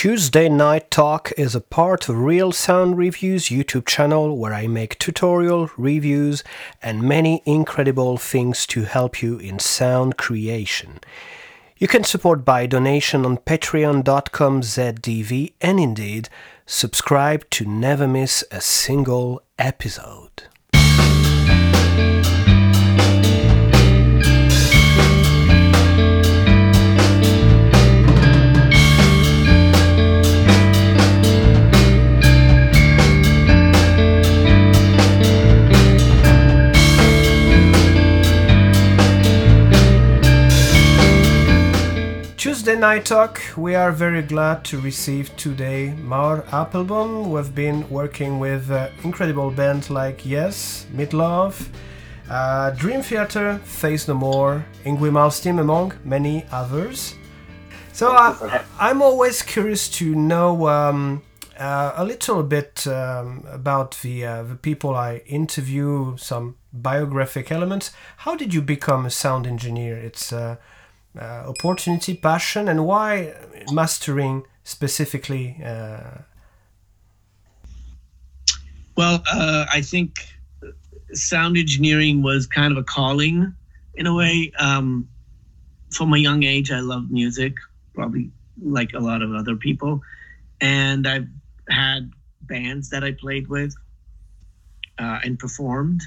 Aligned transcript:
Tuesday 0.00 0.48
Night 0.48 0.90
Talk 0.90 1.30
is 1.36 1.54
a 1.54 1.60
part 1.60 2.08
of 2.08 2.16
Real 2.16 2.52
Sound 2.52 2.96
Reviews 2.96 3.50
YouTube 3.50 3.84
channel 3.84 4.34
where 4.38 4.54
I 4.54 4.66
make 4.66 4.98
tutorial, 4.98 5.70
reviews, 5.76 6.42
and 6.82 7.02
many 7.02 7.42
incredible 7.44 8.16
things 8.16 8.64
to 8.68 8.84
help 8.84 9.20
you 9.20 9.36
in 9.36 9.58
sound 9.58 10.16
creation. 10.16 11.00
You 11.76 11.86
can 11.86 12.02
support 12.04 12.46
by 12.46 12.64
donation 12.64 13.26
on 13.26 13.36
patreon.com 13.36 14.62
zdv 14.62 15.52
and 15.60 15.78
indeed 15.78 16.30
subscribe 16.64 17.50
to 17.50 17.66
never 17.66 18.08
miss 18.08 18.42
a 18.50 18.62
single 18.62 19.42
episode. 19.58 20.44
Tuesday 42.70 42.80
Night 42.82 43.04
Talk, 43.04 43.42
we 43.56 43.74
are 43.74 43.90
very 43.90 44.22
glad 44.22 44.64
to 44.66 44.80
receive 44.80 45.36
today 45.36 45.92
Maor 45.98 46.44
Appelbaum. 46.50 47.26
We've 47.28 47.52
been 47.52 47.90
working 47.90 48.38
with 48.38 48.70
uh, 48.70 48.90
incredible 49.02 49.50
bands 49.50 49.90
like 49.90 50.24
Yes, 50.24 50.86
Meatloaf, 50.94 51.66
uh, 52.30 52.70
Dream 52.70 53.02
Theater, 53.02 53.58
Faith 53.64 54.06
No 54.06 54.14
More, 54.14 54.64
Yngwie 54.84 55.10
Malmsteen, 55.10 55.58
among 55.58 55.94
many 56.04 56.46
others. 56.52 57.16
So 57.92 58.14
uh, 58.14 58.62
I'm 58.78 59.02
always 59.02 59.42
curious 59.42 59.88
to 59.98 60.14
know 60.14 60.68
um, 60.68 61.22
uh, 61.58 61.94
a 61.96 62.04
little 62.04 62.44
bit 62.44 62.86
um, 62.86 63.44
about 63.50 63.98
the 64.02 64.24
uh, 64.24 64.42
the 64.44 64.54
people 64.54 64.94
I 64.94 65.22
interview, 65.26 66.16
some 66.18 66.54
biographic 66.72 67.50
elements. 67.50 67.90
How 68.18 68.36
did 68.36 68.54
you 68.54 68.62
become 68.62 69.06
a 69.06 69.10
sound 69.10 69.44
engineer? 69.44 69.96
It's 69.96 70.32
uh, 70.32 70.58
opportunity, 71.18 72.14
passion, 72.14 72.68
and 72.68 72.86
why 72.86 73.34
mastering 73.72 74.44
specifically? 74.64 75.60
Uh... 75.64 76.22
Well, 78.96 79.22
uh, 79.32 79.66
I 79.72 79.80
think 79.80 80.18
sound 81.12 81.56
engineering 81.56 82.22
was 82.22 82.46
kind 82.46 82.72
of 82.72 82.78
a 82.78 82.84
calling 82.84 83.54
in 83.94 84.06
a 84.06 84.14
way. 84.14 84.52
Um, 84.58 85.08
from 85.90 86.12
a 86.14 86.18
young 86.18 86.44
age, 86.44 86.70
I 86.70 86.80
loved 86.80 87.10
music, 87.10 87.54
probably 87.94 88.30
like 88.62 88.92
a 88.92 89.00
lot 89.00 89.22
of 89.22 89.34
other 89.34 89.56
people. 89.56 90.02
And 90.60 91.06
I've 91.06 91.28
had 91.68 92.12
bands 92.42 92.90
that 92.90 93.02
I 93.02 93.12
played 93.12 93.48
with 93.48 93.74
uh, 94.98 95.20
and 95.24 95.38
performed. 95.38 96.02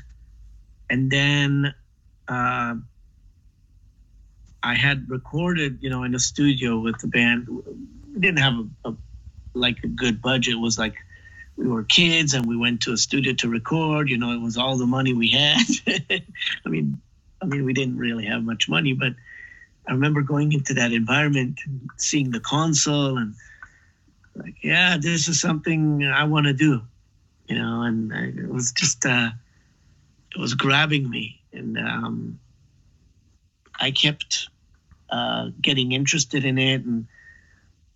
And 0.90 1.12
then 1.12 1.74
uh, 2.28 2.76
I 4.64 4.76
had 4.76 5.10
recorded, 5.10 5.80
you 5.82 5.90
know, 5.90 6.04
in 6.04 6.16
a 6.16 6.20
studio 6.20 6.80
with 6.80 6.98
the 7.00 7.08
band. 7.08 7.48
We 7.50 8.20
didn't 8.20 8.40
have 8.40 8.54
a, 8.54 8.90
a 8.90 8.96
like 9.54 9.84
a 9.84 9.88
good 9.88 10.22
budget. 10.22 10.54
It 10.54 10.60
was 10.60 10.80
like 10.80 10.96
we 11.58 11.68
were 11.68 11.84
kids 11.84 12.34
and 12.34 12.46
we 12.46 12.58
went 12.58 12.82
to 12.84 12.94
a 12.94 12.98
studio 12.98 13.34
to 13.34 13.50
record. 13.50 14.10
You 14.10 14.18
know, 14.18 14.32
it 14.32 14.42
was 14.42 14.58
all 14.58 14.78
the 14.78 14.88
money 14.88 15.14
we 15.14 15.30
had. 15.30 15.62
I 16.66 16.70
mean, 16.70 17.02
I 17.42 17.46
mean, 17.46 17.66
we 17.66 17.74
didn't 17.74 17.98
really 17.98 18.26
have 18.26 18.44
much 18.44 18.70
money, 18.70 18.94
but 18.94 19.14
I 19.88 19.92
remember 19.92 20.22
going 20.22 20.54
into 20.54 20.76
that 20.76 20.94
environment, 20.94 21.60
and 21.66 21.90
seeing 21.98 22.32
the 22.32 22.40
console, 22.40 23.18
and 23.18 23.36
like, 24.36 24.64
yeah, 24.64 24.98
this 25.00 25.28
is 25.28 25.42
something 25.42 26.06
I 26.06 26.24
want 26.24 26.48
to 26.48 26.54
do. 26.54 26.82
You 27.48 27.60
know, 27.60 27.82
and 27.82 28.14
I, 28.14 28.28
it 28.28 28.48
was 28.48 28.72
just, 28.72 29.06
uh, 29.06 29.32
it 30.34 30.40
was 30.40 30.54
grabbing 30.54 31.10
me, 31.10 31.42
and 31.52 31.78
um, 31.78 32.40
I 33.78 33.92
kept 33.92 34.48
uh, 35.14 35.52
getting 35.62 35.92
interested 35.92 36.44
in 36.44 36.58
it 36.58 36.84
and 36.84 37.06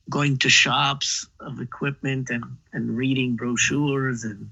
going 0.07 0.38
to 0.38 0.50
shops 0.50 1.28
of 1.39 1.59
equipment 1.59 2.29
and, 2.29 2.44
and 2.72 2.95
reading 2.95 3.35
brochures 3.35 4.23
and 4.23 4.51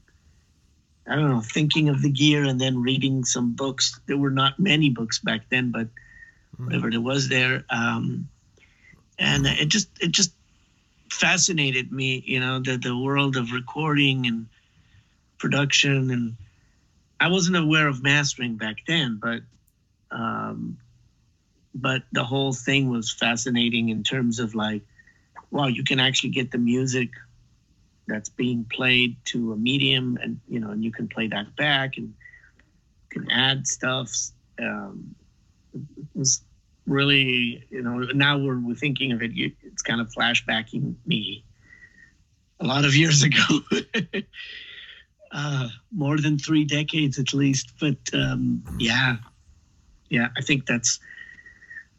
I 1.08 1.16
don't 1.16 1.30
know, 1.30 1.42
thinking 1.42 1.90
of 1.90 2.02
the 2.02 2.10
gear 2.10 2.44
and 2.44 2.60
then 2.60 2.82
reading 2.82 3.24
some 3.24 3.54
books. 3.54 4.00
There 4.08 4.18
were 4.18 4.32
not 4.32 4.60
many 4.60 4.90
books 4.90 5.20
back 5.20 5.42
then, 5.52 5.72
but 5.72 5.86
mm-hmm. 5.86 6.66
whatever 6.66 6.90
there 6.90 7.02
was 7.02 7.30
there. 7.30 7.64
Um, 7.70 8.30
and 9.20 9.46
it 9.46 9.68
just 9.68 9.88
it 10.02 10.10
just 10.10 10.32
fascinated 11.12 11.92
me, 11.92 12.24
you 12.26 12.40
know, 12.40 12.60
the 12.60 12.78
the 12.78 12.98
world 12.98 13.38
of 13.38 13.52
recording 13.52 14.26
and 14.26 14.48
production 15.38 16.10
and 16.10 16.36
I 17.20 17.28
wasn't 17.28 17.58
aware 17.58 17.88
of 17.88 18.02
mastering 18.02 18.56
back 18.56 18.78
then, 18.88 19.20
but 19.22 19.42
um, 20.10 20.80
but 21.76 22.04
the 22.14 22.24
whole 22.24 22.54
thing 22.54 22.90
was 22.90 23.12
fascinating 23.12 23.90
in 23.90 24.02
terms 24.02 24.40
of 24.40 24.56
like, 24.56 24.82
wow, 25.52 25.68
you 25.68 25.84
can 25.84 26.00
actually 26.00 26.30
get 26.30 26.52
the 26.52 26.58
music 26.58 27.10
that's 28.08 28.30
being 28.30 28.66
played 28.72 29.18
to 29.26 29.52
a 29.52 29.58
medium, 29.58 30.18
and 30.22 30.40
you 30.48 30.60
know, 30.60 30.72
and 30.72 30.84
you 30.84 30.92
can 30.92 31.08
play 31.08 31.28
that 31.28 31.56
back 31.58 31.98
and 31.98 32.14
can 33.10 33.30
add 33.30 33.68
stuff. 33.68 34.12
Um, 34.58 35.16
it 35.74 36.08
was 36.14 36.42
really, 36.88 37.66
you 37.70 37.82
know, 37.82 38.00
now 38.14 38.38
we're, 38.38 38.60
we're 38.60 38.76
thinking 38.76 39.12
of 39.12 39.22
it, 39.22 39.32
it's 39.36 39.82
kind 39.82 40.00
of 40.00 40.08
flashbacking 40.14 40.96
me 41.06 41.44
a 42.60 42.66
lot 42.66 42.86
of 42.86 42.96
years 42.96 43.24
ago. 43.24 43.60
uh, 45.32 45.68
more 45.92 46.18
than 46.18 46.38
three 46.38 46.64
decades 46.64 47.20
at 47.20 47.34
least, 47.34 47.74
but 47.82 47.98
um, 48.14 48.64
yeah, 48.78 49.18
yeah, 50.10 50.30
I 50.38 50.42
think 50.42 50.66
that's 50.66 51.00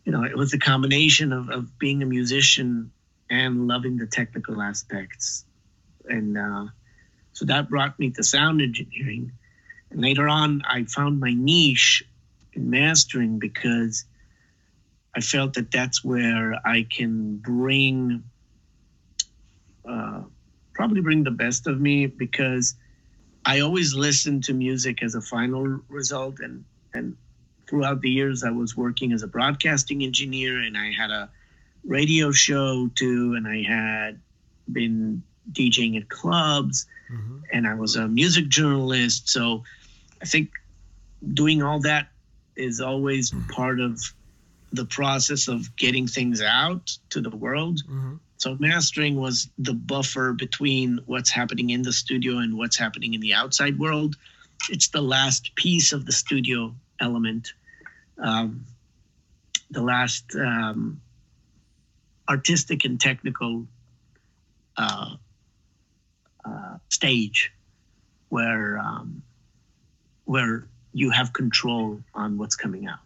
you 0.06 0.12
know, 0.12 0.22
it 0.22 0.36
was 0.36 0.54
a 0.54 0.58
combination 0.58 1.32
of, 1.32 1.50
of 1.50 1.78
being 1.78 2.00
a 2.02 2.06
musician 2.06 2.92
and 3.28 3.66
loving 3.66 3.96
the 3.96 4.06
technical 4.06 4.62
aspects. 4.62 5.44
And 6.08 6.38
uh, 6.38 6.66
so 7.32 7.46
that 7.46 7.68
brought 7.68 7.98
me 7.98 8.10
to 8.12 8.22
sound 8.22 8.62
engineering. 8.62 9.32
And 9.90 10.00
later 10.00 10.28
on, 10.28 10.62
I 10.64 10.84
found 10.84 11.18
my 11.18 11.34
niche 11.34 12.04
in 12.52 12.70
mastering 12.70 13.40
because 13.40 14.04
I 15.12 15.20
felt 15.20 15.54
that 15.54 15.72
that's 15.72 16.04
where 16.04 16.54
I 16.64 16.86
can 16.88 17.38
bring, 17.38 18.22
uh, 19.88 20.22
probably 20.72 21.00
bring 21.00 21.24
the 21.24 21.32
best 21.32 21.66
of 21.66 21.80
me 21.80 22.06
because 22.06 22.76
I 23.44 23.60
always 23.60 23.92
listen 23.92 24.40
to 24.42 24.54
music 24.54 25.02
as 25.02 25.16
a 25.16 25.20
final 25.20 25.80
result 25.88 26.38
and, 26.38 26.64
and 26.94 27.16
throughout 27.66 28.00
the 28.00 28.10
years, 28.10 28.44
I 28.44 28.50
was 28.50 28.76
working 28.76 29.12
as 29.12 29.22
a 29.22 29.26
broadcasting 29.26 30.02
engineer 30.02 30.60
and 30.60 30.76
I 30.76 30.92
had 30.92 31.10
a 31.10 31.30
radio 31.84 32.32
show 32.32 32.88
too, 32.94 33.34
and 33.34 33.46
I 33.46 33.62
had 33.62 34.20
been 34.70 35.22
DJing 35.52 35.96
at 35.96 36.08
clubs 36.08 36.86
mm-hmm. 37.12 37.38
and 37.52 37.66
I 37.66 37.74
was 37.74 37.96
a 37.96 38.08
music 38.08 38.48
journalist. 38.48 39.28
So 39.28 39.64
I 40.20 40.24
think 40.24 40.50
doing 41.34 41.62
all 41.62 41.80
that 41.80 42.08
is 42.56 42.80
always 42.80 43.30
mm-hmm. 43.30 43.50
part 43.50 43.80
of 43.80 44.00
the 44.72 44.84
process 44.84 45.48
of 45.48 45.74
getting 45.76 46.06
things 46.06 46.42
out 46.42 46.98
to 47.10 47.20
the 47.20 47.30
world. 47.30 47.82
Mm-hmm. 47.88 48.16
So 48.38 48.56
mastering 48.58 49.16
was 49.16 49.48
the 49.58 49.72
buffer 49.72 50.32
between 50.32 51.00
what's 51.06 51.30
happening 51.30 51.70
in 51.70 51.82
the 51.82 51.92
studio 51.92 52.38
and 52.38 52.58
what's 52.58 52.76
happening 52.76 53.14
in 53.14 53.20
the 53.20 53.34
outside 53.34 53.78
world. 53.78 54.16
It's 54.68 54.88
the 54.88 55.00
last 55.00 55.54
piece 55.54 55.92
of 55.92 56.04
the 56.04 56.12
studio 56.12 56.74
element, 57.00 57.52
um, 58.18 58.64
the 59.70 59.82
last 59.82 60.24
um, 60.34 61.00
artistic 62.28 62.84
and 62.84 63.00
technical 63.00 63.66
uh, 64.76 65.16
uh, 66.44 66.76
stage 66.88 67.52
where 68.28 68.78
um, 68.78 69.22
where 70.24 70.66
you 70.92 71.10
have 71.10 71.32
control 71.32 72.00
on 72.14 72.38
what's 72.38 72.56
coming 72.56 72.86
out. 72.86 72.98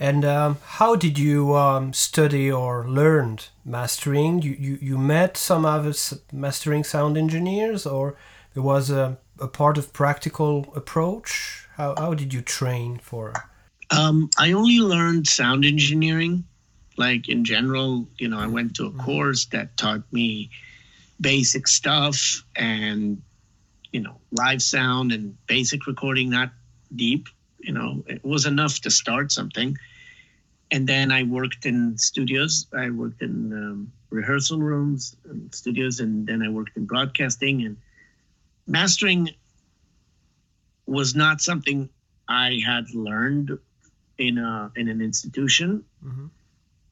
And 0.00 0.24
um, 0.24 0.58
how 0.64 0.96
did 0.96 1.16
you 1.18 1.54
um, 1.54 1.92
study 1.92 2.50
or 2.50 2.88
learn 2.88 3.38
mastering? 3.64 4.42
You, 4.42 4.50
you, 4.58 4.78
you 4.82 4.98
met 4.98 5.36
some 5.36 5.64
other 5.64 5.92
mastering 6.32 6.82
sound 6.82 7.16
engineers, 7.16 7.86
or 7.86 8.16
there 8.54 8.64
was 8.64 8.90
a, 8.90 9.18
a 9.38 9.46
part 9.46 9.78
of 9.78 9.92
practical 9.92 10.72
approach? 10.74 11.61
How, 11.82 11.96
how 11.98 12.14
did 12.14 12.32
you 12.32 12.42
train 12.42 12.98
for? 12.98 13.32
Um, 13.90 14.30
I 14.38 14.52
only 14.52 14.78
learned 14.78 15.26
sound 15.26 15.64
engineering. 15.64 16.44
Like 16.96 17.28
in 17.28 17.44
general, 17.44 18.06
you 18.18 18.28
know, 18.28 18.38
I 18.38 18.46
went 18.46 18.76
to 18.76 18.86
a 18.86 18.90
mm-hmm. 18.90 19.00
course 19.00 19.46
that 19.46 19.76
taught 19.76 20.04
me 20.12 20.50
basic 21.20 21.66
stuff 21.66 22.44
and, 22.54 23.20
you 23.92 23.98
know, 23.98 24.20
live 24.30 24.62
sound 24.62 25.10
and 25.10 25.36
basic 25.48 25.88
recording, 25.88 26.30
not 26.30 26.52
deep. 26.94 27.26
You 27.58 27.72
know, 27.72 28.04
it 28.06 28.24
was 28.24 28.46
enough 28.46 28.78
to 28.82 28.90
start 28.90 29.32
something. 29.32 29.76
And 30.70 30.86
then 30.86 31.10
I 31.10 31.24
worked 31.24 31.66
in 31.66 31.98
studios. 31.98 32.68
I 32.72 32.90
worked 32.90 33.22
in 33.22 33.52
um, 33.52 33.92
rehearsal 34.10 34.60
rooms 34.60 35.16
and 35.28 35.52
studios, 35.52 35.98
and 35.98 36.28
then 36.28 36.42
I 36.42 36.48
worked 36.48 36.76
in 36.76 36.86
broadcasting 36.86 37.62
and 37.62 37.76
mastering 38.68 39.30
was 40.86 41.14
not 41.14 41.40
something 41.40 41.88
I 42.28 42.60
had 42.64 42.94
learned 42.94 43.58
in 44.18 44.38
a 44.38 44.70
in 44.76 44.88
an 44.88 45.00
institution. 45.00 45.84
Mm-hmm. 46.04 46.26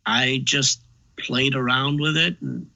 I 0.07 0.41
just 0.45 0.81
played 1.17 1.55
around 1.55 2.01
with 2.01 2.17
it 2.17 2.41
and 2.41 2.71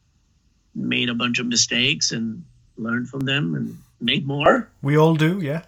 made 0.75 1.08
a 1.08 1.14
bunch 1.14 1.38
of 1.38 1.46
mistakes 1.46 2.12
and 2.12 2.44
learned 2.76 3.08
from 3.08 3.20
them 3.20 3.55
and 3.55 3.78
made 4.00 4.26
more. 4.26 4.69
We 4.82 4.96
all 4.96 5.14
do, 5.14 5.40
yeah. 5.40 5.62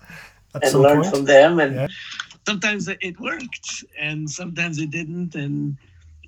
At 0.55 0.65
and 0.65 0.75
learned 0.75 1.03
point. 1.03 1.15
from 1.15 1.25
them 1.25 1.61
and 1.61 1.75
yeah. 1.75 1.89
sometimes 2.47 2.89
it 2.89 3.21
worked 3.21 3.85
and 3.99 4.31
sometimes 4.31 4.79
it 4.79 4.91
didn't 4.91 5.35
and 5.35 5.77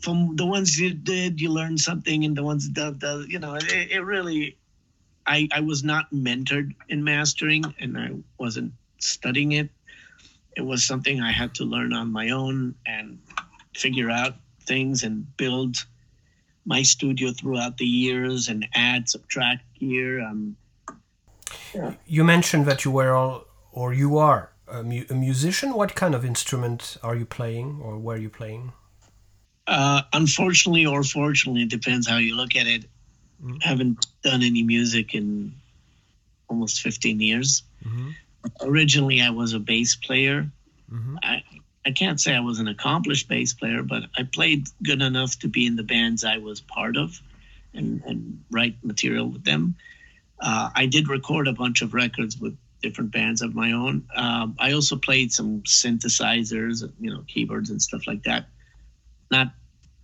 from 0.02 0.36
the 0.36 0.46
ones 0.46 0.78
you 0.78 0.92
did 0.92 1.40
you 1.40 1.50
learned 1.50 1.80
something 1.80 2.24
and 2.24 2.36
the 2.36 2.42
ones 2.42 2.70
that 2.72 3.00
the, 3.00 3.26
you 3.28 3.38
know 3.38 3.54
it, 3.54 3.90
it 3.90 4.00
really 4.00 4.56
I, 5.26 5.48
I 5.52 5.60
was 5.60 5.82
not 5.82 6.10
mentored 6.12 6.74
in 6.88 7.04
mastering 7.04 7.64
and 7.80 7.98
I 7.98 8.10
wasn't 8.38 8.72
studying 8.98 9.52
it. 9.52 9.70
It 10.56 10.62
was 10.62 10.84
something 10.84 11.20
I 11.20 11.32
had 11.32 11.54
to 11.56 11.64
learn 11.64 11.92
on 11.92 12.12
my 12.12 12.30
own 12.30 12.74
and 12.86 13.18
figure 13.74 14.10
out 14.10 14.34
things 14.66 15.02
and 15.02 15.36
build 15.36 15.76
my 16.64 16.82
studio 16.82 17.32
throughout 17.32 17.78
the 17.78 17.86
years 17.86 18.48
and 18.48 18.66
add, 18.74 19.08
subtract 19.08 19.62
gear. 19.78 20.20
Um, 20.24 20.56
yeah. 21.74 21.94
You 22.06 22.24
mentioned 22.24 22.66
that 22.66 22.84
you 22.84 22.90
were 22.90 23.12
all, 23.12 23.46
or 23.72 23.94
you 23.94 24.18
are 24.18 24.52
a, 24.66 24.82
mu- 24.82 25.06
a, 25.08 25.14
musician. 25.14 25.74
What 25.74 25.94
kind 25.94 26.14
of 26.14 26.24
instrument 26.24 26.96
are 27.02 27.16
you 27.16 27.24
playing, 27.24 27.80
or 27.82 27.98
were 27.98 28.16
you 28.16 28.28
playing? 28.28 28.72
Uh, 29.66 30.02
unfortunately, 30.12 30.84
or 30.86 31.02
fortunately, 31.02 31.62
it 31.62 31.70
depends 31.70 32.08
how 32.08 32.18
you 32.18 32.36
look 32.36 32.56
at 32.56 32.66
it. 32.66 32.84
Mm-hmm. 33.42 33.58
haven't 33.60 34.04
done 34.24 34.42
any 34.42 34.64
music 34.64 35.14
in 35.14 35.54
almost 36.48 36.80
15 36.80 37.20
years. 37.20 37.62
Mm-hmm. 37.86 38.10
Originally, 38.60 39.20
I 39.20 39.30
was 39.30 39.52
a 39.52 39.58
bass 39.58 39.96
player. 39.96 40.50
Mm-hmm. 40.90 41.16
I, 41.22 41.42
I 41.84 41.92
can't 41.92 42.20
say 42.20 42.34
I 42.34 42.40
was 42.40 42.58
an 42.58 42.68
accomplished 42.68 43.28
bass 43.28 43.52
player, 43.52 43.82
but 43.82 44.04
I 44.16 44.22
played 44.22 44.68
good 44.82 45.02
enough 45.02 45.38
to 45.40 45.48
be 45.48 45.66
in 45.66 45.76
the 45.76 45.82
bands 45.82 46.24
I 46.24 46.38
was 46.38 46.60
part 46.60 46.96
of 46.96 47.20
and, 47.74 48.02
and 48.04 48.44
write 48.50 48.76
material 48.82 49.28
with 49.28 49.44
them. 49.44 49.76
Uh, 50.40 50.70
I 50.74 50.86
did 50.86 51.08
record 51.08 51.48
a 51.48 51.52
bunch 51.52 51.82
of 51.82 51.94
records 51.94 52.38
with 52.38 52.56
different 52.82 53.10
bands 53.10 53.42
of 53.42 53.54
my 53.54 53.72
own. 53.72 54.06
Um, 54.14 54.56
I 54.58 54.72
also 54.72 54.96
played 54.96 55.32
some 55.32 55.62
synthesizers, 55.62 56.88
you 57.00 57.12
know, 57.12 57.24
keyboards 57.26 57.70
and 57.70 57.82
stuff 57.82 58.06
like 58.06 58.24
that. 58.24 58.46
Not 59.30 59.52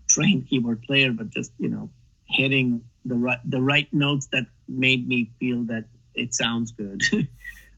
trained 0.08 0.48
keyboard 0.48 0.82
player, 0.82 1.12
but 1.12 1.30
just 1.30 1.52
you 1.58 1.68
know, 1.68 1.90
hitting 2.28 2.84
the 3.04 3.14
right 3.14 3.38
the 3.44 3.60
right 3.60 3.92
notes 3.92 4.26
that 4.32 4.46
made 4.68 5.06
me 5.06 5.30
feel 5.38 5.64
that 5.64 5.84
it 6.14 6.34
sounds 6.34 6.72
good. 6.72 7.02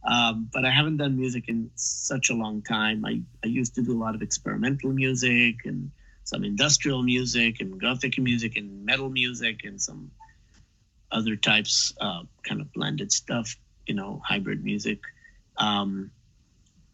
Um, 0.07 0.49
but 0.53 0.65
I 0.65 0.71
haven't 0.71 0.99
done 0.99 1.17
music 1.17 1.49
in 1.49 1.71
such 1.75 2.31
a 2.31 2.35
long 2.35 2.63
time. 2.63 3.05
I, 3.05 3.23
I 3.45 3.49
used 3.49 3.75
to 3.75 3.83
do 3.83 3.93
a 3.93 4.01
lot 4.01 4.15
of 4.15 4.23
experimental 4.23 4.93
music 4.93 5.65
and 5.65 5.91
some 6.25 6.45
industrial 6.45 7.03
music 7.03 7.61
and 7.61 7.81
gothic 7.81 8.19
music 8.19 8.57
and 8.57 8.85
metal 8.85 9.11
music 9.11 9.65
and 9.65 9.81
some 9.81 10.11
other 11.11 11.35
types, 11.37 11.93
uh, 12.01 12.23
kind 12.45 12.61
of 12.61 12.73
blended 12.73 13.11
stuff, 13.13 13.57
you 13.87 13.95
know, 13.95 14.23
hybrid 14.25 14.65
music. 14.65 15.01
Um, 15.57 16.11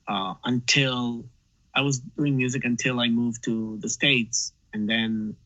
uh, 0.08 0.34
until 0.44 1.24
I 1.74 1.82
was 1.82 1.98
doing 1.98 2.36
music 2.36 2.64
until 2.64 3.00
I 3.00 3.08
moved 3.08 3.44
to 3.44 3.78
the 3.80 3.88
States. 3.88 4.52
And 4.72 4.88
then 4.88 5.36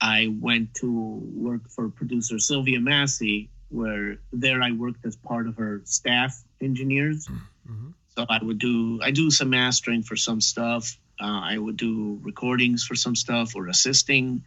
I 0.00 0.34
went 0.40 0.74
to 0.74 1.20
work 1.34 1.68
for 1.68 1.88
producer 1.88 2.38
Sylvia 2.38 2.80
Massy, 2.80 3.50
where 3.70 4.18
there 4.32 4.62
I 4.62 4.72
worked 4.72 5.04
as 5.04 5.16
part 5.16 5.46
of 5.46 5.56
her 5.56 5.82
staff 5.84 6.42
engineers. 6.60 7.26
Mm-hmm. 7.26 7.90
So 8.16 8.26
I 8.28 8.42
would 8.42 8.58
do 8.58 9.00
I 9.02 9.10
do 9.10 9.30
some 9.30 9.50
mastering 9.50 10.02
for 10.02 10.16
some 10.16 10.40
stuff. 10.40 10.96
Uh, 11.20 11.40
I 11.44 11.58
would 11.58 11.76
do 11.76 12.18
recordings 12.22 12.84
for 12.84 12.94
some 12.94 13.16
stuff 13.16 13.56
or 13.56 13.68
assisting, 13.68 14.44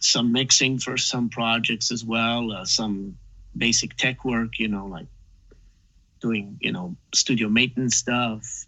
some 0.00 0.32
mixing 0.32 0.78
for 0.78 0.96
some 0.96 1.28
projects 1.28 1.92
as 1.92 2.04
well, 2.04 2.52
uh, 2.52 2.64
some 2.64 3.18
basic 3.56 3.96
tech 3.96 4.24
work, 4.24 4.58
you 4.58 4.68
know, 4.68 4.86
like 4.86 5.06
doing 6.20 6.58
you 6.60 6.72
know 6.72 6.96
studio 7.14 7.48
maintenance 7.48 7.96
stuff. 7.96 8.66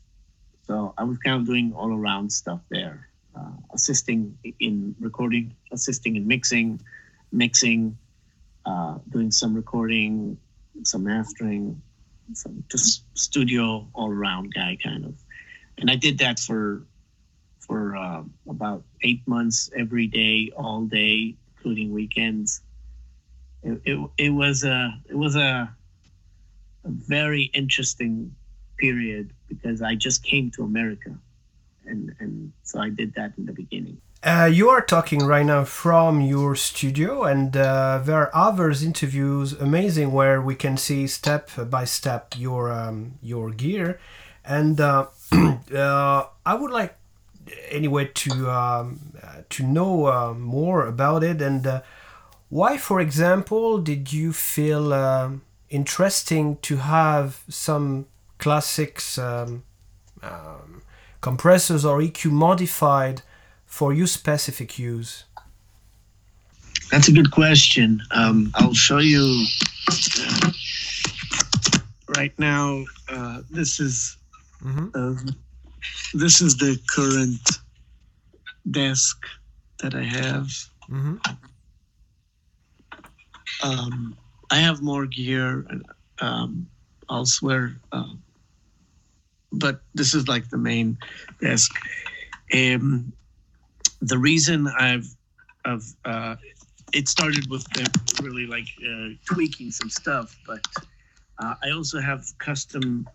So 0.66 0.94
I 0.98 1.04
was 1.04 1.18
kind 1.18 1.40
of 1.40 1.46
doing 1.46 1.72
all 1.74 1.92
around 1.92 2.32
stuff 2.32 2.60
there, 2.70 3.08
uh, 3.36 3.52
assisting 3.72 4.38
in 4.58 4.96
recording, 5.00 5.54
assisting 5.72 6.16
in 6.16 6.26
mixing, 6.26 6.80
mixing, 7.32 7.98
uh, 8.66 8.98
doing 9.08 9.30
some 9.30 9.54
recording, 9.54 10.36
some 10.82 11.04
mastering, 11.04 11.80
some 12.34 12.64
just 12.68 13.04
studio 13.14 13.86
all 13.94 14.10
around 14.10 14.52
guy 14.52 14.76
kind 14.82 15.04
of. 15.04 15.14
And 15.78 15.90
I 15.90 15.96
did 15.96 16.18
that 16.18 16.40
for 16.40 16.82
for 17.60 17.96
uh, 17.96 18.22
about 18.48 18.84
eight 19.02 19.22
months, 19.26 19.70
every 19.76 20.06
day, 20.06 20.52
all 20.56 20.82
day, 20.82 21.34
including 21.56 21.92
weekends. 21.92 22.60
It, 23.62 23.80
it, 23.84 24.10
it 24.18 24.30
was 24.30 24.64
a 24.64 25.00
it 25.08 25.16
was 25.16 25.36
a, 25.36 25.74
a 26.84 26.88
very 26.88 27.44
interesting 27.54 28.34
period 28.78 29.32
because 29.48 29.82
I 29.82 29.94
just 29.94 30.22
came 30.22 30.50
to 30.52 30.64
America, 30.64 31.16
and 31.84 32.14
and 32.18 32.52
so 32.62 32.80
I 32.80 32.90
did 32.90 33.14
that 33.14 33.32
in 33.38 33.46
the 33.46 33.52
beginning. 33.52 34.00
Uh, 34.26 34.50
you 34.52 34.68
are 34.68 34.80
talking 34.80 35.20
right 35.20 35.46
now 35.46 35.62
from 35.62 36.20
your 36.20 36.56
studio, 36.56 37.22
and 37.22 37.56
uh, 37.56 38.00
there 38.04 38.16
are 38.22 38.30
others 38.34 38.82
interviews 38.82 39.52
amazing 39.52 40.10
where 40.10 40.42
we 40.42 40.52
can 40.52 40.76
see 40.76 41.06
step 41.06 41.48
by 41.70 41.84
step 41.84 42.34
your 42.36 42.72
um, 42.72 43.14
your 43.22 43.52
gear, 43.52 44.00
and 44.44 44.80
uh, 44.80 45.06
uh 45.72 46.24
I 46.44 46.54
would 46.54 46.72
like 46.72 46.96
anyway 47.70 48.10
to 48.14 48.50
um, 48.50 49.12
to 49.48 49.62
know 49.62 50.06
uh, 50.06 50.34
more 50.34 50.84
about 50.84 51.22
it 51.22 51.40
and 51.40 51.64
uh, 51.64 51.82
why, 52.48 52.78
for 52.78 53.00
example, 53.00 53.78
did 53.78 54.12
you 54.12 54.32
feel 54.32 54.92
um, 54.92 55.42
interesting 55.70 56.56
to 56.62 56.78
have 56.78 57.44
some 57.48 58.06
classics 58.38 59.18
um, 59.18 59.62
um 60.20 60.82
compressors 61.20 61.84
or 61.84 62.00
EQ 62.00 62.32
modified? 62.32 63.22
For 63.66 63.92
your 63.92 64.06
specific 64.06 64.78
use? 64.78 65.24
That's 66.90 67.08
a 67.08 67.12
good 67.12 67.30
question. 67.32 68.00
Um, 68.12 68.52
I'll 68.54 68.72
show 68.72 68.98
you 68.98 69.44
uh, 70.20 70.50
right 72.16 72.32
now. 72.38 72.84
Uh, 73.08 73.42
this 73.50 73.80
is 73.80 74.16
mm-hmm. 74.62 74.88
uh, 74.94 75.32
this 76.14 76.40
is 76.40 76.56
the 76.56 76.78
current 76.88 77.58
desk 78.70 79.26
that 79.82 79.94
I 79.94 80.04
have. 80.04 80.46
Mm-hmm. 80.88 81.16
Um, 83.62 84.16
I 84.50 84.56
have 84.56 84.80
more 84.80 85.06
gear 85.06 85.66
um, 86.20 86.68
elsewhere, 87.10 87.76
uh, 87.92 88.14
but 89.50 89.80
this 89.94 90.14
is 90.14 90.28
like 90.28 90.48
the 90.50 90.58
main 90.58 90.98
desk. 91.40 91.74
Um, 92.54 93.12
the 94.00 94.18
reason 94.18 94.68
I've 94.68 95.08
I've 95.64 95.96
uh, 96.04 96.36
it 96.92 97.08
started 97.08 97.50
with 97.50 97.66
really 98.22 98.46
like 98.46 98.66
uh, 98.82 99.08
tweaking 99.26 99.70
some 99.70 99.90
stuff, 99.90 100.36
but 100.46 100.60
uh, 101.38 101.54
I 101.62 101.70
also 101.70 102.00
have 102.00 102.26
custom 102.38 103.08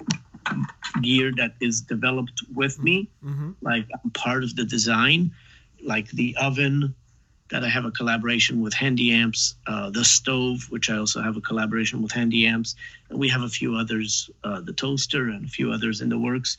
gear 1.01 1.31
that 1.37 1.53
is 1.61 1.81
developed 1.81 2.43
with 2.53 2.79
me. 2.79 3.09
Mm-hmm. 3.23 3.51
Like 3.61 3.87
I'm 4.03 4.11
part 4.11 4.43
of 4.43 4.55
the 4.55 4.65
design, 4.65 5.31
like 5.83 6.09
the 6.11 6.35
oven 6.39 6.93
that 7.49 7.63
I 7.63 7.69
have 7.69 7.85
a 7.85 7.91
collaboration 7.91 8.61
with 8.61 8.73
Handy 8.73 9.11
Amps, 9.11 9.55
uh, 9.67 9.89
the 9.89 10.05
stove, 10.05 10.67
which 10.69 10.89
I 10.89 10.97
also 10.97 11.21
have 11.21 11.35
a 11.35 11.41
collaboration 11.41 12.01
with 12.01 12.11
Handy 12.11 12.47
Amps, 12.47 12.75
and 13.09 13.19
we 13.19 13.27
have 13.27 13.41
a 13.41 13.49
few 13.49 13.75
others, 13.75 14.29
uh, 14.43 14.61
the 14.61 14.73
toaster 14.73 15.27
and 15.29 15.45
a 15.45 15.49
few 15.49 15.71
others 15.71 15.99
in 15.99 16.09
the 16.09 16.17
works. 16.17 16.57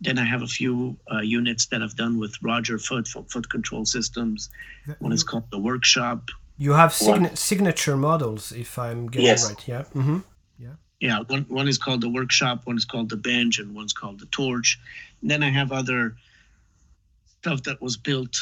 Then 0.00 0.18
I 0.18 0.24
have 0.24 0.42
a 0.42 0.46
few 0.46 0.96
uh, 1.12 1.20
units 1.20 1.66
that 1.66 1.82
I've 1.82 1.96
done 1.96 2.18
with 2.18 2.40
Roger 2.42 2.78
Foote 2.78 3.08
for 3.08 3.24
Foote 3.24 3.48
Control 3.48 3.84
Systems. 3.84 4.48
One 5.00 5.12
is 5.12 5.24
called 5.24 5.50
the 5.50 5.58
Workshop. 5.58 6.30
You 6.56 6.72
have 6.72 6.92
sign- 6.92 7.34
signature 7.36 7.96
models, 7.96 8.52
if 8.52 8.78
I'm 8.78 9.08
getting 9.08 9.26
yes. 9.26 9.48
right. 9.48 9.68
Yeah. 9.68 9.82
Mm-hmm. 9.94 10.18
Yeah. 10.58 10.68
Yeah. 11.00 11.20
One 11.26 11.46
one 11.48 11.68
is 11.68 11.78
called 11.78 12.00
the 12.00 12.08
Workshop. 12.08 12.66
One 12.66 12.76
is 12.76 12.84
called 12.84 13.08
the 13.08 13.16
Bench, 13.16 13.58
and 13.58 13.74
one's 13.74 13.92
called 13.92 14.20
the 14.20 14.26
Torch. 14.26 14.78
And 15.20 15.30
then 15.30 15.42
I 15.42 15.50
have 15.50 15.72
other 15.72 16.16
stuff 17.40 17.64
that 17.64 17.80
was 17.80 17.96
built 17.96 18.36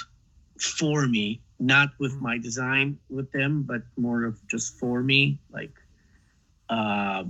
for 0.61 1.07
me, 1.07 1.41
not 1.59 1.91
with 1.99 2.13
mm-hmm. 2.13 2.25
my 2.25 2.39
design 2.39 2.99
with 3.09 3.31
them, 3.33 3.63
but 3.63 3.83
more 3.97 4.25
of 4.25 4.47
just 4.49 4.79
for 4.79 5.03
me, 5.03 5.39
like, 5.51 5.73
uh, 6.69 7.25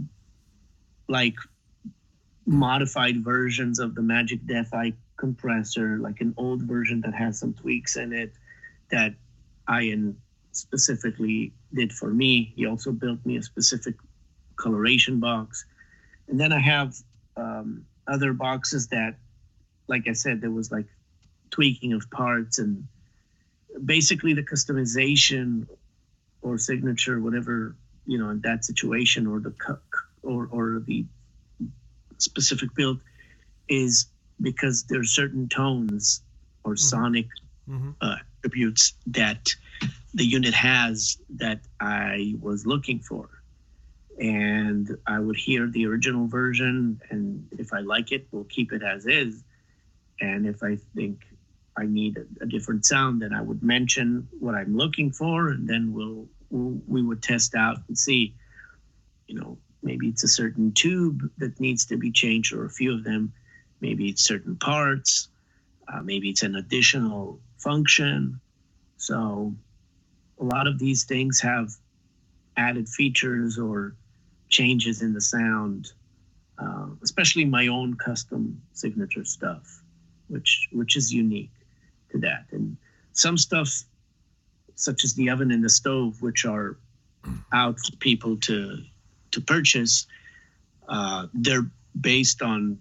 like 1.09 1.35
modified 2.47 3.25
versions 3.25 3.79
of 3.79 3.95
the 3.95 4.03
Magic 4.03 4.47
Defi 4.47 4.95
compressor, 5.17 5.99
like 5.99 6.21
an 6.21 6.35
old 6.37 6.63
version 6.63 7.01
that 7.03 7.15
has 7.15 7.39
some 7.39 7.53
tweaks 7.53 7.97
in 7.97 8.13
it 8.13 8.33
that 8.91 9.15
I 9.67 9.95
specifically 10.53 11.53
did 11.75 11.93
for 11.93 12.09
me. 12.09 12.53
He 12.57 12.67
also 12.67 12.93
built 12.93 13.25
me 13.27 13.37
a 13.37 13.43
specific 13.43 13.97
coloration 14.57 15.21
box. 15.21 15.65
And 16.29 16.41
then 16.41 16.53
I 16.53 16.61
have 16.61 16.97
um, 17.37 17.85
other 18.07 18.33
boxes 18.33 18.89
that, 18.89 19.17
like 19.89 20.09
I 20.09 20.13
said, 20.13 20.41
there 20.41 20.51
was 20.51 20.71
like 20.71 20.87
tweaking 21.51 21.93
of 21.93 22.11
parts 22.11 22.59
and 22.59 22.87
basically 23.85 24.35
the 24.35 24.43
customization 24.43 25.67
or 26.43 26.59
signature, 26.59 27.21
whatever 27.21 27.75
you 28.07 28.19
know 28.19 28.31
in 28.31 28.41
that 28.43 28.65
situation, 28.65 29.27
or 29.27 29.41
the 29.41 29.53
or 30.23 30.49
or 30.51 30.83
the 30.85 31.05
specific 32.19 32.75
build 32.75 33.01
is 33.69 34.07
because 34.41 34.85
there 34.85 35.01
are 35.01 35.05
certain 35.05 35.49
tones 35.49 36.23
or 36.65 36.73
mm-hmm. 36.73 36.79
sonic 36.79 37.27
mm-hmm. 37.69 37.91
uh, 38.01 38.17
attributes 38.39 38.95
that 39.07 39.49
the 40.15 40.25
unit 40.25 40.55
has 40.55 41.19
that 41.31 41.61
I 41.81 42.35
was 42.41 42.67
looking 42.67 43.01
for. 43.01 43.29
And 44.19 44.97
I 45.07 45.19
would 45.19 45.37
hear 45.37 45.67
the 45.67 45.87
original 45.87 46.27
version, 46.27 47.01
and 47.11 47.47
if 47.59 47.75
I 47.75 47.81
like 47.81 48.13
it, 48.13 48.27
we'll 48.31 48.45
keep 48.45 48.73
it 48.73 48.83
as 48.83 49.05
is. 49.05 49.45
And 50.21 50.47
if 50.47 50.63
I 50.63 50.79
think 50.95 51.21
I 51.77 51.85
need 51.85 52.17
a, 52.17 52.45
a 52.45 52.47
different 52.47 52.87
sound, 52.87 53.21
then 53.21 53.35
I 53.35 53.43
would 53.43 53.63
mention 53.63 54.27
what 54.41 54.55
I'm 54.55 54.75
looking 54.75 55.11
for, 55.13 55.49
and 55.49 55.69
then 55.69 55.93
we'll, 55.93 56.27
we'll 56.49 56.81
we 56.87 57.03
would 57.03 57.23
test 57.23 57.55
out 57.55 57.79
and 57.89 57.99
see. 57.99 58.35
You 59.27 59.41
know, 59.41 59.59
maybe 59.87 60.09
it's 60.09 60.25
a 60.25 60.29
certain 60.43 60.73
tube 60.73 61.31
that 61.39 61.59
needs 61.61 61.87
to 61.87 61.97
be 61.97 62.11
changed, 62.11 62.53
or 62.53 62.65
a 62.65 62.71
few 62.71 62.93
of 62.93 63.05
them. 63.05 63.33
Maybe 63.81 64.09
it's 64.09 64.23
certain 64.23 64.57
parts. 64.57 65.29
Uh, 65.89 66.03
maybe 66.03 66.29
it's 66.29 66.43
an 66.43 66.57
additional 66.57 67.39
function. 67.59 68.41
So 68.97 69.55
a 70.41 70.45
lot 70.45 70.67
of 70.67 70.79
these 70.79 71.05
things 71.05 71.41
have 71.41 71.69
added 72.57 72.89
features 72.89 73.59
or 73.59 73.95
changes 74.49 75.03
in 75.03 75.13
the 75.13 75.21
sound, 75.21 75.93
uh, 76.59 76.89
especially 77.03 77.45
my 77.45 77.69
own 77.69 77.95
custom 77.95 78.61
signature 78.73 79.25
stuff, 79.25 79.83
which 80.29 80.69
which 80.73 80.97
is 80.97 81.13
unique 81.13 81.57
to 82.11 82.19
that. 82.19 82.47
And 82.51 82.77
some 83.13 83.39
stuff, 83.39 83.69
such 84.75 85.05
as 85.05 85.15
the 85.15 85.31
oven 85.31 85.53
and 85.53 85.63
the 85.63 85.71
stove, 85.71 86.23
which 86.23 86.45
are 86.45 86.77
out 87.53 87.79
for 87.79 87.97
people 87.97 88.37
to 88.49 88.83
to 89.37 89.43
purchase, 89.43 90.07
uh, 90.89 91.27
they're 91.35 91.71
based 91.99 92.43
on 92.43 92.79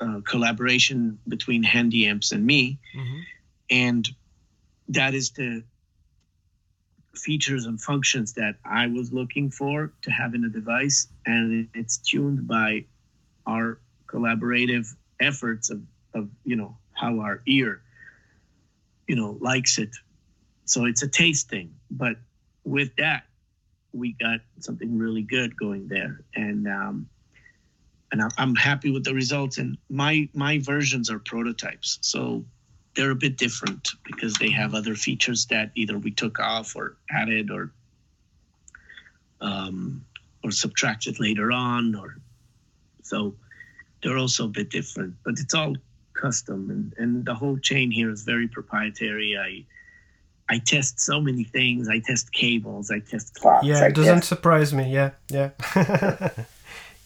uh, 0.00 0.20
collaboration 0.26 1.18
between 1.28 1.62
Handy 1.62 2.06
Amps 2.06 2.32
and 2.32 2.44
me, 2.44 2.78
mm-hmm. 2.96 3.20
and 3.70 4.08
that 4.88 5.14
is 5.14 5.30
the 5.30 5.62
features 7.14 7.66
and 7.66 7.80
functions 7.80 8.34
that 8.34 8.56
I 8.64 8.86
was 8.86 9.12
looking 9.12 9.50
for 9.50 9.92
to 10.02 10.10
have 10.10 10.34
in 10.34 10.44
a 10.44 10.48
device, 10.48 11.08
and 11.24 11.68
it's 11.74 11.98
tuned 11.98 12.46
by 12.46 12.84
our 13.46 13.78
collaborative 14.06 14.86
efforts 15.20 15.70
of, 15.70 15.82
of 16.14 16.28
you 16.44 16.56
know 16.56 16.76
how 16.92 17.20
our 17.20 17.42
ear 17.46 17.82
you 19.06 19.16
know 19.16 19.36
likes 19.40 19.78
it. 19.78 19.90
So 20.64 20.86
it's 20.86 21.02
a 21.02 21.08
taste 21.08 21.48
thing, 21.48 21.74
but 21.90 22.16
with 22.64 22.96
that, 22.96 23.24
we 23.96 24.12
got 24.12 24.40
something 24.60 24.98
really 24.98 25.22
good 25.22 25.56
going 25.56 25.88
there, 25.88 26.20
and 26.34 26.68
um, 26.68 27.08
and 28.12 28.22
I'm 28.36 28.54
happy 28.54 28.90
with 28.90 29.04
the 29.04 29.14
results. 29.14 29.58
And 29.58 29.76
my 29.88 30.28
my 30.34 30.58
versions 30.58 31.10
are 31.10 31.18
prototypes, 31.18 31.98
so 32.02 32.44
they're 32.94 33.10
a 33.10 33.16
bit 33.16 33.36
different 33.36 33.90
because 34.04 34.34
they 34.34 34.50
have 34.50 34.74
other 34.74 34.94
features 34.94 35.46
that 35.46 35.70
either 35.74 35.98
we 35.98 36.10
took 36.10 36.38
off 36.38 36.76
or 36.76 36.96
added 37.10 37.50
or 37.50 37.70
um, 39.40 40.04
or 40.42 40.50
subtracted 40.50 41.20
later 41.20 41.52
on 41.52 41.94
or 41.94 42.16
so 43.02 43.34
they're 44.02 44.16
also 44.16 44.46
a 44.46 44.48
bit 44.48 44.70
different 44.70 45.14
but 45.24 45.38
it's 45.38 45.52
all 45.52 45.74
custom. 46.16 46.70
And, 46.70 46.94
and 46.98 47.24
the 47.24 47.34
whole 47.34 47.58
chain 47.58 47.90
here 47.90 48.10
is 48.10 48.22
very 48.22 48.48
proprietary. 48.48 49.38
I 49.38 49.64
i 50.48 50.58
test 50.58 51.00
so 51.00 51.20
many 51.20 51.44
things. 51.44 51.88
I 51.88 51.98
test 52.00 52.32
cables. 52.32 52.90
I 52.90 53.00
test 53.00 53.34
clocks 53.34 53.66
yeah 53.66 53.86
it 53.86 53.94
doesn't 53.94 54.16
test... 54.16 54.28
surprise 54.28 54.72
me. 54.72 54.92
Yeah 54.92 55.10
yeah. 55.28 55.50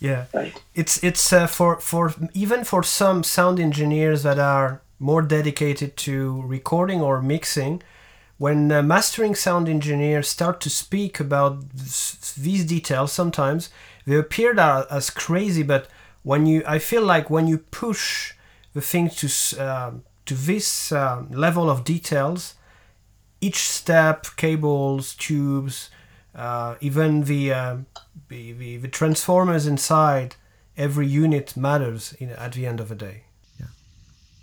Yeah. 0.01 0.25
Right. 0.33 0.59
it's 0.75 1.05
it's 1.05 1.31
uh, 1.31 1.47
for 1.47 1.79
for 1.79 2.15
even 2.33 2.65
for 2.65 2.83
some 2.83 3.23
sound 3.23 3.61
engineers 3.61 4.23
that 4.23 4.39
are 4.39 4.81
more 4.99 5.21
dedicated 5.21 5.97
to 5.99 6.43
recording 6.43 7.03
or 7.03 7.21
mixing, 7.21 7.83
when 8.39 8.73
uh, 8.73 8.83
mastering 8.83 9.35
sound 9.35 9.69
engineers 9.69 10.27
start 10.27 10.61
to 10.63 10.71
speak 10.71 11.21
about 11.21 11.71
these 11.75 12.65
details, 12.65 13.13
sometimes 13.13 13.69
they 14.07 14.17
appear 14.17 14.59
as 14.59 15.11
crazy, 15.11 15.63
but 15.63 15.89
when 16.23 16.47
you, 16.47 16.63
I 16.67 16.79
feel 16.79 17.03
like 17.03 17.29
when 17.29 17.47
you 17.47 17.59
push 17.59 18.33
the 18.73 18.81
thing 18.81 19.11
to 19.11 19.29
uh, 19.61 19.91
to 20.25 20.35
this 20.35 20.93
uh, 20.93 21.25
level 21.31 21.69
of 21.69 21.85
details, 21.85 22.55
each 23.41 23.59
step, 23.59 24.27
cables, 24.37 25.15
tubes, 25.15 25.91
uh, 26.35 26.75
even 26.81 27.25
the, 27.25 27.53
uh, 27.53 27.77
the, 28.29 28.53
the, 28.53 28.77
the 28.77 28.89
transformers 28.89 29.67
inside 29.67 30.37
every 30.77 31.07
unit 31.07 31.57
matters 31.57 32.15
in, 32.19 32.31
at 32.31 32.53
the 32.53 32.67
end 32.67 32.81
of 32.81 32.89
the 32.89 32.95
day. 32.95 33.25
Yeah, 33.59 33.67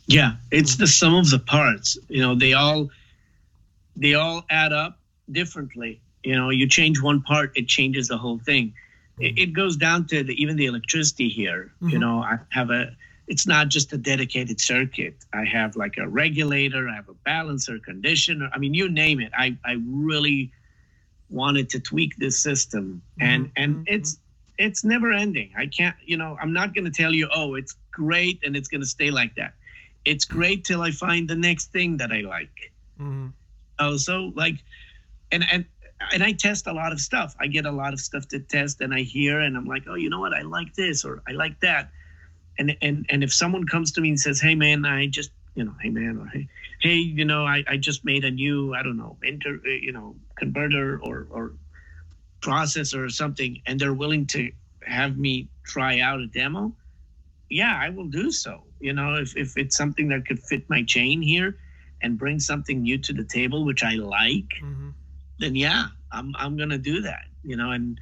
yeah, 0.08 0.32
it's 0.51 0.75
the 0.77 0.88
sum 0.88 1.16
of 1.16 1.30
the 1.30 1.39
parts. 1.39 1.98
You 2.10 2.22
know, 2.22 2.36
they 2.36 2.54
all 2.54 2.89
they 3.96 4.13
all 4.13 4.46
add 4.50 4.74
up 4.74 5.00
differently. 5.32 6.00
You 6.24 6.36
know, 6.36 6.50
you 6.50 6.68
change 6.68 7.01
one 7.01 7.22
part, 7.22 7.51
it 7.56 7.68
changes 7.68 8.08
the 8.08 8.18
whole 8.18 8.39
thing. 8.39 8.74
It, 9.20 9.38
it 9.38 9.54
goes 9.54 9.77
down 9.77 10.06
to 10.08 10.24
the, 10.24 10.34
even 10.42 10.56
the 10.58 10.66
electricity 10.66 11.30
here. 11.30 11.72
Mm-hmm. 11.82 11.89
You 11.89 12.00
know, 12.00 12.20
I 12.20 12.38
have 12.50 12.70
a. 12.70 12.96
It's 13.27 13.46
not 13.46 13.67
just 13.67 13.91
a 13.93 13.98
dedicated 13.98 14.60
circuit. 14.62 15.15
I 15.34 15.43
have 15.46 15.75
like 15.75 15.98
a 15.98 16.07
regulator. 16.07 16.88
I 16.88 16.96
have 16.96 17.10
a 17.10 17.13
balancer, 17.13 17.77
conditioner. 17.79 18.50
I 18.53 18.57
mean, 18.57 18.74
you 18.74 18.89
name 18.89 19.19
it. 19.19 19.31
I 19.38 19.57
I 19.65 19.77
really 19.86 20.51
wanted 21.29 21.69
to 21.72 21.79
tweak 21.79 22.15
this 22.17 22.39
system, 22.39 23.01
and 23.19 23.48
mm-hmm. 23.48 23.63
and 23.63 23.75
mm-hmm. 23.75 23.96
it's 23.96 24.19
it's 24.57 24.84
never 24.84 25.12
ending. 25.12 25.51
I 25.57 25.67
can't. 25.67 25.96
You 26.05 26.17
know, 26.17 26.38
I'm 26.41 26.53
not 26.53 26.74
going 26.74 26.86
to 26.86 26.91
tell 26.91 27.13
you, 27.13 27.27
oh, 27.34 27.55
it's 27.55 27.75
great 27.91 28.39
and 28.46 28.55
it's 28.55 28.67
going 28.67 28.81
to 28.81 28.88
stay 28.88 29.12
like 29.12 29.36
that 29.36 29.53
it's 30.07 30.24
great 30.24 30.63
till 30.63 30.81
I 30.81 30.91
find 30.91 31.27
the 31.27 31.36
next 31.36 31.72
thing 31.72 31.98
that 31.98 32.12
I 32.12 32.22
like. 32.22 32.72
Mm-hmm. 33.00 33.27
Also, 33.79 34.31
like, 34.36 34.55
and 35.31 35.46
and 35.51 35.65
and 36.13 36.24
I 36.24 36.31
test 36.31 36.67
a 36.67 36.74
lot 36.74 36.91
of 36.91 37.00
stuff. 37.00 37.36
I 37.39 37.48
get 37.48 37.65
a 37.65 37.72
lot 37.72 37.93
of 37.93 38.00
stuff 38.00 38.27
to 38.29 38.39
test, 38.39 38.81
and 38.81 38.93
I 38.93 39.01
hear, 39.01 39.41
and 39.41 39.57
I'm 39.57 39.65
like, 39.65 39.84
oh, 39.88 39.96
you 39.96 40.10
know 40.10 40.19
what? 40.19 40.34
I 40.34 40.41
like 40.41 40.74
this, 40.74 41.03
or 41.03 41.22
I 41.27 41.34
like 41.34 41.60
that. 41.60 41.91
And 42.60 42.76
and 42.82 43.06
and 43.10 43.24
if 43.24 43.34
someone 43.34 43.66
comes 43.66 43.92
to 43.94 44.02
me 44.02 44.10
and 44.10 44.20
says, 44.20 44.42
hey 44.42 44.56
man, 44.56 44.86
I 44.86 45.08
just 45.08 45.32
you 45.56 45.64
know, 45.64 45.74
hey 45.82 45.90
man, 45.90 46.18
or 46.18 46.28
hey, 46.28 46.48
hey, 46.82 46.96
you 46.96 47.26
know, 47.26 47.46
I, 47.46 47.64
I 47.68 47.78
just 47.78 48.06
made 48.06 48.24
a 48.24 48.32
new, 48.32 48.76
I 48.76 48.84
don't 48.84 48.98
know, 48.98 49.18
inter, 49.24 49.60
you 49.66 49.92
know, 49.92 50.16
converter 50.36 51.00
or 51.02 51.28
or 51.30 51.54
processor 52.42 53.04
or 53.04 53.10
something, 53.10 53.62
and 53.66 53.80
they're 53.80 53.94
willing 53.94 54.28
to 54.28 54.52
have 54.86 55.18
me 55.18 55.50
try 55.64 56.00
out 56.00 56.20
a 56.20 56.28
demo, 56.28 56.74
yeah, 57.50 57.78
I 57.80 57.90
will 57.90 58.08
do 58.08 58.32
so. 58.32 58.64
You 58.80 58.94
know, 58.94 59.16
if, 59.16 59.36
if 59.36 59.58
it's 59.58 59.76
something 59.76 60.10
that 60.10 60.28
could 60.28 60.40
fit 60.40 60.70
my 60.70 60.84
chain 60.84 61.22
here 61.22 61.58
and 62.02 62.18
bring 62.18 62.40
something 62.40 62.84
new 62.84 62.98
to 63.00 63.14
the 63.14 63.24
table, 63.24 63.66
which 63.66 63.84
I 63.84 63.96
like, 63.96 64.50
mm-hmm. 64.62 64.90
then 65.40 65.56
yeah, 65.56 65.88
I'm 66.12 66.36
I'm 66.38 66.58
gonna 66.58 66.78
do 66.78 67.02
that. 67.02 67.26
You 67.44 67.56
know, 67.56 67.72
and 67.72 68.00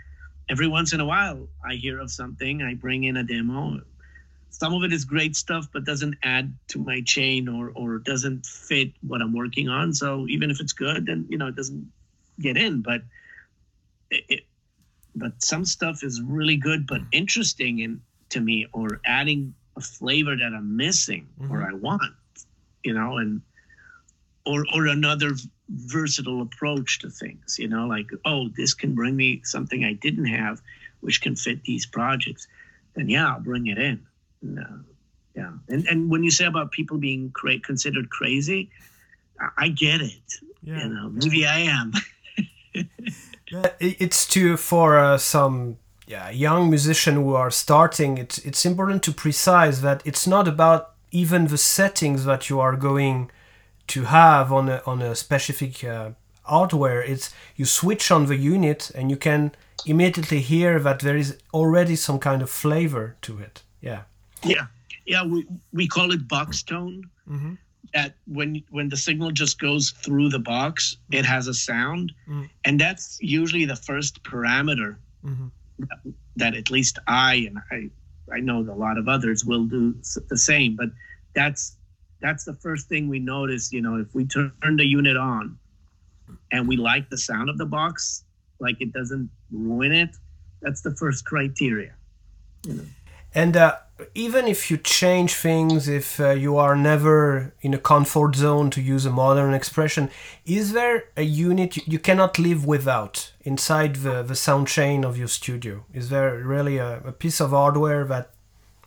every 0.50 0.68
once 0.68 0.94
in 0.94 1.00
a 1.00 1.06
while 1.06 1.48
I 1.64 1.76
hear 1.76 2.00
of 2.00 2.12
something, 2.12 2.62
I 2.62 2.74
bring 2.74 3.04
in 3.04 3.18
a 3.18 3.24
demo. 3.24 3.82
Some 4.58 4.74
of 4.74 4.84
it 4.84 4.94
is 4.94 5.04
great 5.04 5.36
stuff, 5.36 5.68
but 5.74 5.84
doesn't 5.84 6.16
add 6.24 6.56
to 6.70 6.80
my 6.80 7.02
chain 7.02 7.50
or 7.50 7.72
or 7.76 7.98
doesn't 7.98 8.46
fit 8.46 8.94
what 9.02 9.22
I'm 9.22 9.34
working 9.34 9.68
on. 9.68 9.94
So 9.94 10.26
even 10.30 10.50
if 10.50 10.62
it's 10.62 10.72
good, 10.72 11.08
then 11.08 11.26
you 11.30 11.38
know 11.38 11.48
it 11.48 11.58
doesn't 11.58 11.92
get 12.40 12.56
in. 12.56 12.82
But 12.82 13.02
it, 14.10 14.24
it 14.30 14.44
but 15.14 15.44
some 15.44 15.66
stuff 15.66 16.04
is 16.04 16.22
really 16.22 16.56
good 16.56 16.88
but 16.88 17.02
interesting 17.12 17.82
and 17.82 18.00
to 18.30 18.40
me 18.40 18.66
or 18.72 19.02
adding 19.06 19.54
a 19.76 19.82
flavor 19.82 20.38
that 20.38 20.54
I'm 20.54 20.78
missing 20.78 21.28
mm-hmm. 21.38 21.52
or 21.52 21.70
I 21.70 21.74
want, 21.74 22.16
you 22.82 22.94
know, 22.94 23.18
and 23.18 23.42
or 24.46 24.66
or 24.74 24.88
another 24.88 25.32
versatile 25.68 26.42
approach 26.42 27.00
to 27.00 27.10
things, 27.10 27.60
you 27.60 27.68
know, 27.68 27.88
like 27.88 28.08
oh, 28.24 28.48
this 28.56 28.74
can 28.74 28.96
bring 28.96 29.18
me 29.18 29.42
something 29.44 29.84
I 29.84 29.94
didn't 29.94 30.28
have, 30.28 30.62
which 31.02 31.22
can 31.22 31.36
fit 31.36 31.66
these 31.66 31.86
projects, 31.86 32.48
then 32.94 33.10
yeah, 33.10 33.28
I'll 33.28 33.42
bring 33.42 33.68
it 33.68 33.78
in. 33.78 34.08
Uh, 34.44 34.78
yeah, 35.36 35.52
and 35.70 35.86
and 35.88 36.10
when 36.10 36.24
you 36.24 36.32
say 36.32 36.46
about 36.46 36.72
people 36.72 36.98
being 36.98 37.32
cra- 37.32 37.60
considered 37.60 38.10
crazy, 38.10 38.70
I, 39.40 39.66
I 39.66 39.68
get 39.70 40.02
it. 40.02 40.34
Yeah. 40.64 40.84
You 40.84 40.90
know, 40.90 41.10
maybe 41.10 41.46
I 41.46 41.60
am. 41.60 41.94
it's 43.80 44.28
too 44.28 44.58
for 44.58 44.98
uh, 44.98 45.18
some 45.18 45.78
yeah, 46.08 46.30
young 46.30 46.70
musician 46.70 47.16
who 47.16 47.34
are 47.36 47.52
starting, 47.52 48.18
it's 48.18 48.38
it's 48.40 48.66
important 48.66 49.04
to 49.04 49.12
precise 49.12 49.80
that 49.80 50.02
it's 50.06 50.28
not 50.28 50.48
about 50.48 50.92
even 51.12 51.48
the 51.48 51.58
settings 51.58 52.26
that 52.26 52.50
you 52.50 52.60
are 52.60 52.76
going 52.76 53.32
to 53.88 54.04
have 54.04 54.52
on 54.52 54.70
a, 54.70 54.82
on 54.86 55.02
a 55.02 55.16
specific 55.16 55.84
uh, 55.84 56.12
hardware. 56.44 57.02
It's 57.02 57.34
you 57.56 57.66
switch 57.66 58.12
on 58.12 58.28
the 58.28 58.36
unit 58.36 58.92
and 58.94 59.10
you 59.10 59.18
can 59.18 59.52
immediately 59.86 60.42
hear 60.42 60.80
that 60.80 61.00
there 61.00 61.18
is 61.18 61.38
already 61.54 61.96
some 61.96 62.20
kind 62.20 62.42
of 62.42 62.50
flavor 62.50 63.16
to 63.22 63.40
it. 63.40 63.64
Yeah. 63.82 64.02
Yeah. 64.46 64.68
Yeah. 65.06 65.26
We, 65.26 65.46
we 65.74 65.88
call 65.88 66.12
it 66.12 66.28
box 66.28 66.64
tone. 66.64 67.10
Mm-hmm. 67.30 67.54
That 67.94 68.16
when 68.28 68.62
when 68.72 68.90
the 68.90 68.98
signal 68.98 69.32
just 69.32 69.58
goes 69.58 69.92
through 69.92 70.30
the 70.30 70.40
box, 70.40 70.98
it 71.12 71.24
has 71.24 71.48
a 71.48 71.54
sound, 71.54 72.12
mm-hmm. 72.28 72.46
and 72.66 72.82
that's 72.82 73.18
usually 73.22 73.64
the 73.64 73.76
first 73.78 74.22
parameter 74.22 74.98
mm-hmm. 75.24 75.48
that, 75.80 76.14
that 76.36 76.56
at 76.56 76.70
least 76.70 77.00
I 77.08 77.48
and 77.48 77.58
I 77.72 77.90
I 78.34 78.42
know 78.42 78.60
a 78.60 78.76
lot 78.76 78.98
of 78.98 79.08
others 79.08 79.46
will 79.46 79.64
do 79.64 79.96
the 80.28 80.38
same, 80.38 80.76
but 80.76 80.90
that's 81.36 81.78
that's 82.20 82.44
the 82.44 82.56
first 82.56 82.90
thing 82.90 83.08
we 83.08 83.20
notice. 83.20 83.72
You 83.72 83.82
know, 83.82 83.96
if 83.96 84.14
we 84.14 84.26
turn 84.26 84.52
the 84.62 84.86
unit 84.86 85.16
on 85.16 85.58
and 86.52 86.68
we 86.68 86.76
like 86.76 87.10
the 87.10 87.18
sound 87.18 87.50
of 87.50 87.58
the 87.58 87.66
box, 87.66 88.26
like 88.60 88.82
it 88.82 88.92
doesn't 88.92 89.30
ruin 89.52 89.94
it, 89.94 90.10
that's 90.62 90.82
the 90.82 90.94
first 90.96 91.24
criteria. 91.24 91.94
You 92.68 92.74
know? 92.74 92.86
And 93.34 93.56
uh, 93.56 93.78
even 94.14 94.46
if 94.48 94.70
you 94.70 94.78
change 94.78 95.36
things, 95.36 95.88
if 95.88 96.20
uh, 96.20 96.32
you 96.32 96.58
are 96.58 96.76
never 96.76 97.54
in 97.62 97.74
a 97.74 97.78
comfort 97.78 98.36
zone, 98.36 98.70
to 98.72 98.82
use 98.82 99.06
a 99.06 99.10
modern 99.10 99.54
expression, 99.54 100.10
is 100.46 100.74
there 100.74 101.06
a 101.16 101.22
unit 101.22 101.78
you, 101.88 102.00
cannot 102.00 102.38
live 102.38 102.66
without 102.66 103.32
inside 103.42 103.98
the, 103.98 104.22
the 104.22 104.36
sound 104.36 104.68
chain 104.68 105.06
of 105.06 105.18
your 105.18 105.30
studio? 105.30 105.86
Is 105.94 106.10
there 106.10 106.38
really 106.40 106.78
a, 106.78 107.00
a 107.06 107.12
piece 107.14 107.40
of 107.40 107.52
hardware 107.52 108.04
that 108.06 108.32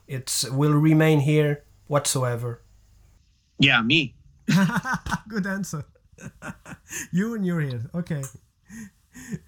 it 0.06 0.44
will 0.50 0.74
remain 0.74 1.20
here 1.20 1.64
whatsoever? 1.86 2.60
Yeah, 3.58 3.80
me. 3.80 4.14
Good 5.28 5.46
answer. 5.46 5.84
you 7.12 7.34
and 7.34 7.46
your 7.46 7.62
ear. 7.62 7.82
Okay. 7.94 8.22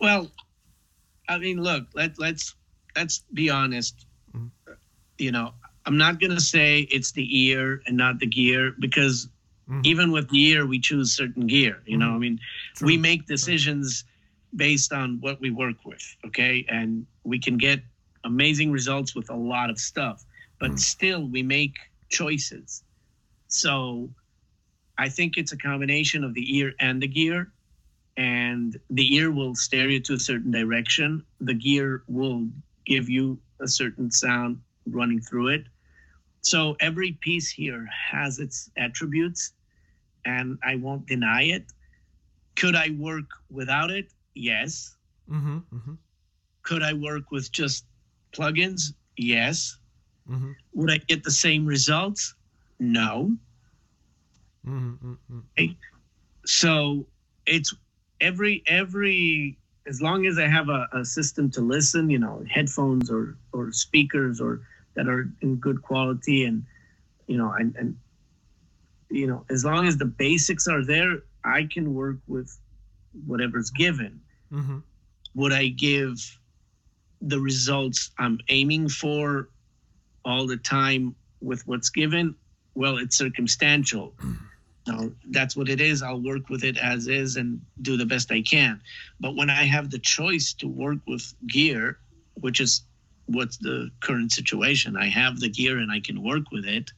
Well, 0.00 0.30
I 1.28 1.38
mean, 1.38 1.62
look, 1.62 1.86
let 1.94 2.18
let's 2.18 2.54
let's 2.96 3.24
be 3.32 3.50
honest. 3.50 4.06
Mm-hmm. 5.20 5.24
You 5.24 5.32
know, 5.32 5.54
I'm 5.86 5.96
not 5.96 6.20
gonna 6.20 6.40
say 6.40 6.80
it's 6.90 7.12
the 7.12 7.26
ear 7.46 7.82
and 7.86 7.96
not 7.96 8.18
the 8.18 8.26
gear 8.26 8.74
because 8.78 9.28
mm-hmm. 9.68 9.80
even 9.84 10.12
with 10.12 10.28
the 10.30 10.42
ear, 10.48 10.66
we 10.66 10.80
choose 10.80 11.12
certain 11.14 11.46
gear. 11.46 11.82
You 11.84 11.98
mm-hmm. 11.98 12.08
know, 12.08 12.14
I 12.14 12.18
mean, 12.18 12.40
True. 12.74 12.86
we 12.86 12.96
make 12.96 13.26
decisions 13.26 14.04
based 14.56 14.92
on 14.92 15.18
what 15.20 15.40
we 15.40 15.50
work 15.50 15.84
with. 15.84 16.04
Okay, 16.26 16.66
and 16.68 17.06
we 17.24 17.38
can 17.38 17.56
get 17.56 17.80
amazing 18.24 18.72
results 18.72 19.14
with 19.14 19.30
a 19.30 19.36
lot 19.36 19.70
of 19.70 19.78
stuff, 19.78 20.24
but 20.58 20.72
mm. 20.72 20.78
still, 20.78 21.26
we 21.26 21.42
make 21.42 21.76
choices 22.10 22.82
so 23.50 24.08
I 24.96 25.08
think 25.08 25.36
it's 25.36 25.52
a 25.52 25.56
combination 25.56 26.24
of 26.24 26.34
the 26.34 26.56
ear 26.56 26.72
and 26.80 27.02
the 27.02 27.08
gear. 27.08 27.52
And 28.16 28.78
the 28.90 29.14
ear 29.14 29.30
will 29.30 29.54
steer 29.54 29.88
you 29.88 30.00
to 30.00 30.14
a 30.14 30.18
certain 30.18 30.50
direction. 30.50 31.24
The 31.40 31.54
gear 31.54 32.02
will 32.06 32.48
give 32.86 33.08
you 33.08 33.38
a 33.60 33.68
certain 33.68 34.10
sound 34.10 34.60
running 34.94 35.20
through 35.20 35.48
it. 35.48 35.64
So 36.42 36.76
every 36.80 37.12
piece 37.12 37.50
here 37.50 37.86
has 38.10 38.38
its 38.38 38.70
attributes, 38.76 39.52
and 40.24 40.58
I 40.64 40.76
won't 40.76 41.06
deny 41.06 41.42
it. 41.44 41.64
Could 42.56 42.74
I 42.74 42.90
work 42.98 43.26
without 43.50 43.90
it? 43.90 44.12
Yes. 44.34 44.96
Mm-hmm, 45.30 45.58
mm-hmm. 45.58 45.94
Could 46.62 46.82
I 46.82 46.92
work 46.92 47.30
with 47.30 47.50
just 47.52 47.84
plugins? 48.32 48.94
Yes. 49.16 49.78
Mm-hmm. 50.30 50.52
Would 50.74 50.90
I 50.90 50.98
get 50.98 51.24
the 51.24 51.30
same 51.30 51.66
results? 51.66 52.34
No. 52.78 53.36
Mm-hmm, 54.66 55.12
mm-hmm. 55.12 55.66
So 56.46 57.06
it's 57.46 57.74
every 58.20 58.62
every 58.66 59.58
as 59.86 60.00
long 60.00 60.26
as 60.26 60.38
I 60.38 60.46
have 60.46 60.68
a, 60.68 60.88
a 60.92 61.04
system 61.04 61.50
to 61.52 61.60
listen, 61.60 62.10
you 62.10 62.18
know, 62.18 62.44
headphones 62.48 63.10
or 63.10 63.36
or 63.52 63.72
speakers 63.72 64.40
or 64.40 64.62
that 64.94 65.08
are 65.08 65.30
in 65.40 65.56
good 65.56 65.82
quality 65.82 66.44
and 66.44 66.64
you 67.26 67.38
know 67.38 67.52
and, 67.52 67.74
and 67.76 67.96
you 69.10 69.26
know 69.26 69.44
as 69.50 69.64
long 69.64 69.86
as 69.86 69.96
the 69.96 70.04
basics 70.04 70.66
are 70.66 70.84
there 70.84 71.18
i 71.44 71.66
can 71.72 71.94
work 71.94 72.16
with 72.26 72.58
whatever's 73.26 73.70
given 73.70 74.20
mm-hmm. 74.52 74.78
would 75.34 75.52
i 75.52 75.68
give 75.68 76.16
the 77.22 77.38
results 77.38 78.10
i'm 78.18 78.38
aiming 78.48 78.88
for 78.88 79.48
all 80.24 80.46
the 80.46 80.56
time 80.56 81.14
with 81.40 81.66
what's 81.66 81.90
given 81.90 82.34
well, 82.74 82.98
it's 82.98 83.16
circumstantial. 83.16 84.14
No, 84.86 85.12
that's 85.28 85.54
what 85.54 85.68
it 85.68 85.80
is. 85.80 86.02
I'll 86.02 86.22
work 86.22 86.48
with 86.48 86.64
it 86.64 86.78
as 86.78 87.06
is 87.06 87.36
and 87.36 87.60
do 87.82 87.98
the 87.98 88.06
best 88.06 88.32
I 88.32 88.40
can. 88.40 88.80
But 89.20 89.36
when 89.36 89.50
I 89.50 89.64
have 89.64 89.90
the 89.90 89.98
choice 89.98 90.54
to 90.54 90.66
work 90.66 90.98
with 91.06 91.32
gear, 91.46 91.98
which 92.40 92.60
is 92.60 92.82
what's 93.34 93.56
the 93.58 93.90
current 94.00 94.32
situation, 94.32 94.96
I 94.96 95.06
have 95.08 95.40
the 95.40 95.48
gear 95.48 95.78
and 95.78 95.90
I 95.90 96.00
can 96.00 96.22
work 96.22 96.50
with 96.52 96.66
it, 96.66 96.90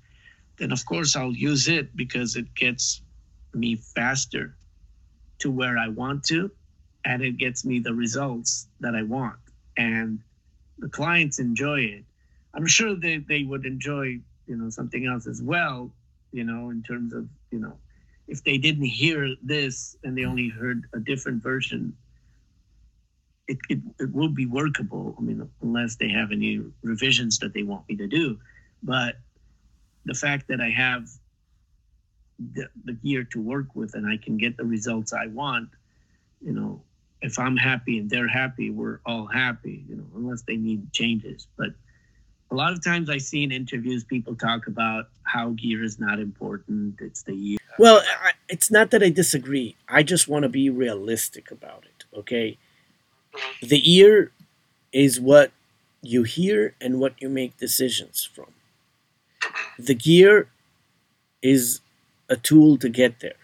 then 0.59 0.73
of 0.73 0.85
course 0.85 1.16
I'll 1.16 1.33
use 1.33 1.68
it 1.68 1.97
because 1.97 2.37
it 2.37 2.55
gets 2.55 3.03
me 3.55 3.77
faster 3.77 4.57
to 5.40 5.51
where 5.51 5.77
I 5.79 5.88
want 5.88 6.25
to 6.25 6.51
and 7.05 7.23
it 7.23 7.37
gets 7.37 7.64
me 7.64 7.81
the 7.81 7.95
results 7.95 8.68
that 8.81 8.95
I 8.95 9.03
want. 9.03 9.38
And 9.77 10.21
the 10.79 10.88
clients 10.88 11.38
enjoy 11.38 11.81
it. 11.81 12.05
I'm 12.55 12.66
sure 12.66 12.95
they, 12.95 13.18
they 13.18 13.45
would 13.45 13.66
enjoy 13.66 14.21
you 14.47 14.57
know 14.57 14.71
something 14.71 15.07
else 15.07 15.27
as 15.27 15.42
well 15.42 15.90
you 16.33 16.45
know 16.45 16.71
in 16.71 16.83
terms 16.83 17.12
of 17.12 17.29
you 17.51 17.59
know 17.59 17.73
if 18.29 18.42
they 18.45 18.59
didn't 18.59 18.85
hear 18.85 19.35
this 19.42 19.97
and 20.05 20.16
they 20.16 20.25
only 20.25 20.49
heard 20.49 20.85
a 20.95 21.01
different 21.01 21.42
version 21.42 21.97
it, 23.53 23.59
it, 23.69 23.79
it 24.01 24.12
will 24.12 24.29
be 24.29 24.47
workable 24.47 25.15
i 25.19 25.21
mean 25.21 25.49
unless 25.62 25.97
they 25.97 26.09
have 26.09 26.33
any 26.33 26.61
revisions 26.83 27.38
that 27.38 27.53
they 27.53 27.62
want 27.62 27.87
me 27.88 27.97
to 27.97 28.07
do 28.07 28.38
but 28.83 29.17
the 30.05 30.15
fact 30.15 30.49
that 30.49 30.61
i 30.61 30.71
have 30.71 31.09
the, 32.55 32.67
the 32.85 32.93
gear 32.95 33.25
to 33.25 33.41
work 33.41 33.75
with 33.75 33.95
and 33.95 34.07
i 34.07 34.17
can 34.17 34.37
get 34.37 34.57
the 34.57 34.65
results 34.65 35.12
i 35.12 35.27
want 35.27 35.69
you 36.41 36.53
know 36.53 36.83
if 37.21 37.38
i'm 37.38 37.57
happy 37.57 37.99
and 37.99 38.09
they're 38.09 38.29
happy 38.29 38.71
we're 38.71 39.01
all 39.07 39.27
happy 39.27 39.85
you 39.88 39.97
know 39.97 40.07
unless 40.17 40.43
they 40.43 40.57
need 40.57 40.93
changes 40.93 41.47
but 41.57 41.71
a 42.51 42.55
lot 42.55 42.73
of 42.73 42.85
times 42.85 43.09
I 43.09 43.17
see 43.17 43.43
in 43.43 43.51
interviews 43.51 44.05
people 44.05 44.37
talk 44.37 44.67
about 44.67 45.09
how 45.23 45.51
gear 45.51 45.83
is 45.83 45.99
not 45.99 46.21
important. 46.21 47.01
It's 47.01 47.23
the 47.23 47.35
year. 47.35 47.59
Well, 47.79 48.03
I, 48.23 48.33
it's 48.47 48.71
not 48.71 48.91
that 48.91 49.03
I 49.03 49.09
disagree. 49.09 49.75
I 49.88 50.03
just 50.03 50.29
want 50.29 50.43
to 50.43 50.51
be 50.51 50.69
realistic 50.69 51.51
about 51.51 51.85
it. 51.85 52.05
Okay, 52.15 52.59
the 53.61 53.83
ear 53.92 54.33
is 54.92 55.21
what 55.21 55.53
you 56.03 56.23
hear 56.23 56.75
and 56.81 57.01
what 57.01 57.21
you 57.21 57.29
make 57.29 57.57
decisions 57.57 58.25
from. 58.25 58.53
The 59.79 59.95
gear 59.95 60.49
is 61.42 61.81
a 62.29 62.37
tool 62.37 62.77
to 62.79 62.88
get 62.88 63.21
there. 63.21 63.40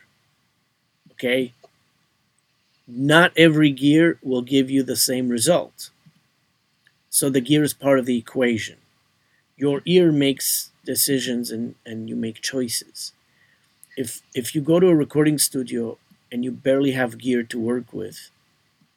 Okay? 1.12 1.52
Not 2.86 3.32
every 3.36 3.70
gear 3.70 4.18
will 4.22 4.42
give 4.42 4.70
you 4.70 4.82
the 4.82 4.96
same 4.96 5.28
result. 5.28 5.90
So 7.10 7.30
the 7.30 7.40
gear 7.40 7.62
is 7.62 7.74
part 7.74 7.98
of 7.98 8.06
the 8.06 8.18
equation 8.18 8.78
your 9.58 9.82
ear 9.84 10.12
makes 10.12 10.70
decisions 10.86 11.50
and, 11.50 11.74
and 11.84 12.08
you 12.08 12.16
make 12.16 12.40
choices. 12.40 13.12
If 13.96 14.22
if 14.34 14.54
you 14.54 14.60
go 14.62 14.78
to 14.78 14.86
a 14.86 14.94
recording 14.94 15.36
studio 15.36 15.98
and 16.30 16.44
you 16.44 16.52
barely 16.52 16.92
have 16.92 17.18
gear 17.18 17.42
to 17.42 17.58
work 17.58 17.92
with, 17.92 18.30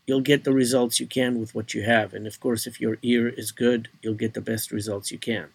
you'll 0.06 0.22
get 0.22 0.44
the 0.44 0.54
results 0.54 1.00
you 1.00 1.08
can 1.08 1.40
with 1.40 1.54
what 1.56 1.74
you 1.74 1.84
have. 1.84 2.14
And 2.14 2.28
of 2.28 2.40
course, 2.40 2.68
if 2.68 2.82
your 2.82 2.98
ear 3.02 3.30
is 3.30 3.52
good, 3.52 3.90
you'll 4.02 4.14
get 4.16 4.34
the 4.34 4.42
best 4.42 4.72
results 4.72 5.12
you 5.12 5.18
can. 5.18 5.48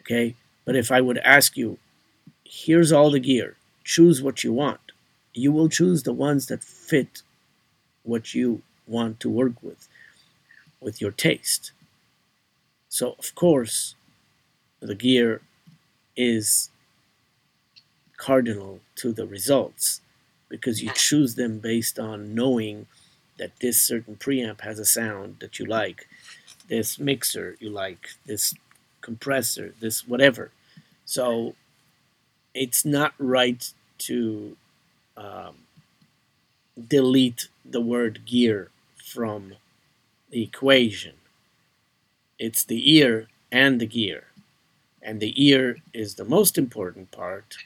Okay? 0.00 0.34
But 0.64 0.76
if 0.76 0.90
I 0.90 1.00
would 1.00 1.18
ask 1.18 1.56
you, 1.56 1.78
here's 2.44 2.92
all 2.92 3.10
the 3.10 3.20
gear, 3.20 3.56
choose 3.84 4.22
what 4.22 4.44
you 4.44 4.52
want, 4.52 4.80
you 5.32 5.52
will 5.52 5.68
choose 5.68 6.02
the 6.02 6.12
ones 6.12 6.46
that 6.46 6.62
fit 6.62 7.22
what 8.02 8.34
you 8.34 8.62
want 8.86 9.18
to 9.20 9.30
work 9.30 9.62
with, 9.62 9.88
with 10.80 11.00
your 11.00 11.10
taste. 11.10 11.72
So, 12.88 13.16
of 13.18 13.34
course, 13.34 13.94
the 14.80 14.94
gear 14.94 15.40
is 16.16 16.70
cardinal 18.16 18.80
to 18.96 19.12
the 19.12 19.26
results 19.26 20.00
because 20.48 20.82
you 20.82 20.90
choose 20.94 21.34
them 21.34 21.58
based 21.58 21.98
on 21.98 22.34
knowing 22.34 22.86
that 23.38 23.52
this 23.60 23.80
certain 23.80 24.16
preamp 24.16 24.60
has 24.60 24.78
a 24.78 24.84
sound 24.84 25.36
that 25.40 25.58
you 25.58 25.66
like, 25.66 26.08
this 26.68 26.98
mixer 26.98 27.56
you 27.60 27.70
like, 27.70 28.08
this 28.26 28.54
compressor, 29.00 29.74
this 29.80 30.06
whatever. 30.06 30.50
So 31.04 31.54
it's 32.54 32.84
not 32.84 33.14
right 33.18 33.68
to 33.98 34.56
um, 35.16 35.56
delete 36.88 37.48
the 37.64 37.80
word 37.80 38.24
gear 38.24 38.70
from 38.96 39.54
the 40.30 40.42
equation. 40.42 41.14
It's 42.38 42.64
the 42.64 42.96
ear 42.96 43.28
and 43.52 43.80
the 43.80 43.86
gear 43.86 44.24
and 45.04 45.20
the 45.20 45.34
ear 45.46 45.76
is 45.92 46.14
the 46.14 46.24
most 46.24 46.56
important 46.56 47.10
part. 47.10 47.56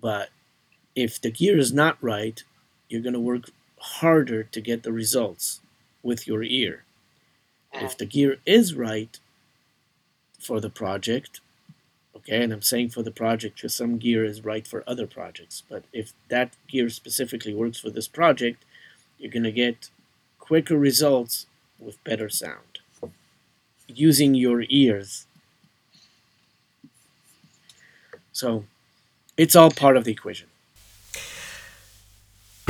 But 0.00 0.30
if 0.96 1.20
the 1.20 1.30
gear 1.30 1.56
is 1.56 1.72
not 1.72 1.96
right, 2.02 2.42
you're 2.88 3.00
going 3.00 3.12
to 3.12 3.20
work 3.20 3.50
harder 4.00 4.42
to 4.42 4.60
get 4.60 4.82
the 4.82 4.92
results 4.92 5.60
with 6.02 6.26
your 6.26 6.42
ear. 6.42 6.84
If 7.72 7.96
the 7.96 8.06
gear 8.06 8.38
is 8.46 8.74
right 8.74 9.18
for 10.38 10.60
the 10.60 10.70
project, 10.70 11.40
okay, 12.16 12.42
and 12.42 12.52
I'm 12.52 12.62
saying 12.62 12.90
for 12.90 13.02
the 13.02 13.10
project 13.10 13.56
because 13.56 13.74
some 13.74 13.98
gear 13.98 14.24
is 14.24 14.44
right 14.44 14.66
for 14.66 14.82
other 14.86 15.06
projects, 15.06 15.62
but 15.68 15.84
if 15.92 16.12
that 16.28 16.54
gear 16.68 16.88
specifically 16.88 17.54
works 17.54 17.78
for 17.78 17.90
this 17.90 18.08
project, 18.08 18.64
you're 19.18 19.32
going 19.32 19.42
to 19.42 19.52
get 19.52 19.90
quicker 20.38 20.76
results 20.76 21.46
with 21.78 22.02
better 22.04 22.28
sound 22.28 22.78
using 23.88 24.34
your 24.34 24.64
ears. 24.68 25.26
So 28.32 28.64
it's 29.36 29.56
all 29.56 29.70
part 29.70 29.96
of 29.96 30.04
the 30.04 30.12
equation. 30.12 30.48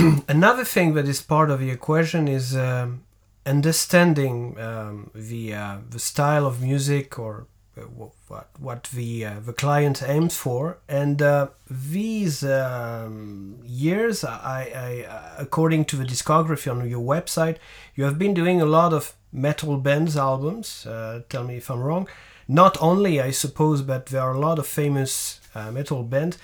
Another 0.29 0.65
thing 0.65 0.95
that 0.95 1.09
is 1.09 1.21
part 1.23 1.51
of 1.51 1.61
the 1.61 1.71
equation 1.71 2.29
is 2.29 2.57
um, 2.57 3.03
understanding 3.45 4.59
um, 4.61 5.11
the 5.15 5.55
uh, 5.55 5.79
the 5.89 5.99
style 5.99 6.47
of 6.47 6.63
music 6.63 7.19
or 7.19 7.47
uh, 7.77 7.83
what 8.29 8.49
what 8.59 8.85
the 8.95 9.25
uh, 9.25 9.41
the 9.41 9.53
client 9.53 10.03
aims 10.07 10.37
for, 10.37 10.79
and 10.89 11.23
uh, 11.23 11.49
these 11.71 12.45
um, 12.45 13.59
years, 13.65 14.25
I, 14.25 14.71
I 14.75 15.11
uh, 15.11 15.35
according 15.39 15.85
to 15.87 15.97
the 15.97 16.05
discography 16.05 16.71
on 16.71 16.89
your 16.89 17.05
website, 17.05 17.57
you 17.95 18.05
have 18.05 18.19
been 18.19 18.35
doing 18.35 18.61
a 18.61 18.67
lot 18.67 18.93
of 18.93 19.15
metal 19.33 19.77
bands 19.77 20.17
albums. 20.17 20.87
Uh, 20.87 21.23
tell 21.29 21.45
me 21.45 21.57
if 21.57 21.71
I'm 21.71 21.81
wrong. 21.81 22.09
Not 22.49 22.81
only, 22.81 23.21
I 23.21 23.33
suppose, 23.33 23.83
but 23.83 24.07
there 24.07 24.23
are 24.23 24.35
a 24.35 24.39
lot 24.39 24.61
of 24.61 24.67
famous 24.69 25.41
metal 25.73 26.05
bands. 26.05 26.39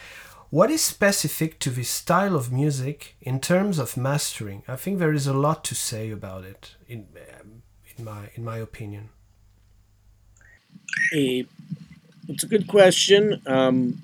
What 0.52 0.70
is 0.70 0.82
specific 0.82 1.58
to 1.60 1.70
this 1.70 1.88
style 1.88 2.36
of 2.36 2.52
music 2.52 3.16
in 3.22 3.40
terms 3.40 3.78
of 3.78 3.96
mastering? 3.96 4.64
I 4.68 4.76
think 4.76 4.98
there 4.98 5.14
is 5.14 5.26
a 5.26 5.32
lot 5.32 5.64
to 5.64 5.74
say 5.74 6.10
about 6.10 6.44
it, 6.44 6.76
in 6.86 7.06
um, 7.40 7.62
in 7.96 8.04
my 8.04 8.28
in 8.34 8.44
my 8.44 8.58
opinion. 8.58 9.08
A, 11.14 11.46
it's 12.28 12.44
a 12.44 12.46
good 12.46 12.68
question 12.68 13.40
um, 13.46 13.98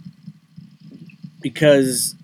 because 1.42 2.14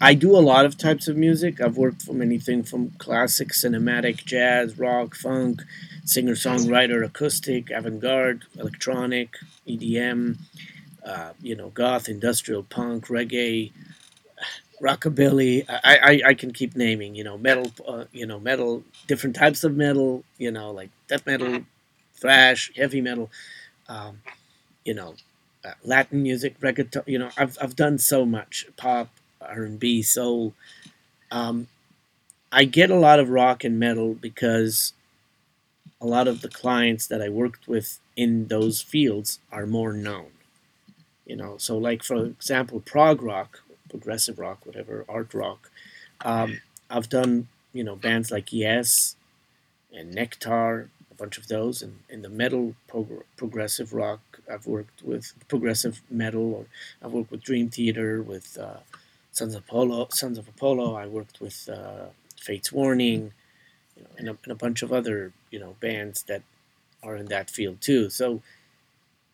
I 0.00 0.14
do 0.14 0.36
a 0.36 0.44
lot 0.52 0.64
of 0.64 0.78
types 0.78 1.08
of 1.08 1.16
music. 1.16 1.60
I've 1.60 1.76
worked 1.76 2.02
from 2.02 2.22
anything 2.22 2.62
from 2.62 2.90
classic, 2.98 3.48
cinematic, 3.48 4.26
jazz, 4.26 4.78
rock, 4.78 5.16
funk, 5.16 5.62
singer 6.04 6.36
songwriter, 6.36 7.04
acoustic, 7.04 7.68
avant 7.72 7.98
garde, 7.98 8.44
electronic, 8.56 9.30
EDM 9.66 10.38
uh, 11.08 11.32
you 11.42 11.56
know, 11.56 11.70
goth, 11.70 12.08
industrial 12.10 12.64
punk, 12.64 13.08
reggae, 13.08 13.72
rockabilly. 14.82 15.64
I, 15.68 15.98
I, 16.24 16.30
I 16.30 16.34
can 16.34 16.52
keep 16.52 16.76
naming, 16.76 17.14
you 17.14 17.24
know, 17.24 17.38
metal, 17.38 17.72
uh, 17.86 18.04
you 18.12 18.26
know, 18.26 18.38
metal, 18.38 18.84
different 19.06 19.36
types 19.36 19.64
of 19.64 19.76
metal, 19.76 20.24
you 20.38 20.50
know, 20.50 20.70
like 20.70 20.90
death 21.08 21.26
metal, 21.26 21.62
thrash, 22.14 22.70
heavy 22.76 23.00
metal, 23.00 23.30
um, 23.88 24.20
you 24.84 24.94
know, 24.94 25.14
uh, 25.64 25.72
Latin 25.84 26.22
music, 26.22 26.60
reggaeton. 26.60 27.04
You 27.06 27.18
know, 27.20 27.30
I've 27.38 27.58
I've 27.60 27.76
done 27.76 27.98
so 27.98 28.26
much 28.26 28.66
pop, 28.76 29.10
R 29.40 29.64
and 29.64 29.80
B, 29.80 30.02
soul. 30.02 30.54
Um, 31.30 31.68
I 32.52 32.64
get 32.64 32.90
a 32.90 32.96
lot 32.96 33.20
of 33.20 33.30
rock 33.30 33.64
and 33.64 33.78
metal 33.78 34.14
because 34.14 34.94
a 36.00 36.06
lot 36.06 36.28
of 36.28 36.42
the 36.42 36.48
clients 36.48 37.06
that 37.08 37.22
I 37.22 37.28
worked 37.28 37.68
with 37.68 37.98
in 38.16 38.48
those 38.48 38.80
fields 38.82 39.40
are 39.52 39.66
more 39.66 39.92
known. 39.92 40.28
You 41.28 41.36
know, 41.36 41.58
so 41.58 41.78
like 41.78 42.02
for 42.02 42.24
example, 42.24 42.80
prog 42.80 43.22
rock, 43.22 43.60
progressive 43.90 44.38
rock, 44.40 44.66
whatever, 44.66 45.04
art 45.08 45.32
rock. 45.34 45.70
Um, 46.24 46.60
I've 46.90 47.08
done 47.08 47.48
you 47.72 47.84
know 47.84 47.94
bands 47.96 48.30
like 48.32 48.52
Yes 48.52 49.14
and 49.94 50.14
Nektar, 50.14 50.88
a 51.10 51.14
bunch 51.14 51.38
of 51.38 51.48
those, 51.48 51.82
and 51.82 52.00
in 52.08 52.22
the 52.22 52.28
metal 52.28 52.74
prog- 52.88 53.24
progressive 53.36 53.92
rock, 53.92 54.20
I've 54.50 54.66
worked 54.66 55.02
with 55.02 55.34
progressive 55.48 56.02
metal, 56.10 56.54
or 56.54 56.66
I've 57.02 57.12
worked 57.12 57.30
with 57.30 57.42
Dream 57.42 57.68
Theater, 57.70 58.22
with 58.22 58.58
uh, 58.58 58.80
Sons 59.32 59.54
of 59.54 59.64
Apollo, 59.64 60.08
Sons 60.12 60.38
of 60.38 60.48
Apollo. 60.48 60.96
I 60.96 61.06
worked 61.06 61.40
with 61.40 61.68
uh, 61.68 62.06
Fates 62.40 62.72
Warning, 62.72 63.32
you 63.96 64.02
know, 64.02 64.08
and 64.18 64.28
a, 64.28 64.36
and 64.44 64.52
a 64.52 64.54
bunch 64.54 64.82
of 64.82 64.92
other 64.92 65.32
you 65.50 65.58
know 65.58 65.76
bands 65.80 66.22
that 66.24 66.42
are 67.02 67.16
in 67.16 67.26
that 67.26 67.50
field 67.50 67.80
too. 67.80 68.10
So 68.10 68.42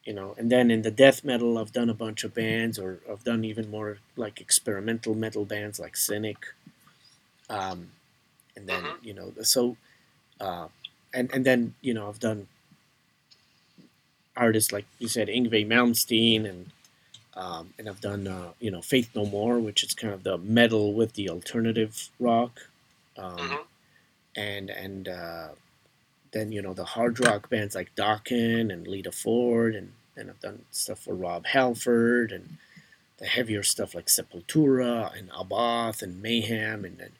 you 0.04 0.12
know 0.12 0.34
and 0.38 0.50
then 0.50 0.70
in 0.70 0.82
the 0.82 0.90
death 0.90 1.24
metal 1.24 1.58
i've 1.58 1.72
done 1.72 1.90
a 1.90 1.94
bunch 1.94 2.24
of 2.24 2.34
bands 2.34 2.78
or 2.78 2.98
i've 3.10 3.24
done 3.24 3.44
even 3.44 3.70
more 3.70 3.98
like 4.16 4.40
experimental 4.40 5.14
metal 5.14 5.44
bands 5.44 5.78
like 5.80 5.96
cynic 5.96 6.46
um, 7.50 7.90
and 8.56 8.68
then 8.68 8.82
mm-hmm. 8.82 9.06
you 9.06 9.14
know 9.14 9.32
so 9.42 9.76
uh, 10.40 10.68
and 11.12 11.32
and 11.32 11.44
then 11.44 11.74
you 11.80 11.94
know 11.94 12.08
i've 12.08 12.20
done 12.20 12.46
artists 14.36 14.72
like 14.72 14.86
you 14.98 15.08
said 15.08 15.28
Yngwie 15.28 15.66
Malmsteen 15.66 16.48
and 16.48 16.70
um, 17.36 17.74
and 17.78 17.88
I've 17.88 18.00
done 18.00 18.26
uh, 18.26 18.52
you 18.60 18.70
know 18.70 18.80
Faith 18.80 19.10
No 19.14 19.26
More, 19.26 19.58
which 19.58 19.82
is 19.82 19.94
kind 19.94 20.14
of 20.14 20.22
the 20.22 20.38
metal 20.38 20.92
with 20.92 21.14
the 21.14 21.28
alternative 21.28 22.08
rock, 22.20 22.60
um, 23.18 23.36
mm-hmm. 23.36 23.62
and 24.36 24.70
and 24.70 25.08
uh, 25.08 25.48
then 26.34 26.52
you 26.52 26.62
know 26.62 26.74
the 26.74 26.84
hard 26.84 27.20
rock 27.20 27.50
bands 27.50 27.76
like 27.76 27.96
Dokken 27.96 28.72
and 28.72 28.88
Lita 28.88 29.12
Ford, 29.12 29.76
and 29.76 29.94
and 30.16 30.30
I've 30.30 30.40
done 30.40 30.66
stuff 30.72 31.00
for 31.00 31.14
Rob 31.14 31.46
Halford 31.46 32.32
and 32.32 32.58
the 33.18 33.26
heavier 33.26 33.62
stuff 33.62 33.94
like 33.94 34.06
Sepultura 34.08 35.18
and 35.18 35.30
Abbath 35.30 36.02
and 36.02 36.22
Mayhem, 36.22 36.84
and 36.84 36.98
then 36.98 37.12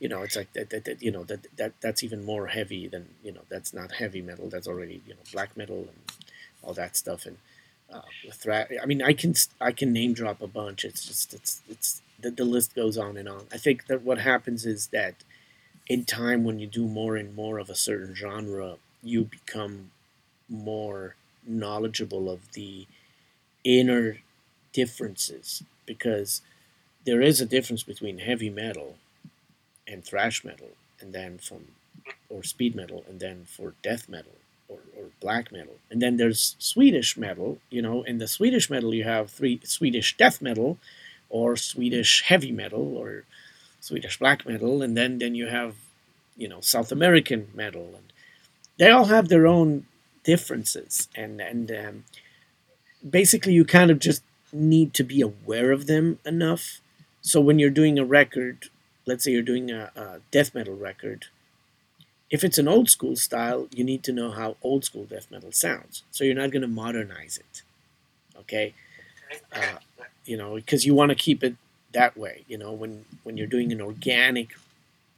you 0.00 0.08
know 0.08 0.22
it's 0.22 0.36
like 0.36 0.52
that, 0.54 0.70
that, 0.70 0.86
that 0.86 1.02
you 1.02 1.12
know 1.12 1.24
that 1.24 1.46
that 1.58 1.74
that's 1.82 2.04
even 2.04 2.24
more 2.26 2.48
heavy 2.48 2.88
than 2.88 3.10
you 3.24 3.32
know 3.32 3.42
that's 3.50 3.74
not 3.74 3.92
heavy 3.92 4.22
metal. 4.22 4.50
That's 4.50 4.68
already 4.68 5.02
you 5.06 5.14
know 5.14 5.20
black 5.32 5.56
metal 5.56 5.78
and 5.78 6.12
all 6.64 6.74
that 6.74 6.96
stuff 6.96 7.26
and. 7.26 7.38
Uh, 7.92 8.00
thra- 8.32 8.68
I 8.82 8.86
mean, 8.86 9.02
I 9.02 9.12
can 9.12 9.34
I 9.60 9.72
can 9.72 9.92
name 9.92 10.14
drop 10.14 10.42
a 10.42 10.48
bunch. 10.48 10.84
It's 10.84 11.06
just 11.06 11.34
it's 11.34 11.62
it's 11.70 12.02
the, 12.20 12.30
the 12.30 12.44
list 12.46 12.74
goes 12.74 12.98
on 12.98 13.18
and 13.18 13.28
on. 13.28 13.46
I 13.52 13.58
think 13.58 13.86
that 13.88 14.02
what 14.02 14.18
happens 14.18 14.66
is 14.66 14.88
that 14.88 15.16
in 15.88 16.04
time 16.04 16.44
when 16.44 16.58
you 16.58 16.66
do 16.66 16.86
more 16.86 17.16
and 17.16 17.34
more 17.34 17.58
of 17.58 17.70
a 17.70 17.74
certain 17.74 18.14
genre, 18.14 18.76
you 19.02 19.24
become 19.24 19.90
more 20.48 21.16
knowledgeable 21.46 22.30
of 22.30 22.52
the 22.52 22.86
inner 23.64 24.18
differences. 24.72 25.62
Because 25.86 26.42
there 27.04 27.22
is 27.22 27.40
a 27.40 27.46
difference 27.46 27.82
between 27.82 28.18
heavy 28.18 28.50
metal 28.50 28.96
and 29.86 30.04
thrash 30.04 30.44
metal 30.44 30.70
and 31.00 31.12
then 31.12 31.38
from 31.38 31.66
or 32.28 32.42
speed 32.42 32.74
metal 32.74 33.04
and 33.08 33.20
then 33.20 33.44
for 33.46 33.74
death 33.82 34.08
metal 34.08 34.32
or, 34.68 34.78
or 34.96 35.06
black 35.20 35.52
metal. 35.52 35.74
And 35.90 36.00
then 36.00 36.16
there's 36.16 36.56
swedish 36.58 37.16
metal 37.16 37.58
you 37.70 37.82
know 37.82 38.02
in 38.02 38.18
the 38.18 38.28
swedish 38.28 38.70
metal 38.70 38.94
you 38.94 39.04
have 39.04 39.30
three 39.30 39.60
swedish 39.64 40.16
death 40.16 40.40
metal 40.42 40.78
or 41.30 41.56
swedish 41.56 42.22
heavy 42.22 42.52
metal 42.52 42.96
or 42.96 43.24
Swedish 43.82 44.18
black 44.18 44.46
metal, 44.46 44.80
and 44.80 44.96
then 44.96 45.18
then 45.18 45.34
you 45.34 45.48
have 45.48 45.74
you 46.36 46.48
know 46.48 46.60
South 46.60 46.92
American 46.92 47.48
metal, 47.52 47.92
and 47.96 48.12
they 48.78 48.88
all 48.90 49.06
have 49.06 49.28
their 49.28 49.46
own 49.46 49.86
differences, 50.24 51.08
and 51.16 51.40
and 51.40 51.70
um, 51.72 52.04
basically 53.08 53.52
you 53.52 53.64
kind 53.64 53.90
of 53.90 53.98
just 53.98 54.22
need 54.52 54.94
to 54.94 55.02
be 55.02 55.20
aware 55.20 55.72
of 55.72 55.86
them 55.88 56.20
enough. 56.24 56.80
So 57.22 57.40
when 57.40 57.58
you're 57.58 57.70
doing 57.70 57.98
a 57.98 58.04
record, 58.04 58.66
let's 59.04 59.24
say 59.24 59.32
you're 59.32 59.42
doing 59.42 59.70
a, 59.70 59.90
a 59.96 60.20
death 60.30 60.54
metal 60.54 60.76
record, 60.76 61.26
if 62.30 62.44
it's 62.44 62.58
an 62.58 62.68
old 62.68 62.88
school 62.88 63.16
style, 63.16 63.66
you 63.74 63.82
need 63.82 64.04
to 64.04 64.12
know 64.12 64.30
how 64.30 64.56
old 64.62 64.84
school 64.84 65.04
death 65.04 65.28
metal 65.30 65.50
sounds. 65.52 66.04
So 66.12 66.22
you're 66.22 66.34
not 66.34 66.52
going 66.52 66.62
to 66.62 66.68
modernize 66.68 67.38
it, 67.38 67.62
okay? 68.38 68.74
Uh, 69.52 69.78
you 70.24 70.36
know, 70.36 70.54
because 70.54 70.86
you 70.86 70.94
want 70.94 71.10
to 71.10 71.16
keep 71.16 71.42
it 71.42 71.56
that 71.92 72.16
way. 72.16 72.44
You 72.48 72.58
know, 72.58 72.72
when 72.72 73.04
when 73.24 73.36
you're 73.36 73.46
doing 73.46 73.72
an 73.72 73.80
organic 73.80 74.50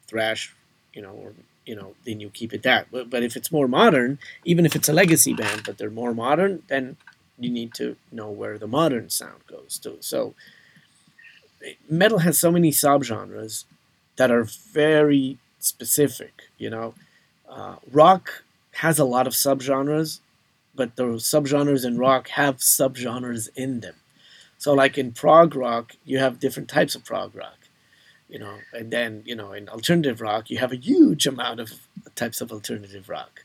thrash, 0.07 0.55
you 0.93 1.03
know, 1.03 1.13
or 1.13 1.33
you 1.67 1.75
know, 1.75 1.95
then 2.05 2.21
you 2.21 2.31
keep 2.31 2.53
it 2.53 2.63
that. 2.63 2.89
But 2.91 3.11
but 3.11 3.23
if 3.23 3.37
it's 3.37 3.53
more 3.53 3.69
modern, 3.69 4.19
even 4.45 4.67
if 4.67 4.77
it's 4.77 4.89
a 4.89 4.93
legacy 4.93 5.35
band, 5.35 5.63
but 5.65 5.79
they're 5.79 5.91
more 5.91 6.15
modern, 6.15 6.63
then 6.69 6.97
you 7.39 7.51
need 7.51 7.75
to 7.75 7.97
know 8.13 8.31
where 8.31 8.59
the 8.59 8.67
modern 8.67 9.11
sound 9.11 9.47
goes 9.49 9.79
to. 9.79 9.97
So 10.01 10.35
metal 11.89 12.19
has 12.19 12.39
so 12.39 12.51
many 12.51 12.71
subgenres 12.71 13.65
that 14.17 14.31
are 14.31 14.45
very 14.45 15.39
specific. 15.59 16.45
You 16.59 16.71
know, 16.71 16.95
uh, 17.49 17.77
rock 17.91 18.45
has 18.73 18.99
a 18.99 19.05
lot 19.05 19.27
of 19.27 19.33
subgenres, 19.33 20.21
but 20.75 20.97
the 20.97 21.05
subgenres 21.05 21.85
in 21.85 21.99
rock 21.99 22.29
have 22.29 22.59
subgenres 22.59 23.49
in 23.57 23.81
them. 23.81 23.95
So 24.65 24.73
like 24.75 24.97
in 25.03 25.13
prog 25.13 25.57
rock, 25.57 25.87
you 26.11 26.19
have 26.25 26.41
different 26.45 26.71
types 26.71 26.95
of 26.97 27.05
prog 27.05 27.35
rock, 27.37 27.59
you 28.29 28.39
know, 28.41 28.57
and 28.73 28.91
then 28.97 29.23
you 29.27 29.37
know 29.37 29.53
in 29.59 29.69
alternative 29.69 30.21
rock, 30.23 30.51
you 30.51 30.59
have 30.59 30.73
a 30.73 30.77
huge 30.91 31.27
amount 31.27 31.61
of 31.61 31.71
types 32.23 32.41
of 32.43 32.53
alternative 32.53 33.09
rock, 33.09 33.45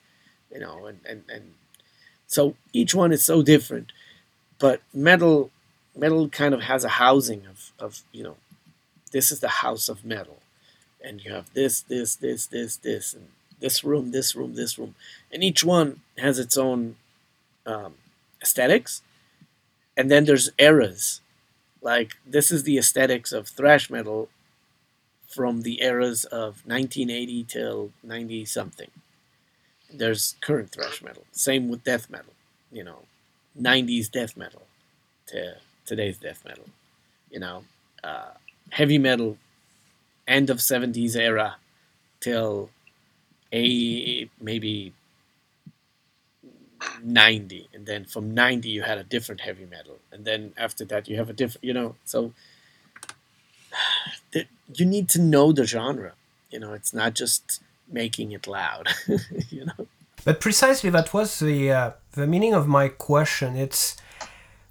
you 0.53 0.59
know, 0.61 0.87
and 0.87 0.99
and, 1.11 1.23
and 1.35 1.45
so 2.27 2.55
each 2.73 2.93
one 2.95 3.11
is 3.13 3.25
so 3.25 3.43
different. 3.43 3.91
But 4.59 4.81
metal, 4.93 5.51
metal 5.95 6.29
kind 6.29 6.53
of 6.55 6.61
has 6.63 6.83
a 6.85 6.95
housing 7.03 7.43
of 7.47 7.73
of 7.79 8.01
you 8.13 8.23
know, 8.23 8.37
this 9.13 9.31
is 9.33 9.41
the 9.41 9.55
house 9.65 9.89
of 9.89 10.05
metal. 10.05 10.37
and 11.03 11.23
you 11.25 11.33
have 11.33 11.53
this, 11.55 11.81
this, 11.83 12.15
this, 12.17 12.47
this, 12.47 12.77
this, 12.77 13.13
and 13.13 13.29
this 13.61 13.83
room, 13.83 14.11
this 14.11 14.35
room, 14.35 14.55
this 14.55 14.79
room, 14.79 14.95
and 15.33 15.43
each 15.43 15.63
one 15.63 16.01
has 16.17 16.39
its 16.39 16.57
own 16.57 16.97
um, 17.65 17.95
aesthetics. 18.41 19.01
And 19.99 20.09
then 20.09 20.23
there's 20.23 20.49
eras, 20.57 21.19
like 21.81 22.13
this 22.25 22.51
is 22.51 22.63
the 22.63 22.77
aesthetics 22.77 23.33
of 23.33 23.49
thrash 23.49 23.89
metal 23.89 24.29
from 25.27 25.63
the 25.63 25.81
eras 25.83 26.23
of 26.25 26.65
1980 26.65 27.43
till 27.43 27.91
90 28.01 28.45
something. 28.45 28.91
There's 29.93 30.37
current 30.41 30.71
thrash 30.71 31.03
metal. 31.03 31.25
Same 31.33 31.67
with 31.67 31.83
death 31.83 32.09
metal. 32.09 32.33
You 32.71 32.85
know, 32.85 32.99
90s 33.59 34.07
death 34.07 34.37
metal 34.37 34.61
to 35.27 35.57
today's 35.85 36.17
death 36.17 36.45
metal. 36.45 36.67
You 37.29 37.41
know, 37.41 37.65
uh, 38.01 38.31
heavy 38.71 38.99
metal, 38.99 39.37
end 40.27 40.49
of 40.49 40.61
70s 40.61 41.17
era 41.17 41.57
till 42.21 42.69
a 43.53 44.29
maybe 44.39 44.93
90 47.03 47.69
and 47.73 47.85
then 47.85 48.05
from 48.05 48.33
90 48.33 48.69
you 48.69 48.83
had 48.83 48.97
a 48.97 49.03
different 49.03 49.41
heavy 49.41 49.65
metal 49.65 49.99
and 50.11 50.25
then 50.25 50.53
after 50.57 50.85
that 50.85 51.07
you 51.07 51.17
have 51.17 51.29
a 51.29 51.33
different 51.33 51.63
you 51.63 51.73
know 51.73 51.95
so 52.05 52.33
you 54.73 54.85
need 54.85 55.09
to 55.09 55.21
know 55.21 55.51
the 55.51 55.65
genre 55.65 56.13
you 56.49 56.59
know 56.59 56.73
it's 56.73 56.93
not 56.93 57.13
just 57.13 57.61
making 57.91 58.31
it 58.31 58.47
loud 58.47 58.87
you 59.49 59.65
know? 59.65 59.87
But 60.25 60.41
precisely 60.41 60.89
that 60.89 61.13
was 61.13 61.39
the 61.39 61.71
uh, 61.71 61.91
the 62.11 62.27
meaning 62.27 62.53
of 62.53 62.67
my 62.67 62.89
question. 62.89 63.55
It's 63.55 63.97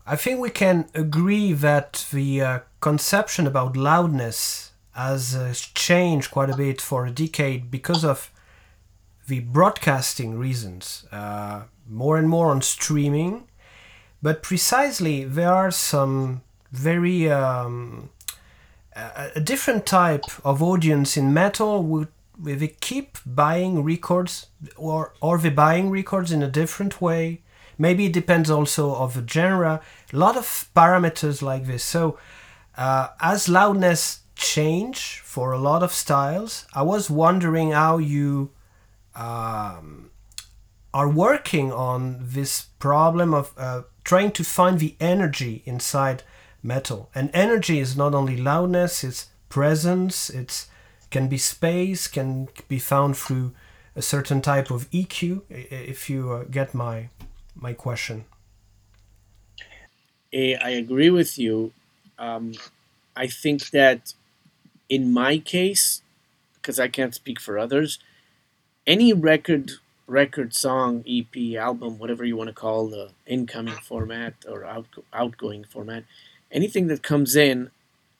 i 0.07 0.16
think 0.16 0.40
we 0.40 0.51
can 0.51 0.88
agree 0.94 1.53
that 1.53 2.07
the 2.12 2.40
uh, 2.40 2.59
conception 2.81 3.47
about 3.47 3.77
loudness 3.77 4.73
has 4.92 5.35
uh, 5.35 5.55
changed 5.75 6.31
quite 6.31 6.51
a 6.51 6.57
bit 6.57 6.81
for 6.81 7.07
a 7.07 7.11
decade 7.11 7.71
because 7.71 8.05
of 8.05 8.31
the 9.29 9.40
broadcasting 9.40 10.38
reasons. 10.38 11.07
Uh, 11.12 11.62
more 11.88 12.16
and 12.16 12.29
more 12.29 12.51
on 12.51 12.61
streaming 12.62 13.48
but 14.22 14.42
precisely 14.42 15.24
there 15.24 15.53
are 15.53 15.70
some 15.70 16.42
very 16.72 17.31
um, 17.31 18.11
a 19.35 19.40
different 19.40 19.87
type 19.87 20.24
of 20.44 20.62
audience 20.62 21.16
in 21.16 21.33
metal 21.33 21.83
would 21.83 22.09
they 22.40 22.68
keep 22.68 23.18
buying 23.27 23.83
records 23.83 24.46
or 24.77 25.14
or 25.20 25.38
they 25.38 25.51
buying 25.51 25.90
records 25.90 26.31
in 26.31 26.42
a 26.42 26.48
different 26.48 27.01
way. 27.01 27.42
Maybe 27.77 28.07
it 28.07 28.12
depends 28.12 28.51
also 28.51 28.94
of 28.94 29.14
the 29.14 29.27
genre. 29.27 29.81
A 30.12 30.16
lot 30.16 30.37
of 30.37 30.68
parameters 30.74 31.42
like 31.42 31.66
this. 31.66 31.83
So 31.83 32.18
uh, 32.77 33.09
as 33.20 33.48
loudness 33.48 34.20
change 34.37 35.20
for 35.24 35.51
a 35.51 35.59
lot 35.59 35.83
of 35.83 35.90
styles 35.92 36.64
i 36.72 36.81
was 36.81 37.11
wondering 37.11 37.72
how 37.72 37.98
you 37.98 38.48
um, 39.16 40.08
are 40.94 41.09
working 41.09 41.72
on 41.72 42.18
this 42.20 42.66
problem 42.79 43.35
of 43.35 43.53
uh, 43.57 43.83
trying 44.05 44.33
to 44.33 44.44
find 44.44 44.79
the 44.79 44.96
energy 45.01 45.62
inside 45.66 46.22
metal. 46.62 47.11
And 47.14 47.31
energy 47.35 47.79
is 47.79 47.96
not 47.96 48.14
only 48.14 48.37
loudness, 48.37 49.05
it's 49.05 49.27
presence, 49.48 50.31
it's 50.31 50.68
can 51.11 51.29
be 51.29 51.38
space, 51.38 52.07
can 52.07 52.48
be 52.68 52.79
found 52.79 53.16
through 53.16 53.53
a 53.96 54.03
certain 54.03 54.40
type 54.40 54.70
of 54.70 54.90
EQ. 54.90 55.42
If 55.48 56.11
you 56.11 56.33
uh, 56.33 56.44
get 56.44 56.74
my 56.74 57.09
my 57.55 57.72
question, 57.72 58.24
I 60.33 60.70
agree 60.70 61.11
with 61.11 61.38
you. 61.38 61.72
Um, 62.18 62.55
I 63.16 63.27
think 63.27 63.70
that 63.70 64.14
in 64.88 65.12
my 65.12 65.38
case, 65.38 66.03
because 66.55 66.79
I 66.79 66.88
can't 66.88 67.14
speak 67.14 67.40
for 67.40 67.59
others, 67.59 67.98
any 68.87 69.12
record 69.12 69.72
record 70.09 70.55
song 70.55 71.05
ep 71.07 71.37
album 71.57 71.99
whatever 71.99 72.25
you 72.25 72.37
want 72.37 72.49
to 72.49 72.55
call 72.55 72.88
the 72.88 73.11
incoming 73.27 73.75
format 73.75 74.35
or 74.49 74.64
out, 74.64 74.87
outgoing 75.12 75.62
format 75.64 76.03
anything 76.51 76.87
that 76.88 77.03
comes 77.03 77.37
in, 77.37 77.71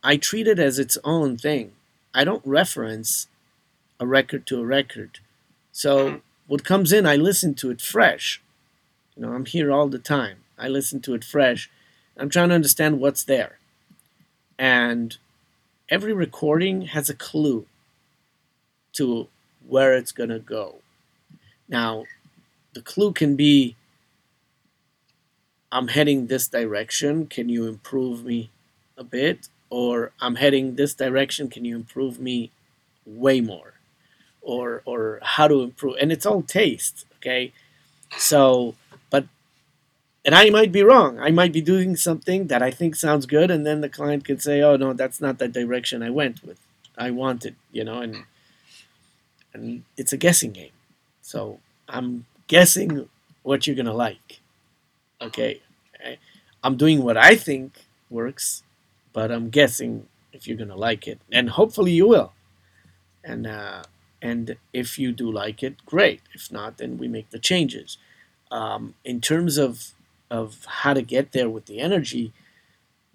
I 0.03 0.17
treat 0.17 0.47
it 0.47 0.59
as 0.59 0.79
its 0.79 0.99
own 1.05 1.37
thing. 1.37 1.73
I 2.15 2.25
don't 2.25 2.43
reference 2.45 3.29
a 4.01 4.07
record 4.07 4.47
to 4.47 4.61
a 4.61 4.67
record. 4.67 5.19
So 5.73 6.09
mm-hmm. 6.09 6.17
what 6.47 6.65
comes 6.65 6.93
in, 6.93 7.07
I 7.07 7.17
listen 7.17 7.55
to 7.57 7.71
it 7.71 7.81
fresh. 7.81 8.41
You 9.17 9.23
know, 9.23 9.33
I'm 9.33 9.47
here 9.47 9.73
all 9.73 9.89
the 9.89 9.99
time. 9.99 10.39
I 10.59 10.69
listen 10.69 11.01
to 11.03 11.15
it 11.15 11.25
fresh. 11.25 11.71
I'm 12.17 12.31
trying 12.31 12.49
to 12.49 12.55
understand 12.55 13.01
what's 13.01 13.25
there. 13.25 13.59
And 14.59 15.17
every 15.89 16.13
recording 16.13 16.83
has 16.83 17.09
a 17.09 17.15
clue 17.15 17.67
to 18.95 19.29
where 19.67 19.95
it's 19.95 20.13
going 20.13 20.31
to 20.31 20.39
go. 20.39 20.77
Now, 21.69 22.05
the 22.75 22.83
clue 22.83 23.13
can 23.13 23.37
be 23.37 23.77
I'm 25.71 25.89
heading 25.89 26.27
this 26.27 26.49
direction. 26.49 27.27
Can 27.27 27.49
you 27.49 27.67
improve 27.67 28.25
me 28.25 28.51
a 28.97 29.05
bit? 29.05 29.49
Or 29.71 30.13
I'm 30.21 30.37
heading 30.37 30.77
this 30.77 30.95
direction. 30.95 31.51
Can 31.51 31.65
you 31.65 31.77
improve 31.77 32.19
me 32.19 32.51
way 33.05 33.41
more? 33.41 33.75
Or 34.41 34.83
or 34.87 35.21
how 35.23 35.49
to 35.49 35.63
improve? 35.63 35.97
And 36.01 36.11
it's 36.11 36.25
all 36.25 36.43
taste, 36.43 37.05
okay? 37.17 37.53
So, 38.17 38.75
but 39.11 39.27
and 40.25 40.35
I 40.35 40.51
might 40.51 40.73
be 40.73 40.83
wrong. 40.83 41.19
I 41.19 41.31
might 41.31 41.53
be 41.53 41.61
doing 41.61 41.97
something 41.97 42.49
that 42.49 42.63
I 42.63 42.71
think 42.71 42.97
sounds 42.97 43.27
good, 43.27 43.51
and 43.51 43.67
then 43.67 43.81
the 43.83 43.89
client 43.89 44.25
could 44.25 44.43
say, 44.43 44.63
"Oh 44.63 44.77
no, 44.77 44.93
that's 44.95 45.21
not 45.21 45.39
the 45.39 45.49
direction 45.49 46.03
I 46.03 46.11
went 46.11 46.45
with. 46.45 46.59
I 46.97 47.11
wanted," 47.11 47.57
you 47.73 47.85
know, 47.85 48.01
and 48.01 48.25
and 49.53 49.85
it's 49.97 50.13
a 50.13 50.17
guessing 50.17 50.53
game. 50.53 50.71
So 51.29 51.61
I'm 51.87 52.25
guessing 52.47 53.07
what 53.43 53.67
you're 53.67 53.77
gonna 53.77 53.93
like. 53.93 54.41
Okay, 55.21 55.61
I'm 56.65 56.79
doing 56.79 57.03
what 57.03 57.19
I 57.19 57.37
think 57.37 57.85
works, 58.09 58.63
but 59.13 59.31
I'm 59.31 59.51
guessing 59.51 60.09
if 60.33 60.47
you're 60.49 60.57
gonna 60.57 60.75
like 60.75 61.07
it, 61.07 61.21
and 61.31 61.51
hopefully 61.51 61.93
you 61.93 62.09
will. 62.09 62.33
And 63.23 63.47
uh, 63.47 63.83
and 64.23 64.57
if 64.73 64.99
you 64.99 65.13
do 65.13 65.31
like 65.31 65.63
it, 65.63 65.85
great. 65.85 66.23
If 66.33 66.51
not, 66.51 66.79
then 66.79 66.97
we 66.97 67.09
make 67.09 67.29
the 67.29 67.39
changes. 67.39 67.99
Um, 68.51 68.95
in 69.05 69.21
terms 69.21 69.59
of 69.59 69.93
of 70.31 70.65
how 70.81 70.95
to 70.95 71.03
get 71.03 71.33
there 71.33 71.51
with 71.51 71.67
the 71.67 71.79
energy, 71.79 72.33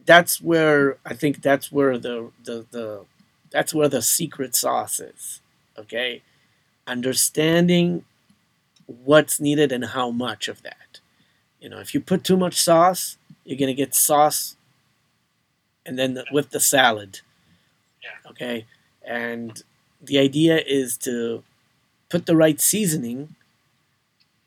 that's 0.05 0.39
where 0.39 0.97
I 1.03 1.15
think 1.15 1.41
that's 1.41 1.71
where 1.71 1.97
the 1.97 2.29
the, 2.43 2.67
the 2.69 3.05
that's 3.49 3.73
where 3.73 3.89
the 3.89 4.03
secret 4.03 4.55
sauce 4.55 4.99
is. 4.99 5.41
Okay, 5.79 6.21
understanding 6.87 8.05
what's 8.85 9.39
needed 9.39 9.71
and 9.71 9.85
how 9.85 10.11
much 10.11 10.47
of 10.47 10.61
that. 10.63 10.99
You 11.59 11.69
know, 11.69 11.79
if 11.79 11.93
you 11.93 12.01
put 12.01 12.23
too 12.23 12.37
much 12.37 12.61
sauce, 12.61 13.17
you're 13.45 13.57
gonna 13.57 13.73
get 13.73 13.95
sauce, 13.95 14.55
and 15.85 15.97
then 15.97 16.13
the, 16.13 16.25
with 16.31 16.49
the 16.51 16.59
salad. 16.59 17.21
Yeah. 18.01 18.31
Okay, 18.31 18.65
and 19.05 19.63
the 20.01 20.19
idea 20.19 20.61
is 20.65 20.97
to 20.99 21.43
put 22.09 22.25
the 22.25 22.35
right 22.35 22.59
seasoning 22.59 23.35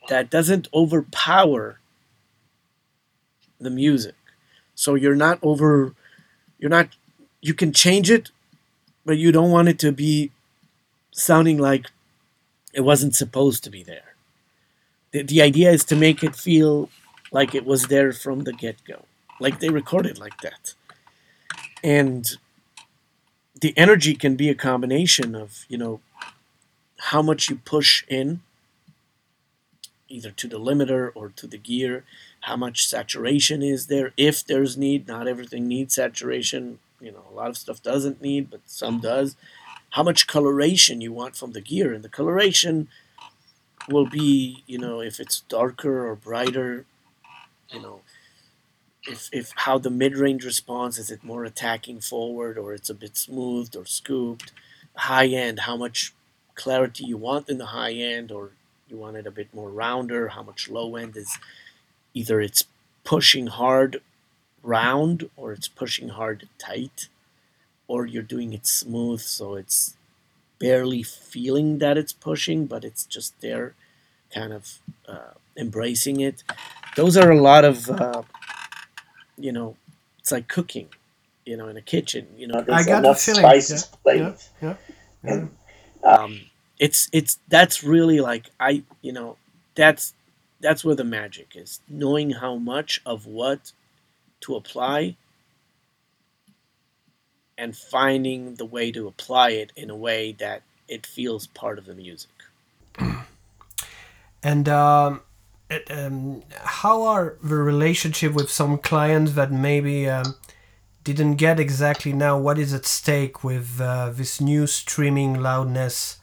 that 0.08 0.30
doesn't 0.30 0.68
overpower 0.72 1.80
the 3.58 3.70
music. 3.70 4.14
So 4.74 4.94
you're 4.94 5.16
not 5.16 5.38
over, 5.42 5.94
you're 6.58 6.70
not, 6.70 6.90
you 7.40 7.54
can 7.54 7.72
change 7.72 8.10
it, 8.10 8.30
but 9.04 9.16
you 9.18 9.32
don't 9.32 9.50
want 9.50 9.68
it 9.68 9.78
to 9.80 9.92
be 9.92 10.30
sounding 11.10 11.58
like 11.58 11.86
it 12.76 12.82
wasn't 12.82 13.16
supposed 13.16 13.64
to 13.64 13.70
be 13.70 13.82
there. 13.82 14.14
The, 15.10 15.22
the 15.22 15.40
idea 15.40 15.70
is 15.70 15.82
to 15.86 15.96
make 15.96 16.22
it 16.22 16.36
feel 16.36 16.90
like 17.32 17.54
it 17.54 17.64
was 17.64 17.84
there 17.84 18.12
from 18.12 18.44
the 18.44 18.52
get 18.52 18.84
go, 18.84 19.06
like 19.40 19.58
they 19.58 19.70
recorded 19.70 20.18
like 20.18 20.38
that. 20.42 20.74
And 21.82 22.28
the 23.58 23.72
energy 23.78 24.14
can 24.14 24.36
be 24.36 24.50
a 24.50 24.54
combination 24.54 25.34
of, 25.34 25.64
you 25.68 25.78
know, 25.78 26.00
how 26.98 27.22
much 27.22 27.48
you 27.48 27.56
push 27.56 28.04
in, 28.08 28.40
either 30.08 30.30
to 30.32 30.46
the 30.46 30.60
limiter 30.60 31.10
or 31.14 31.30
to 31.30 31.46
the 31.46 31.58
gear, 31.58 32.04
how 32.42 32.56
much 32.56 32.86
saturation 32.86 33.62
is 33.62 33.86
there, 33.86 34.12
if 34.18 34.44
there's 34.44 34.76
need. 34.76 35.08
Not 35.08 35.26
everything 35.26 35.66
needs 35.66 35.94
saturation. 35.94 36.78
You 37.00 37.12
know, 37.12 37.24
a 37.30 37.34
lot 37.34 37.48
of 37.48 37.56
stuff 37.56 37.82
doesn't 37.82 38.20
need, 38.20 38.50
but 38.50 38.60
some 38.66 39.00
does. 39.00 39.36
How 39.96 40.02
much 40.02 40.26
coloration 40.26 41.00
you 41.00 41.12
want 41.12 41.36
from 41.36 41.52
the 41.52 41.60
gear. 41.60 41.92
And 41.92 42.04
the 42.04 42.08
coloration 42.08 42.88
will 43.88 44.06
be, 44.06 44.62
you 44.66 44.78
know, 44.78 45.00
if 45.00 45.18
it's 45.18 45.40
darker 45.48 46.06
or 46.06 46.14
brighter, 46.14 46.86
you 47.70 47.80
know 47.80 48.00
if 49.06 49.28
if 49.32 49.52
how 49.56 49.78
the 49.78 49.90
mid 49.90 50.16
range 50.16 50.44
responds 50.44 50.98
is 50.98 51.10
it 51.10 51.22
more 51.22 51.44
attacking 51.44 52.00
forward 52.00 52.58
or 52.58 52.72
it's 52.74 52.90
a 52.90 52.94
bit 52.94 53.16
smoothed 53.16 53.76
or 53.76 53.86
scooped 53.86 54.52
high 54.96 55.26
end 55.26 55.60
how 55.60 55.76
much 55.76 56.14
clarity 56.54 57.04
you 57.04 57.16
want 57.16 57.48
in 57.48 57.58
the 57.58 57.66
high 57.66 57.92
end 57.92 58.32
or 58.32 58.50
you 58.88 58.96
want 58.96 59.16
it 59.16 59.26
a 59.26 59.30
bit 59.30 59.52
more 59.54 59.70
rounder 59.70 60.28
how 60.28 60.42
much 60.42 60.68
low 60.68 60.96
end 60.96 61.16
is 61.16 61.38
either 62.14 62.40
it's 62.40 62.64
pushing 63.04 63.48
hard 63.48 64.00
round 64.62 65.28
or 65.36 65.52
it's 65.52 65.68
pushing 65.68 66.08
hard 66.08 66.48
tight 66.58 67.08
or 67.88 68.06
you're 68.06 68.22
doing 68.22 68.52
it 68.52 68.66
smooth 68.66 69.20
so 69.20 69.54
it's 69.54 69.96
barely 70.58 71.02
feeling 71.02 71.78
that 71.78 71.98
it's 71.98 72.12
pushing, 72.12 72.66
but 72.66 72.84
it's 72.84 73.04
just 73.04 73.38
there, 73.40 73.74
kind 74.34 74.52
of 74.52 74.78
uh, 75.08 75.32
embracing 75.56 76.20
it. 76.20 76.42
Those 76.96 77.16
are 77.16 77.30
a 77.30 77.40
lot 77.40 77.64
of, 77.64 77.90
uh, 77.90 78.22
you 79.36 79.52
know, 79.52 79.76
it's 80.18 80.32
like 80.32 80.48
cooking, 80.48 80.88
you 81.44 81.56
know, 81.56 81.68
in 81.68 81.76
a 81.76 81.82
kitchen. 81.82 82.26
You 82.36 82.48
know, 82.48 82.64
I 82.70 82.84
got 82.84 83.04
enough 83.04 83.20
feeling. 83.20 83.42
spices 83.42 83.90
yeah, 84.06 84.14
yeah, 84.14 84.34
yeah. 84.62 84.74
And 85.32 85.56
um, 86.02 86.40
it's 86.78 87.08
it's 87.12 87.38
that's 87.48 87.82
really 87.82 88.20
like 88.20 88.50
I 88.60 88.82
you 89.02 89.12
know 89.12 89.36
that's 89.74 90.14
that's 90.60 90.84
where 90.84 90.94
the 90.94 91.04
magic 91.04 91.52
is 91.54 91.80
knowing 91.88 92.30
how 92.30 92.56
much 92.56 93.00
of 93.04 93.26
what 93.26 93.72
to 94.40 94.54
apply 94.56 95.16
and 97.58 97.76
finding 97.76 98.54
the 98.54 98.64
way 98.64 98.92
to 98.92 99.06
apply 99.08 99.50
it 99.50 99.72
in 99.76 99.90
a 99.90 99.96
way 99.96 100.32
that 100.32 100.62
it 100.88 101.06
feels 101.06 101.46
part 101.48 101.78
of 101.78 101.86
the 101.86 101.94
music 101.94 102.30
And 104.42 104.68
um, 104.68 105.22
it, 105.70 105.90
um, 105.90 106.42
how 106.62 107.02
are 107.02 107.36
the 107.42 107.56
relationship 107.56 108.32
with 108.32 108.50
some 108.50 108.78
clients 108.78 109.32
that 109.32 109.50
maybe 109.52 110.08
um, 110.08 110.36
didn't 111.02 111.36
get 111.36 111.58
exactly 111.58 112.12
now 112.12 112.38
what 112.38 112.58
is 112.58 112.72
at 112.72 112.86
stake 112.86 113.42
with 113.42 113.80
uh, 113.80 114.10
this 114.10 114.40
new 114.40 114.66
streaming 114.66 115.34
loudness 115.40 116.18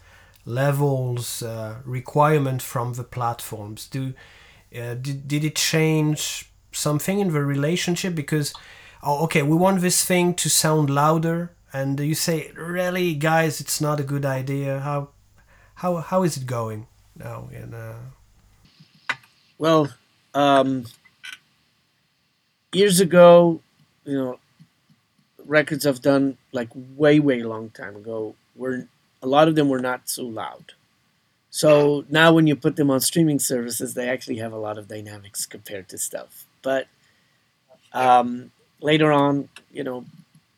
levels 0.45 1.41
uh, 1.43 1.77
requirement 1.85 2.61
from 2.61 2.93
the 2.93 3.03
platforms? 3.03 3.87
Do 3.87 4.13
uh, 4.75 4.95
did, 4.95 5.27
did 5.27 5.43
it 5.43 5.55
change 5.55 6.51
something 6.71 7.19
in 7.19 7.31
the 7.31 7.43
relationship? 7.43 8.15
Because 8.15 8.53
oh, 9.03 9.23
okay, 9.25 9.43
we 9.43 9.55
want 9.55 9.81
this 9.81 10.03
thing 10.03 10.33
to 10.35 10.49
sound 10.49 10.89
louder, 10.89 11.51
and 11.71 11.99
you 11.99 12.15
say, 12.15 12.51
really, 12.55 13.13
guys, 13.13 13.59
it's 13.61 13.79
not 13.81 13.99
a 13.99 14.03
good 14.03 14.25
idea. 14.25 14.79
How 14.79 15.09
how 15.75 15.97
how 15.97 16.23
is 16.23 16.37
it 16.37 16.45
going 16.45 16.87
now? 17.15 17.49
In 17.51 17.73
uh, 17.73 17.99
well 19.57 19.89
um, 20.33 20.85
years 22.73 22.99
ago 22.99 23.61
you 24.05 24.15
know 24.15 24.39
records 25.45 25.85
I've 25.85 26.01
done 26.01 26.37
like 26.51 26.69
way 26.73 27.19
way 27.19 27.43
long 27.43 27.69
time 27.69 27.95
ago 27.95 28.35
were 28.55 28.87
a 29.21 29.27
lot 29.27 29.47
of 29.47 29.55
them 29.55 29.69
were 29.69 29.79
not 29.79 30.09
so 30.09 30.23
loud 30.23 30.73
so 31.49 32.03
now 32.09 32.33
when 32.33 32.47
you 32.47 32.55
put 32.55 32.75
them 32.75 32.89
on 32.89 32.99
streaming 32.99 33.39
services 33.39 33.93
they 33.93 34.09
actually 34.09 34.37
have 34.37 34.53
a 34.53 34.57
lot 34.57 34.77
of 34.77 34.87
dynamics 34.87 35.45
compared 35.45 35.87
to 35.89 35.97
stuff 35.97 36.45
but 36.61 36.87
um, 37.93 38.51
later 38.83 39.11
on 39.11 39.49
you 39.71 39.83
know 39.83 40.05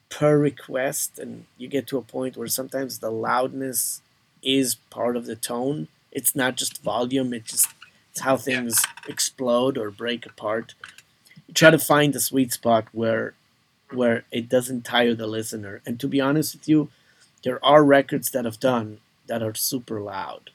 per 0.10 0.38
request 0.40 1.20
and 1.20 1.46
you 1.58 1.68
get 1.68 1.88
to 1.88 1.98
a 1.98 2.02
point 2.02 2.38
where 2.38 2.48
sometimes 2.48 3.00
the 3.00 3.12
loudness 3.12 4.02
is 4.44 4.76
part 4.90 5.18
of 5.18 5.26
the 5.26 5.36
tone. 5.36 5.88
It's 6.12 6.36
not 6.36 6.58
just 6.58 6.84
volume 6.84 7.34
it's 7.34 7.52
just 7.52 7.68
it's 8.12 8.22
how 8.22 8.38
things 8.38 8.84
explode 9.08 9.78
or 9.78 9.92
break 9.92 10.26
apart. 10.26 10.74
You 11.48 11.54
try 11.54 11.72
to 11.72 11.80
find 11.80 12.14
the 12.14 12.22
sweet 12.22 12.54
spot 12.54 12.88
where 12.94 13.34
where 13.92 14.26
it 14.32 14.50
doesn't 14.50 14.84
tire 14.86 15.16
the 15.16 15.28
listener. 15.28 15.82
And 15.86 16.00
to 16.00 16.08
be 16.08 16.22
honest 16.22 16.56
with 16.56 16.70
you 16.70 16.90
there 17.44 17.64
are 17.66 17.84
records 17.84 18.32
that 18.32 18.48
I've 18.48 18.60
done 18.60 19.00
that 19.28 19.44
are 19.44 19.56
super 19.56 20.02
loud 20.02 20.52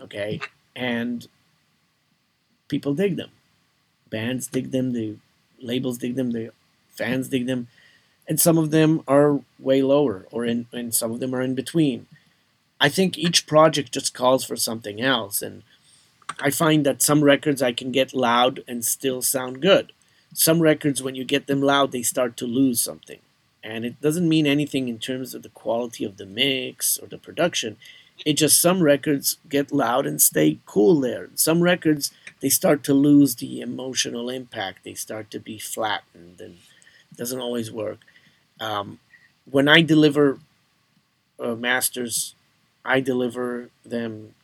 okay? 0.00 0.40
And 0.74 1.28
people 2.68 2.94
dig 2.94 3.16
them. 3.16 3.30
Bands 4.10 4.48
dig 4.48 4.70
them 4.70 4.92
the 4.92 5.16
labels 5.60 5.98
dig 5.98 6.16
them 6.16 6.32
the 6.32 6.50
fans 7.00 7.28
dig 7.28 7.46
them 7.46 7.68
and 8.30 8.38
some 8.38 8.58
of 8.58 8.70
them 8.70 9.02
are 9.08 9.40
way 9.58 9.82
lower 9.82 10.26
or 10.30 10.44
in 10.44 10.66
and 10.72 10.94
some 10.94 11.10
of 11.10 11.18
them 11.18 11.34
are 11.34 11.42
in 11.42 11.56
between. 11.56 12.06
I 12.80 12.88
think 12.88 13.18
each 13.18 13.46
project 13.46 13.92
just 13.92 14.14
calls 14.14 14.44
for 14.44 14.56
something 14.56 15.00
else 15.00 15.42
and 15.42 15.62
i 16.40 16.48
find 16.48 16.86
that 16.86 17.02
some 17.02 17.24
records 17.24 17.60
i 17.60 17.72
can 17.72 17.90
get 17.90 18.14
loud 18.14 18.62
and 18.68 18.84
still 18.84 19.20
sound 19.20 19.60
good. 19.60 19.92
Some 20.32 20.60
records 20.62 21.02
when 21.02 21.16
you 21.16 21.24
get 21.24 21.48
them 21.48 21.60
loud 21.60 21.90
they 21.90 22.02
start 22.02 22.36
to 22.36 22.46
lose 22.46 22.80
something. 22.80 23.18
And 23.62 23.84
it 23.84 24.00
doesn't 24.00 24.28
mean 24.28 24.46
anything 24.46 24.88
in 24.88 24.98
terms 24.98 25.34
of 25.34 25.42
the 25.42 25.56
quality 25.62 26.04
of 26.04 26.16
the 26.16 26.24
mix 26.24 26.98
or 26.98 27.08
the 27.08 27.18
production. 27.18 27.76
It 28.24 28.34
just 28.34 28.60
some 28.60 28.80
records 28.82 29.38
get 29.48 29.72
loud 29.72 30.06
and 30.06 30.22
stay 30.22 30.58
cool 30.66 31.00
there. 31.00 31.28
Some 31.34 31.62
records 31.62 32.12
they 32.40 32.48
start 32.48 32.84
to 32.84 32.94
lose 32.94 33.34
the 33.34 33.60
emotional 33.60 34.30
impact. 34.30 34.84
They 34.84 34.94
start 34.94 35.30
to 35.32 35.40
be 35.40 35.58
flattened 35.58 36.40
and 36.40 36.58
doesn't 37.16 37.40
always 37.40 37.70
work 37.72 37.98
um, 38.60 38.98
when 39.50 39.68
i 39.68 39.80
deliver 39.82 40.38
uh, 41.38 41.54
masters 41.54 42.34
i 42.84 43.00
deliver 43.00 43.70
them 43.84 44.34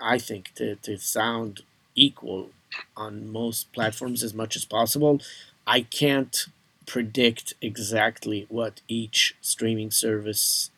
i 0.00 0.18
think 0.18 0.52
to, 0.54 0.76
to 0.76 0.96
sound 0.98 1.60
equal 1.94 2.50
on 2.96 3.30
most 3.30 3.72
platforms 3.72 4.22
as 4.22 4.34
much 4.34 4.56
as 4.56 4.64
possible 4.64 5.20
i 5.66 5.80
can't 5.80 6.46
predict 6.86 7.54
exactly 7.60 8.46
what 8.48 8.80
each 8.88 9.36
streaming 9.40 9.90
service 9.90 10.70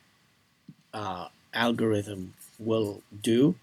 uh, 0.93 1.29
algorithm 1.55 2.35
will 2.59 3.03
do. 3.23 3.55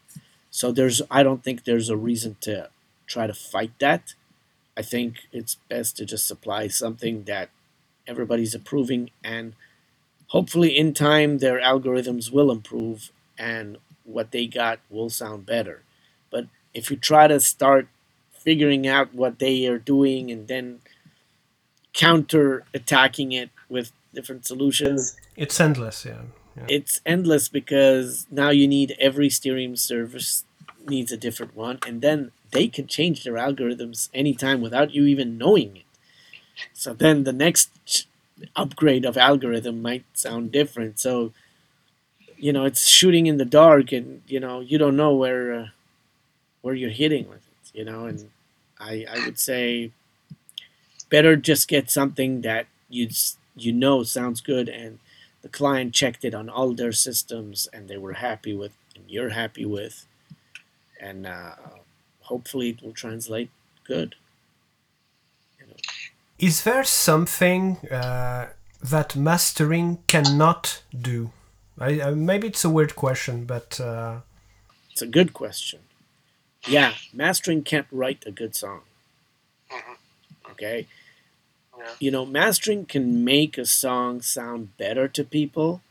So 0.51 0.71
there's 0.71 1.01
I 1.11 1.23
don't 1.23 1.43
think 1.43 1.63
there's 1.65 1.89
a 1.89 1.97
reason 1.97 2.37
to 2.41 2.69
try 3.07 3.27
to 3.27 3.33
fight 3.33 3.71
that. 3.79 4.13
I 4.79 4.81
think 4.81 5.27
it's 5.33 5.55
best 5.67 5.97
to 5.97 6.05
just 6.05 6.25
supply 6.25 6.69
something 6.69 7.25
that 7.25 7.49
everybody's 8.07 8.55
approving 8.55 9.11
and 9.25 9.53
hopefully 10.27 10.77
in 10.77 10.93
time 10.93 11.39
their 11.39 11.59
algorithms 11.59 12.31
will 12.31 12.49
improve 12.49 13.11
and 13.37 13.77
what 14.05 14.31
they 14.31 14.47
got 14.47 14.79
will 14.89 15.09
sound 15.09 15.45
better. 15.45 15.83
But 16.31 16.45
if 16.73 16.89
you 16.89 16.95
try 16.95 17.27
to 17.27 17.41
start 17.41 17.89
figuring 18.31 18.87
out 18.87 19.13
what 19.13 19.39
they 19.39 19.67
are 19.67 19.77
doing 19.77 20.31
and 20.31 20.47
then 20.47 20.79
counter 21.91 22.63
attacking 22.73 23.33
it 23.33 23.49
with 23.67 23.91
different 24.13 24.45
solutions 24.45 25.17
it's 25.35 25.59
endless, 25.59 26.05
yeah. 26.05 26.21
yeah. 26.55 26.65
it's 26.69 27.01
endless 27.05 27.49
because 27.49 28.27
now 28.31 28.49
you 28.49 28.65
need 28.65 28.95
every 28.97 29.29
streaming 29.29 29.75
service 29.75 30.45
needs 30.87 31.11
a 31.11 31.17
different 31.17 31.53
one 31.53 31.79
and 31.85 32.01
then 32.01 32.31
they 32.51 32.67
can 32.67 32.87
change 32.87 33.23
their 33.23 33.33
algorithms 33.35 34.09
anytime 34.13 34.61
without 34.61 34.93
you 34.93 35.05
even 35.05 35.37
knowing 35.37 35.77
it. 35.77 35.83
So 36.73 36.93
then 36.93 37.23
the 37.23 37.33
next 37.33 38.07
upgrade 38.55 39.05
of 39.05 39.17
algorithm 39.17 39.81
might 39.81 40.05
sound 40.13 40.51
different. 40.51 40.99
So 40.99 41.33
you 42.37 42.53
know 42.53 42.65
it's 42.65 42.87
shooting 42.87 43.27
in 43.27 43.37
the 43.37 43.45
dark 43.45 43.91
and 43.91 44.21
you 44.27 44.39
know 44.39 44.59
you 44.59 44.77
don't 44.77 44.95
know 44.95 45.13
where 45.13 45.53
uh, 45.53 45.67
where 46.61 46.75
you're 46.75 46.89
hitting 46.89 47.27
with 47.29 47.37
it 47.39 47.77
you 47.77 47.85
know 47.85 48.05
and 48.05 48.29
i 48.79 49.05
i 49.11 49.25
would 49.25 49.39
say 49.39 49.91
better 51.09 51.35
just 51.35 51.67
get 51.67 51.89
something 51.89 52.41
that 52.41 52.67
you 52.89 53.09
you 53.55 53.71
know 53.71 54.03
sounds 54.03 54.41
good 54.41 54.69
and 54.69 54.99
the 55.41 55.49
client 55.49 55.93
checked 55.93 56.25
it 56.25 56.33
on 56.33 56.49
all 56.49 56.73
their 56.73 56.91
systems 56.91 57.67
and 57.73 57.87
they 57.87 57.97
were 57.97 58.13
happy 58.13 58.53
with 58.53 58.73
and 58.95 59.05
you're 59.09 59.29
happy 59.29 59.65
with. 59.65 60.05
And 60.99 61.25
uh, 61.25 61.55
hopefully 62.29 62.69
it 62.69 62.81
will 62.81 62.93
translate 62.93 63.49
good. 63.83 64.15
You 65.59 65.67
know 65.67 65.73
Is 66.37 66.63
there 66.63 66.83
something 66.83 67.77
uh, 67.91 68.49
that 68.81 69.15
mastering 69.15 69.99
cannot 70.07 70.83
do? 71.11 71.31
I, 71.79 71.99
uh, 71.99 72.15
maybe 72.15 72.47
it's 72.47 72.65
a 72.65 72.69
weird 72.69 72.95
question, 72.95 73.45
but 73.45 73.79
uh, 73.79 74.19
it's 74.91 75.01
a 75.01 75.07
good 75.07 75.33
question. 75.33 75.79
Yeah 76.67 76.93
mastering 77.13 77.63
can't 77.63 77.87
write 77.91 78.23
a 78.25 78.31
good 78.31 78.55
song. 78.55 78.81
Okay? 80.51 80.87
Yeah. 81.77 81.93
you 81.99 82.11
know 82.11 82.25
mastering 82.25 82.85
can 82.85 83.23
make 83.23 83.57
a 83.57 83.65
song 83.65 84.21
sound 84.21 84.77
better 84.77 85.07
to 85.07 85.23
people 85.23 85.81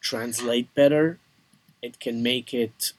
translate 0.00 0.74
better. 0.74 1.18
It 1.80 1.98
can 2.00 2.22
make 2.22 2.52
it 2.52 2.92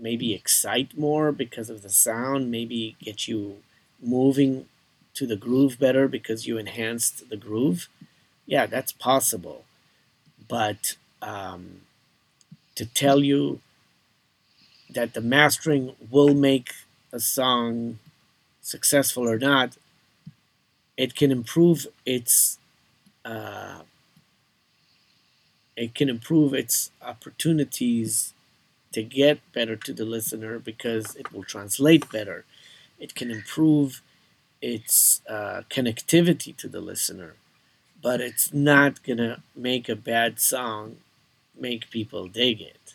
maybe 0.00 0.34
excite 0.34 0.96
more 0.98 1.32
because 1.32 1.70
of 1.70 1.82
the 1.82 1.90
sound 1.90 2.50
maybe 2.50 2.96
get 3.02 3.28
you 3.28 3.58
moving 4.02 4.66
to 5.14 5.26
the 5.26 5.36
groove 5.36 5.78
better 5.78 6.08
because 6.08 6.46
you 6.46 6.58
enhanced 6.58 7.28
the 7.30 7.36
groove. 7.36 7.88
Yeah 8.46 8.66
that's 8.66 8.92
possible. 8.92 9.64
But 10.48 10.96
um, 11.22 11.82
to 12.76 12.86
tell 12.86 13.22
you 13.22 13.60
that 14.90 15.14
the 15.14 15.20
mastering 15.20 15.94
will 16.10 16.34
make 16.34 16.72
a 17.12 17.20
song 17.20 17.98
successful 18.62 19.28
or 19.28 19.38
not 19.38 19.76
it 20.96 21.14
can 21.14 21.30
improve 21.30 21.86
its 22.04 22.58
uh, 23.24 23.80
it 25.76 25.94
can 25.94 26.08
improve 26.08 26.54
its 26.54 26.90
opportunities 27.02 28.34
to 28.92 29.02
get 29.02 29.40
better 29.52 29.76
to 29.76 29.92
the 29.92 30.04
listener 30.04 30.58
because 30.58 31.16
it 31.16 31.32
will 31.32 31.44
translate 31.44 32.10
better. 32.10 32.44
It 32.98 33.14
can 33.14 33.30
improve 33.30 34.02
its 34.60 35.22
uh, 35.28 35.62
connectivity 35.70 36.56
to 36.56 36.68
the 36.68 36.80
listener, 36.80 37.34
but 38.02 38.20
it's 38.20 38.52
not 38.52 39.02
gonna 39.02 39.42
make 39.54 39.88
a 39.88 39.96
bad 39.96 40.40
song 40.40 40.96
make 41.58 41.90
people 41.90 42.26
dig 42.28 42.60
it. 42.60 42.94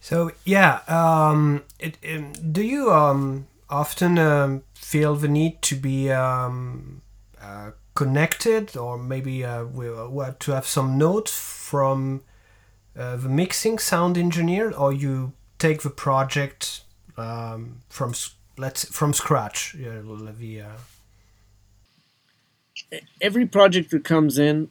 So 0.00 0.30
yeah, 0.44 0.80
um, 0.88 1.64
it, 1.78 1.98
um, 2.08 2.32
do 2.52 2.62
you 2.62 2.92
um, 2.92 3.46
often 3.68 4.18
um, 4.18 4.62
feel 4.74 5.16
the 5.16 5.28
need 5.28 5.62
to 5.62 5.74
be 5.74 6.10
um, 6.10 7.02
uh, 7.40 7.72
connected, 7.94 8.76
or 8.76 8.98
maybe 8.98 9.44
uh, 9.44 9.64
we, 9.64 9.86
to 10.38 10.52
have 10.52 10.66
some 10.66 10.98
notes 10.98 11.32
from 11.36 12.22
uh, 12.96 13.16
the 13.16 13.28
mixing 13.28 13.78
sound 13.78 14.16
engineer, 14.16 14.72
or 14.72 14.92
you 14.92 15.32
take 15.58 15.82
the 15.82 15.90
project 15.90 16.82
um, 17.16 17.82
from 17.88 18.14
let's 18.56 18.84
from 18.86 19.12
scratch? 19.12 19.74
The, 19.78 20.62
uh, 20.62 20.78
Every 23.20 23.46
project 23.46 23.90
that 23.90 24.04
comes 24.04 24.38
in, 24.38 24.70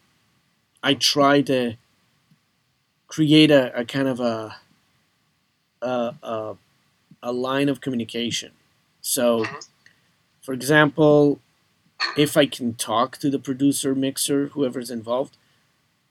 I 0.82 0.94
try 0.94 1.42
to 1.42 1.76
create 3.08 3.52
a, 3.52 3.78
a 3.80 3.86
kind 3.86 4.08
of 4.08 4.20
a, 4.20 4.56
a, 5.82 6.16
a, 6.24 6.56
a 7.22 7.32
line 7.32 7.68
of 7.68 7.82
communication. 7.82 8.52
So, 9.02 9.46
for 10.42 10.54
example, 10.54 11.40
if 12.18 12.38
I 12.38 12.46
can 12.46 12.74
talk 12.76 13.18
to 13.18 13.30
the 13.30 13.40
producer, 13.40 13.96
mixer, 13.96 14.48
whoever's 14.48 14.92
involved, 14.92 15.38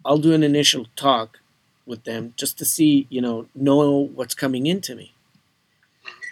I'll 0.04 0.18
do 0.18 0.32
an 0.32 0.42
initial 0.42 0.86
talk 0.96 1.38
with 1.86 2.04
them 2.04 2.34
just 2.36 2.58
to 2.58 2.64
see, 2.64 3.06
you 3.10 3.20
know, 3.20 3.46
know 3.54 3.90
what's 3.98 4.34
coming 4.34 4.66
into 4.66 4.94
me. 4.94 5.12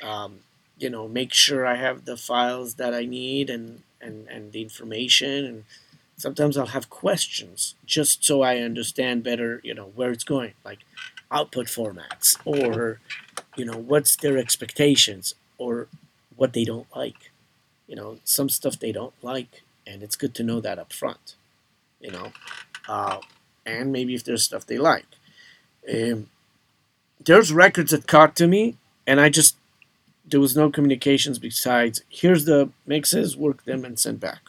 Um, 0.02 0.40
you 0.78 0.90
know, 0.90 1.06
make 1.06 1.32
sure 1.32 1.66
I 1.66 1.76
have 1.76 2.04
the 2.04 2.16
files 2.16 2.74
that 2.74 2.92
I 2.92 3.04
need 3.04 3.50
and, 3.50 3.82
and, 4.00 4.26
and 4.28 4.52
the 4.52 4.62
information 4.62 5.44
and 5.44 5.64
sometimes 6.16 6.56
I'll 6.56 6.66
have 6.66 6.88
questions 6.88 7.74
just 7.84 8.24
so 8.24 8.42
I 8.42 8.58
understand 8.58 9.24
better, 9.24 9.60
you 9.64 9.74
know, 9.74 9.92
where 9.94 10.10
it's 10.10 10.24
going, 10.24 10.52
like 10.64 10.78
output 11.30 11.66
formats 11.66 12.36
or, 12.44 13.00
you 13.56 13.64
know, 13.64 13.76
what's 13.76 14.16
their 14.16 14.38
expectations 14.38 15.34
or 15.58 15.88
what 16.36 16.52
they 16.52 16.64
don't 16.64 16.86
like. 16.94 17.30
You 17.88 17.96
know, 17.96 18.18
some 18.24 18.48
stuff 18.48 18.78
they 18.78 18.92
don't 18.92 19.14
like, 19.22 19.62
and 19.86 20.02
it's 20.02 20.16
good 20.16 20.34
to 20.36 20.42
know 20.42 20.60
that 20.60 20.78
up 20.78 20.92
front, 20.92 21.34
you 22.00 22.10
know, 22.10 22.32
uh, 22.88 23.18
and 23.66 23.92
maybe 23.92 24.14
if 24.14 24.24
there's 24.24 24.44
stuff 24.44 24.66
they 24.66 24.78
like. 24.78 25.06
Um, 25.90 26.28
there's 27.24 27.52
records 27.52 27.92
that 27.92 28.06
caught 28.06 28.36
to 28.36 28.46
me, 28.46 28.76
and 29.06 29.20
I 29.20 29.28
just, 29.28 29.56
there 30.24 30.40
was 30.40 30.56
no 30.56 30.70
communications 30.70 31.38
besides, 31.38 32.02
here's 32.08 32.44
the 32.44 32.70
mixes, 32.86 33.36
work 33.36 33.64
them, 33.64 33.84
and 33.84 33.98
send 33.98 34.20
back 34.20 34.40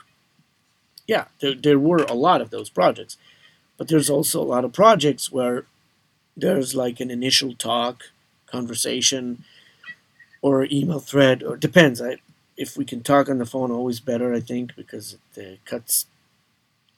yeah, 1.08 1.26
there, 1.42 1.56
there 1.56 1.80
were 1.80 2.04
a 2.04 2.14
lot 2.14 2.42
of 2.42 2.50
those 2.50 2.70
projects. 2.70 3.18
But 3.78 3.88
there's 3.88 4.10
also 4.10 4.42
a 4.42 4.46
lot 4.46 4.66
of 4.66 4.74
projects 4.74 5.32
where 5.32 5.66
there's 6.38 6.76
like 6.76 7.00
an 7.00 7.12
initial 7.12 7.54
talk, 7.56 8.04
conversation, 8.46 9.44
or 10.42 10.68
email 10.72 11.00
thread, 11.00 11.44
or 11.44 11.58
depends. 11.58 12.02
I, 12.02 12.18
if 12.56 12.78
we 12.78 12.86
can 12.86 13.02
talk 13.02 13.30
on 13.30 13.40
the 13.40 13.46
phone, 13.46 13.72
always 13.72 14.00
better, 14.00 14.34
I 14.34 14.40
think, 14.40 14.76
because 14.76 15.18
it 15.36 15.54
uh, 15.54 15.56
cuts 15.70 16.06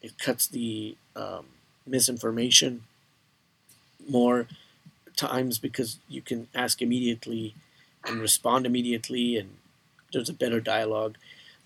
it 0.02 0.20
cuts 0.20 0.46
the 0.48 0.96
um, 1.16 1.46
misinformation 1.88 2.84
more 4.10 4.48
times 5.16 5.60
because 5.60 6.00
you 6.10 6.22
can 6.22 6.48
ask 6.54 6.82
immediately 6.82 7.56
and 8.06 8.20
respond 8.22 8.66
immediately, 8.66 9.38
and 9.38 9.58
there's 10.14 10.30
a 10.30 10.34
better 10.34 10.60
dialogue. 10.60 11.18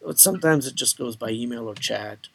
But 0.03 0.19
sometimes 0.19 0.67
it 0.67 0.75
just 0.75 0.97
goes 0.97 1.15
by 1.15 1.31
email 1.31 1.67
or 1.67 1.75
chat. 1.75 2.27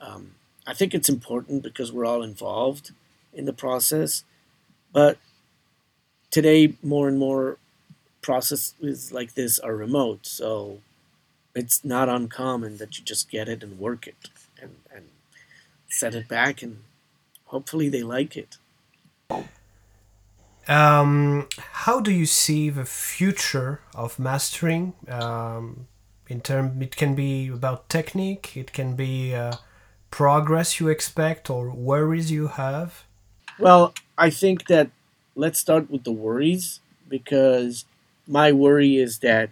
Um, 0.00 0.32
I 0.66 0.74
think 0.74 0.94
it's 0.94 1.08
important 1.08 1.62
because 1.62 1.92
we're 1.92 2.06
all 2.06 2.22
involved 2.22 2.92
in 3.32 3.44
the 3.44 3.52
process. 3.52 4.24
But 4.92 5.18
today, 6.30 6.74
more 6.82 7.08
and 7.08 7.18
more 7.18 7.58
processes 8.22 9.12
like 9.12 9.34
this 9.34 9.58
are 9.58 9.76
remote. 9.76 10.26
So 10.26 10.78
it's 11.54 11.84
not 11.84 12.08
uncommon 12.08 12.78
that 12.78 12.98
you 12.98 13.04
just 13.04 13.30
get 13.30 13.48
it 13.48 13.62
and 13.62 13.78
work 13.78 14.06
it 14.06 14.28
and, 14.60 14.76
and 14.94 15.06
set 15.88 16.14
it 16.14 16.28
back, 16.28 16.62
and 16.62 16.78
hopefully 17.46 17.88
they 17.88 18.02
like 18.02 18.36
it. 18.36 18.56
Um, 20.66 21.48
how 21.58 22.00
do 22.00 22.10
you 22.10 22.24
see 22.26 22.70
the 22.70 22.86
future 22.86 23.80
of 23.94 24.18
mastering? 24.18 24.94
Um, 25.08 25.88
in 26.28 26.40
term 26.40 26.80
it 26.82 26.96
can 26.96 27.14
be 27.14 27.48
about 27.48 27.88
technique 27.88 28.56
it 28.56 28.72
can 28.72 28.94
be 28.96 29.34
uh, 29.34 29.54
progress 30.10 30.80
you 30.80 30.88
expect 30.88 31.50
or 31.50 31.70
worries 31.70 32.30
you 32.30 32.48
have 32.48 33.04
well 33.58 33.94
i 34.16 34.30
think 34.30 34.66
that 34.66 34.90
let's 35.34 35.58
start 35.58 35.90
with 35.90 36.04
the 36.04 36.12
worries 36.12 36.80
because 37.08 37.84
my 38.26 38.52
worry 38.52 38.96
is 38.96 39.18
that 39.18 39.50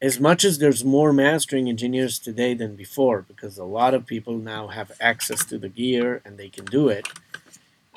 as 0.00 0.18
much 0.18 0.44
as 0.44 0.58
there's 0.58 0.84
more 0.84 1.12
mastering 1.12 1.68
engineers 1.68 2.18
today 2.18 2.54
than 2.54 2.74
before 2.74 3.22
because 3.22 3.56
a 3.56 3.64
lot 3.64 3.94
of 3.94 4.04
people 4.04 4.36
now 4.36 4.66
have 4.66 4.90
access 5.00 5.44
to 5.44 5.58
the 5.58 5.68
gear 5.68 6.20
and 6.24 6.38
they 6.38 6.48
can 6.48 6.64
do 6.64 6.88
it 6.88 7.06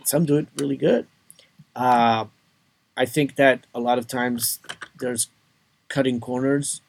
some 0.08 0.26
do 0.26 0.38
it 0.38 0.48
really 0.58 0.78
good. 0.78 1.08
Uh, 1.76 2.26
i 2.98 3.06
think 3.06 3.36
that 3.36 3.68
a 3.74 3.80
lot 3.80 3.98
of 3.98 4.08
times 4.08 4.60
there's 5.00 5.30
cutting 5.90 6.20
corners. 6.20 6.82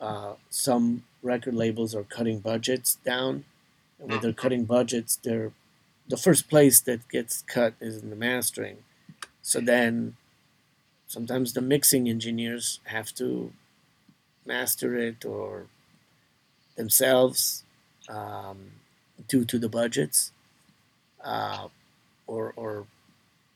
Uh, 0.00 0.34
some 0.48 1.04
record 1.22 1.54
labels 1.54 1.94
are 1.94 2.04
cutting 2.04 2.38
budgets 2.40 2.96
down, 3.04 3.44
and 3.98 4.10
when 4.10 4.20
they're 4.20 4.32
cutting 4.32 4.64
budgets, 4.64 5.16
they're 5.16 5.52
the 6.08 6.16
first 6.16 6.48
place 6.48 6.80
that 6.80 7.08
gets 7.08 7.42
cut 7.42 7.74
is 7.80 8.02
in 8.02 8.10
the 8.10 8.16
mastering. 8.16 8.78
So 9.42 9.60
then, 9.60 10.16
sometimes 11.06 11.52
the 11.52 11.60
mixing 11.60 12.08
engineers 12.08 12.80
have 12.84 13.14
to 13.14 13.52
master 14.44 14.96
it 14.96 15.24
or 15.24 15.66
themselves 16.76 17.64
um, 18.08 18.72
due 19.28 19.44
to 19.44 19.58
the 19.58 19.68
budgets, 19.68 20.32
uh, 21.22 21.68
or 22.30 22.52
or 22.56 22.86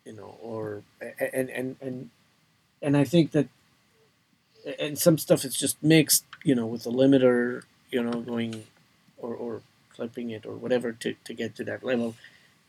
you 0.04 0.12
know, 0.12 0.36
or 0.42 0.82
and 1.18 1.48
and 1.50 1.76
and 1.80 2.10
and 2.82 2.96
I 2.96 3.04
think 3.04 3.30
that 3.32 3.48
and 4.78 4.98
some 4.98 5.18
stuff 5.18 5.44
is 5.44 5.54
just 5.54 5.82
mixed, 5.82 6.24
you 6.42 6.54
know, 6.54 6.66
with 6.66 6.86
a 6.86 6.90
limiter, 6.90 7.62
you 7.90 8.02
know, 8.02 8.20
going 8.20 8.64
or, 9.18 9.34
or 9.34 9.62
clipping 9.94 10.30
it 10.30 10.46
or 10.46 10.54
whatever 10.54 10.92
to, 10.92 11.14
to 11.24 11.34
get 11.34 11.54
to 11.56 11.64
that 11.64 11.84
level. 11.84 12.14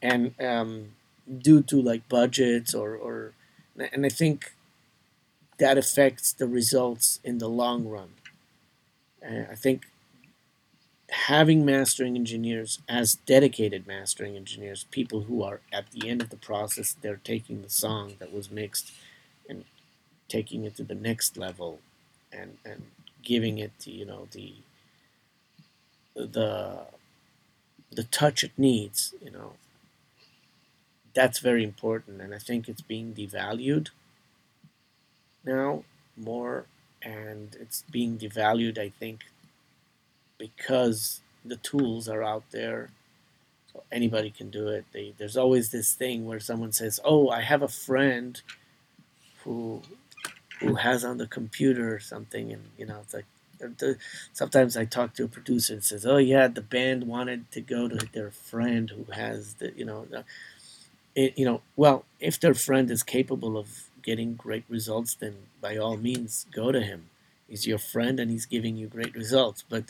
And 0.01 0.33
um, 0.41 0.91
due 1.37 1.61
to 1.63 1.81
like 1.81 2.07
budgets 2.09 2.73
or, 2.73 2.95
or, 2.95 3.33
and 3.77 4.05
I 4.05 4.09
think 4.09 4.53
that 5.57 5.77
affects 5.77 6.33
the 6.33 6.47
results 6.47 7.19
in 7.23 7.37
the 7.37 7.49
long 7.49 7.87
run. 7.87 8.09
I 9.25 9.55
think 9.55 9.87
having 11.09 11.65
mastering 11.65 12.15
engineers 12.15 12.79
as 12.89 13.15
dedicated 13.15 13.87
mastering 13.87 14.35
engineers, 14.35 14.85
people 14.91 15.21
who 15.23 15.43
are 15.43 15.61
at 15.71 15.91
the 15.91 16.09
end 16.09 16.21
of 16.21 16.29
the 16.29 16.37
process, 16.37 16.95
they're 17.01 17.21
taking 17.23 17.61
the 17.61 17.69
song 17.69 18.15
that 18.19 18.33
was 18.33 18.51
mixed 18.51 18.91
and 19.49 19.65
taking 20.27 20.63
it 20.65 20.75
to 20.77 20.83
the 20.83 20.95
next 20.95 21.37
level 21.37 21.79
and 22.31 22.57
and 22.65 22.83
giving 23.23 23.57
it 23.57 23.73
you 23.85 24.05
know 24.05 24.27
the 24.31 24.55
the 26.15 26.87
the 27.91 28.03
touch 28.03 28.43
it 28.43 28.51
needs 28.57 29.13
you 29.21 29.31
know. 29.31 29.53
That's 31.15 31.39
very 31.39 31.63
important 31.63 32.21
and 32.21 32.33
i 32.35 32.37
think 32.37 32.67
it's 32.69 32.81
being 32.81 33.13
devalued 33.15 33.89
now 35.45 35.83
more 36.17 36.65
and 37.01 37.55
it's 37.59 37.83
being 37.91 38.17
devalued 38.17 38.77
i 38.77 38.89
think 38.89 39.25
because 40.37 41.21
the 41.43 41.57
tools 41.57 42.09
are 42.09 42.23
out 42.23 42.43
there 42.51 42.89
so 43.71 43.83
anybody 43.91 44.31
can 44.31 44.49
do 44.49 44.67
it 44.67 44.85
they, 44.93 45.13
there's 45.17 45.37
always 45.37 45.69
this 45.71 45.93
thing 45.93 46.25
where 46.25 46.39
someone 46.39 46.71
says 46.71 46.99
oh 47.03 47.29
i 47.29 47.41
have 47.41 47.61
a 47.61 47.67
friend 47.67 48.41
who 49.43 49.81
who 50.59 50.75
has 50.75 51.03
on 51.03 51.17
the 51.17 51.27
computer 51.27 51.99
something, 51.99 52.51
and 52.51 52.63
you 52.77 52.85
know, 52.85 52.99
it's 53.01 53.13
like 53.13 53.25
sometimes 54.33 54.77
I 54.77 54.85
talk 54.85 55.13
to 55.15 55.25
a 55.25 55.27
producer 55.27 55.73
and 55.73 55.83
says, 55.83 56.05
"Oh 56.05 56.17
yeah, 56.17 56.47
the 56.47 56.61
band 56.61 57.05
wanted 57.07 57.51
to 57.51 57.61
go 57.61 57.87
to 57.87 58.07
their 58.13 58.31
friend 58.31 58.89
who 58.89 59.11
has 59.11 59.55
the 59.55 59.73
you 59.75 59.85
know, 59.85 60.07
it, 61.15 61.37
you 61.37 61.45
know, 61.45 61.61
well, 61.75 62.05
if 62.19 62.39
their 62.39 62.53
friend 62.53 62.91
is 62.91 63.03
capable 63.03 63.57
of 63.57 63.89
getting 64.01 64.35
great 64.35 64.65
results, 64.69 65.15
then 65.15 65.35
by 65.61 65.77
all 65.77 65.97
means 65.97 66.45
go 66.53 66.71
to 66.71 66.81
him. 66.81 67.09
He's 67.47 67.67
your 67.67 67.77
friend 67.77 68.19
and 68.19 68.31
he's 68.31 68.45
giving 68.45 68.75
you 68.77 68.87
great 68.87 69.15
results. 69.15 69.63
But 69.67 69.85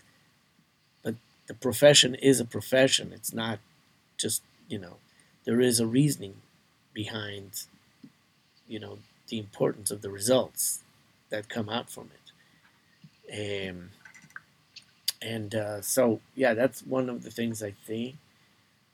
the 1.47 1.53
profession 1.53 2.15
is 2.15 2.39
a 2.39 2.45
profession. 2.45 3.11
It's 3.13 3.33
not 3.33 3.59
just 4.17 4.41
you 4.67 4.79
know, 4.79 4.97
there 5.45 5.61
is 5.61 5.79
a 5.79 5.87
reasoning 5.87 6.35
behind 6.93 7.63
you 8.67 8.79
know 8.79 8.99
the 9.27 9.39
importance 9.39 9.91
of 9.91 10.01
the 10.01 10.09
results 10.09 10.83
that 11.29 11.49
come 11.49 11.69
out 11.69 11.89
from 11.89 12.09
it. 12.13 13.69
Um, 13.69 13.89
and 15.21 15.55
uh, 15.55 15.81
so, 15.81 16.19
yeah, 16.35 16.53
that's 16.53 16.81
one 16.81 17.09
of 17.09 17.23
the 17.23 17.31
things 17.31 17.63
I 17.63 17.71
think. 17.71 18.17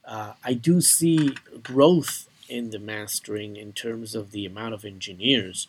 Uh, 0.06 0.34
I 0.44 0.54
do 0.54 0.82
see 0.82 1.36
growth 1.62 2.30
in 2.48 2.70
the 2.72 2.80
mastering 2.80 3.56
in 3.58 3.74
terms 3.74 4.16
of 4.16 4.32
the 4.32 4.46
amount 4.46 4.74
of 4.74 4.86
engineers. 4.86 5.68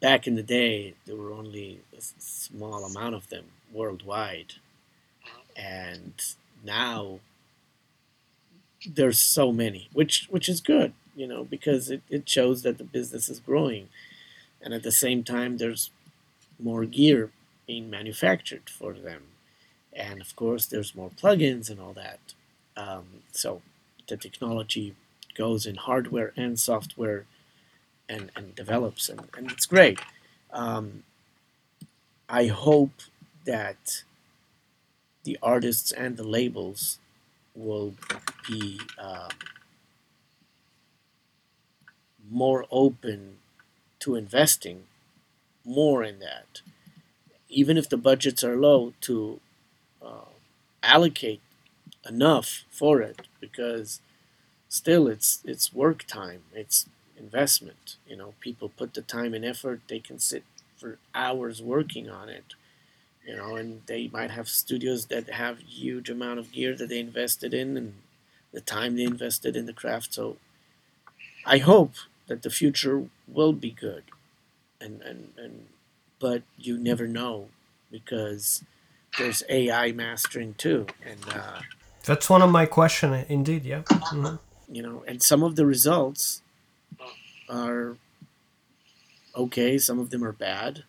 Back 0.00 0.26
in 0.28 0.36
the 0.36 0.42
day, 0.44 0.94
there 1.06 1.16
were 1.16 1.32
only 1.32 1.80
a 1.96 2.00
small 2.00 2.84
amount 2.84 3.16
of 3.16 3.28
them 3.30 3.46
worldwide, 3.72 4.54
and 5.56 6.14
now 6.64 7.18
there's 8.86 9.18
so 9.18 9.50
many, 9.50 9.88
which 9.92 10.28
which 10.30 10.48
is 10.48 10.60
good, 10.60 10.92
you 11.16 11.26
know, 11.26 11.42
because 11.44 11.90
it, 11.90 12.02
it 12.08 12.28
shows 12.28 12.62
that 12.62 12.78
the 12.78 12.84
business 12.84 13.28
is 13.28 13.40
growing, 13.40 13.88
and 14.62 14.72
at 14.72 14.84
the 14.84 14.92
same 14.92 15.24
time, 15.24 15.56
there's 15.56 15.90
more 16.60 16.84
gear 16.84 17.30
being 17.66 17.90
manufactured 17.90 18.70
for 18.70 18.92
them, 18.92 19.22
and 19.92 20.20
of 20.20 20.36
course, 20.36 20.66
there's 20.66 20.94
more 20.94 21.10
plugins 21.10 21.68
and 21.68 21.80
all 21.80 21.92
that. 21.92 22.20
Um, 22.76 23.22
so 23.32 23.62
the 24.08 24.16
technology 24.16 24.94
goes 25.36 25.66
in 25.66 25.74
hardware 25.74 26.32
and 26.36 26.58
software 26.58 27.26
and, 28.08 28.30
and 28.36 28.54
develops, 28.54 29.08
and, 29.08 29.28
and 29.36 29.50
it's 29.50 29.66
great. 29.66 30.00
Um, 30.52 31.02
I 32.28 32.46
hope 32.46 33.02
that 33.44 34.02
the 35.24 35.38
artists 35.42 35.92
and 35.92 36.16
the 36.16 36.24
labels 36.24 36.98
will 37.54 37.94
be 38.48 38.80
um, 38.98 39.28
more 42.30 42.66
open 42.70 43.38
to 44.00 44.14
investing 44.14 44.84
more 45.64 46.02
in 46.02 46.18
that, 46.20 46.62
even 47.48 47.76
if 47.76 47.88
the 47.88 47.96
budgets 47.96 48.44
are 48.44 48.56
low, 48.56 48.94
to 49.02 49.40
uh, 50.02 50.30
allocate 50.82 51.40
enough 52.08 52.64
for 52.70 53.00
it 53.02 53.28
because 53.40 54.00
still 54.68 55.08
it's 55.08 55.40
it's 55.44 55.72
work 55.74 56.04
time 56.06 56.42
it's 56.54 56.86
investment. 57.18 57.96
You 58.06 58.16
know 58.16 58.34
people 58.40 58.68
put 58.68 58.94
the 58.94 59.02
time 59.02 59.34
and 59.34 59.44
effort 59.44 59.80
they 59.88 59.98
can 59.98 60.18
sit 60.18 60.44
for 60.76 60.98
hours 61.14 61.60
working 61.60 62.08
on 62.08 62.28
it 62.28 62.54
you 63.28 63.36
know 63.36 63.56
and 63.56 63.82
they 63.86 64.08
might 64.08 64.30
have 64.30 64.48
studios 64.48 65.06
that 65.06 65.28
have 65.28 65.58
huge 65.58 66.08
amount 66.08 66.38
of 66.38 66.50
gear 66.50 66.74
that 66.74 66.88
they 66.88 66.98
invested 66.98 67.52
in 67.52 67.76
and 67.76 67.94
the 68.52 68.60
time 68.60 68.96
they 68.96 69.02
invested 69.02 69.54
in 69.54 69.66
the 69.66 69.72
craft. 69.72 70.14
So 70.14 70.36
i 71.44 71.58
hope 71.58 71.94
that 72.26 72.42
the 72.42 72.50
future 72.50 73.04
will 73.26 73.52
be 73.52 73.70
good 73.70 74.04
and 74.80 75.02
and, 75.02 75.32
and 75.36 75.66
but 76.18 76.42
you 76.56 76.76
never 76.76 77.06
know 77.06 77.48
because 77.90 78.64
there's 79.16 79.42
ai 79.48 79.92
mastering 79.92 80.54
too 80.54 80.86
and 81.04 81.20
uh, 81.32 81.60
that's 82.04 82.28
one 82.28 82.42
of 82.42 82.50
my 82.50 82.66
question 82.66 83.12
indeed 83.28 83.64
yeah. 83.64 83.82
Mm-hmm. 83.82 84.36
you 84.74 84.82
know 84.82 85.04
and 85.06 85.22
some 85.22 85.42
of 85.42 85.56
the 85.56 85.64
results 85.64 86.42
are 87.48 87.96
okay. 89.36 89.78
Some 89.78 89.98
of 89.98 90.10
them 90.10 90.24
are 90.24 90.32
bad. 90.32 90.84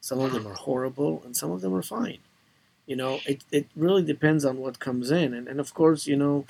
Some 0.00 0.20
of 0.20 0.32
them 0.32 0.46
are 0.46 0.54
horrible 0.54 1.22
and 1.24 1.36
some 1.36 1.50
of 1.50 1.60
them 1.60 1.74
are 1.74 1.82
fine. 1.82 2.18
You 2.86 2.96
know 2.96 3.20
it, 3.26 3.44
it 3.52 3.66
really 3.76 4.02
depends 4.02 4.44
on 4.44 4.58
what 4.58 4.78
comes 4.80 5.10
in. 5.10 5.34
And, 5.34 5.48
and 5.48 5.60
of 5.60 5.74
course 5.74 6.06
you 6.06 6.16
know 6.16 6.46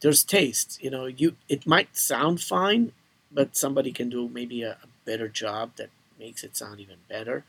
there's 0.00 0.24
taste. 0.24 0.78
You 0.82 0.90
know 0.90 1.06
you 1.06 1.36
it 1.48 1.66
might 1.66 1.96
sound 1.96 2.40
fine 2.40 2.92
but 3.32 3.56
somebody 3.56 3.92
can 3.92 4.10
do 4.10 4.28
maybe 4.28 4.62
a, 4.62 4.72
a 4.72 4.88
better 5.06 5.28
job 5.28 5.72
that 5.76 5.90
makes 6.18 6.44
it 6.44 6.56
sound 6.56 6.80
even 6.80 6.98
better. 7.08 7.44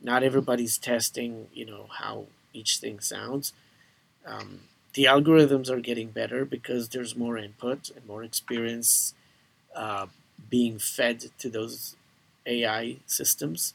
Not 0.00 0.22
everybody's 0.22 0.78
testing 0.78 1.48
you 1.54 1.66
know 1.66 1.88
how 2.00 2.26
each 2.52 2.78
thing 2.78 3.00
sounds. 3.00 3.52
Um, 4.26 4.62
the 4.94 5.04
algorithms 5.04 5.70
are 5.70 5.80
getting 5.80 6.10
better 6.10 6.44
because 6.44 6.88
there's 6.90 7.16
more 7.16 7.38
input 7.38 7.90
and 7.90 8.06
more 8.06 8.24
experience 8.24 9.14
uh, 9.74 10.06
being 10.48 10.78
fed 10.78 11.26
to 11.38 11.48
those 11.48 11.96
AI 12.46 12.96
systems. 13.06 13.74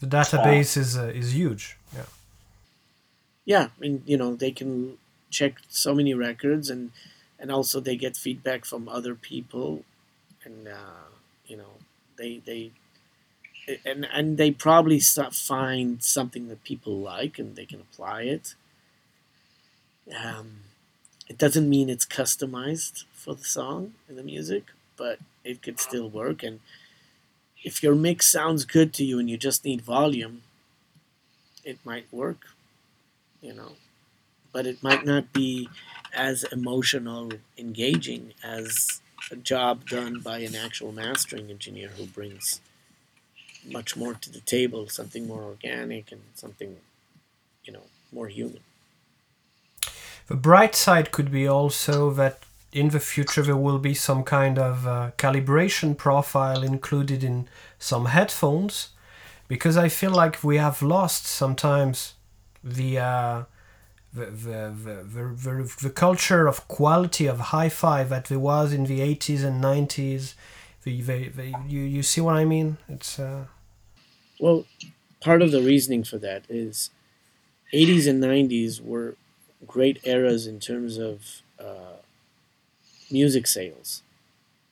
The 0.00 0.06
database 0.06 0.76
uh, 0.76 0.80
is 0.80 0.98
uh, 0.98 1.12
is 1.14 1.34
huge. 1.34 1.76
Yeah. 1.94 2.06
Yeah, 3.44 3.68
I 3.76 3.80
mean, 3.80 4.02
you 4.06 4.16
know, 4.16 4.34
they 4.34 4.52
can 4.52 4.98
check 5.30 5.54
so 5.68 5.94
many 5.94 6.14
records, 6.14 6.70
and 6.70 6.92
and 7.38 7.50
also 7.50 7.80
they 7.80 7.96
get 7.96 8.16
feedback 8.16 8.64
from 8.64 8.88
other 8.88 9.14
people, 9.14 9.84
and 10.44 10.68
uh, 10.68 11.08
you 11.46 11.56
know, 11.56 11.78
they 12.16 12.42
they 12.44 12.72
and 13.84 14.06
and 14.12 14.38
they 14.38 14.50
probably 14.50 15.00
find 15.00 16.02
something 16.02 16.48
that 16.48 16.64
people 16.64 16.98
like, 16.98 17.38
and 17.38 17.56
they 17.56 17.66
can 17.66 17.80
apply 17.80 18.22
it 18.22 18.54
um, 20.10 20.62
it 21.28 21.38
doesn't 21.38 21.68
mean 21.68 21.88
it's 21.88 22.06
customized 22.06 23.04
for 23.12 23.34
the 23.34 23.44
song 23.44 23.94
and 24.08 24.18
the 24.18 24.22
music, 24.22 24.64
but 24.96 25.18
it 25.44 25.62
could 25.62 25.80
still 25.80 26.08
work. 26.08 26.42
And 26.42 26.60
if 27.64 27.82
your 27.82 27.94
mix 27.94 28.30
sounds 28.30 28.64
good 28.64 28.92
to 28.94 29.04
you 29.04 29.18
and 29.18 29.30
you 29.30 29.36
just 29.36 29.64
need 29.64 29.82
volume, 29.82 30.42
it 31.64 31.78
might 31.84 32.12
work, 32.12 32.46
you 33.40 33.54
know. 33.54 33.72
But 34.52 34.66
it 34.66 34.82
might 34.82 35.04
not 35.04 35.32
be 35.32 35.68
as 36.14 36.44
emotional, 36.44 37.30
engaging 37.56 38.34
as 38.42 39.00
a 39.30 39.36
job 39.36 39.88
done 39.88 40.20
by 40.20 40.38
an 40.38 40.54
actual 40.54 40.92
mastering 40.92 41.50
engineer 41.50 41.88
who 41.90 42.06
brings 42.06 42.60
much 43.64 43.96
more 43.96 44.14
to 44.14 44.30
the 44.30 44.40
table, 44.40 44.88
something 44.88 45.26
more 45.26 45.42
organic 45.42 46.10
and 46.12 46.22
something, 46.34 46.78
you 47.64 47.72
know, 47.72 47.84
more 48.12 48.28
human. 48.28 48.60
The 50.26 50.34
bright 50.36 50.74
side 50.74 51.12
could 51.12 51.30
be 51.30 51.46
also 51.46 52.10
that 52.12 52.42
in 52.72 52.88
the 52.88 53.00
future 53.00 53.42
there 53.42 53.56
will 53.56 53.78
be 53.78 53.94
some 53.94 54.24
kind 54.24 54.58
of 54.58 54.86
uh, 54.86 55.10
calibration 55.18 55.96
profile 55.96 56.62
included 56.62 57.22
in 57.22 57.48
some 57.78 58.06
headphones 58.06 58.90
because 59.46 59.76
I 59.76 59.88
feel 59.88 60.10
like 60.10 60.42
we 60.42 60.56
have 60.56 60.80
lost 60.80 61.26
sometimes 61.26 62.14
the 62.64 62.98
uh, 62.98 63.42
the, 64.14 64.26
the, 64.26 64.74
the, 64.84 65.24
the, 65.34 65.74
the, 65.80 65.90
culture 65.90 66.46
of 66.46 66.68
quality 66.68 67.26
of 67.26 67.40
hi-fi 67.40 68.04
that 68.04 68.26
there 68.26 68.38
was 68.38 68.74
in 68.74 68.84
the 68.84 69.00
80s 69.00 69.42
and 69.42 69.64
90s 69.64 70.34
the, 70.82 71.00
the, 71.00 71.28
the, 71.28 71.54
you, 71.66 71.80
you 71.80 72.02
see 72.02 72.20
what 72.20 72.34
I 72.34 72.44
mean? 72.44 72.76
It's 72.88 73.18
uh... 73.18 73.46
well 74.38 74.66
part 75.20 75.40
of 75.40 75.50
the 75.50 75.62
reasoning 75.62 76.04
for 76.04 76.18
that 76.18 76.44
is 76.48 76.90
80s 77.72 78.06
and 78.06 78.22
90s 78.22 78.80
were 78.80 79.16
great 79.66 80.00
eras 80.04 80.46
in 80.46 80.60
terms 80.60 80.98
of 80.98 81.42
uh, 81.58 82.01
music 83.12 83.46
sales. 83.46 84.02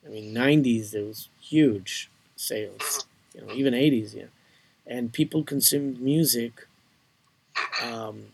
I 0.05 0.09
mean, 0.09 0.35
90s 0.35 0.91
there 0.91 1.05
was 1.05 1.29
huge 1.41 2.11
sales, 2.37 3.07
you 3.35 3.43
know, 3.43 3.53
even 3.53 3.75
80s, 3.75 4.15
yeah. 4.15 4.25
And 4.87 5.13
people 5.13 5.45
consumed 5.45 6.01
music 6.01 6.67
um, 7.83 8.27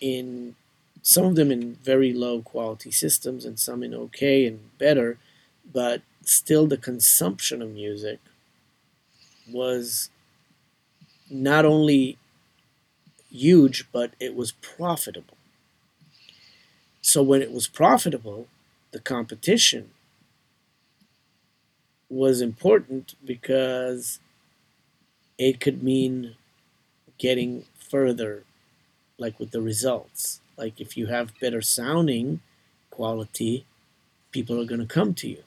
in 0.00 0.54
some 1.02 1.24
of 1.24 1.36
them 1.36 1.50
in 1.50 1.74
very 1.82 2.12
low 2.12 2.42
quality 2.42 2.90
systems 2.90 3.44
and 3.44 3.58
some 3.58 3.82
in 3.82 3.94
okay 3.94 4.46
and 4.46 4.76
better, 4.78 5.18
but 5.72 6.02
still 6.22 6.66
the 6.66 6.76
consumption 6.76 7.62
of 7.62 7.70
music 7.70 8.20
was 9.50 10.10
not 11.30 11.64
only 11.64 12.18
huge, 13.30 13.86
but 13.92 14.12
it 14.20 14.34
was 14.34 14.52
profitable. 14.52 15.36
So 17.00 17.22
when 17.22 17.42
it 17.42 17.52
was 17.52 17.66
profitable, 17.66 18.46
the 18.90 19.00
competition 19.00 19.90
was 22.08 22.40
important 22.40 23.14
because 23.24 24.18
it 25.36 25.60
could 25.60 25.82
mean 25.82 26.34
getting 27.18 27.64
further, 27.78 28.44
like 29.18 29.38
with 29.38 29.50
the 29.50 29.60
results. 29.60 30.40
Like 30.56 30.80
if 30.80 30.96
you 30.96 31.06
have 31.06 31.38
better 31.40 31.60
sounding 31.60 32.40
quality, 32.90 33.66
people 34.32 34.60
are 34.60 34.66
going 34.66 34.80
to 34.80 34.86
come 34.86 35.14
to 35.14 35.28
you. 35.28 35.42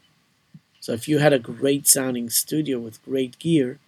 So 0.80 0.94
if 0.94 1.08
you 1.08 1.20
had 1.20 1.34
a 1.34 1.40
great 1.40 1.88
sounding 1.88 2.30
studio 2.30 2.80
with 2.80 3.04
great 3.04 3.38
gear 3.40 3.80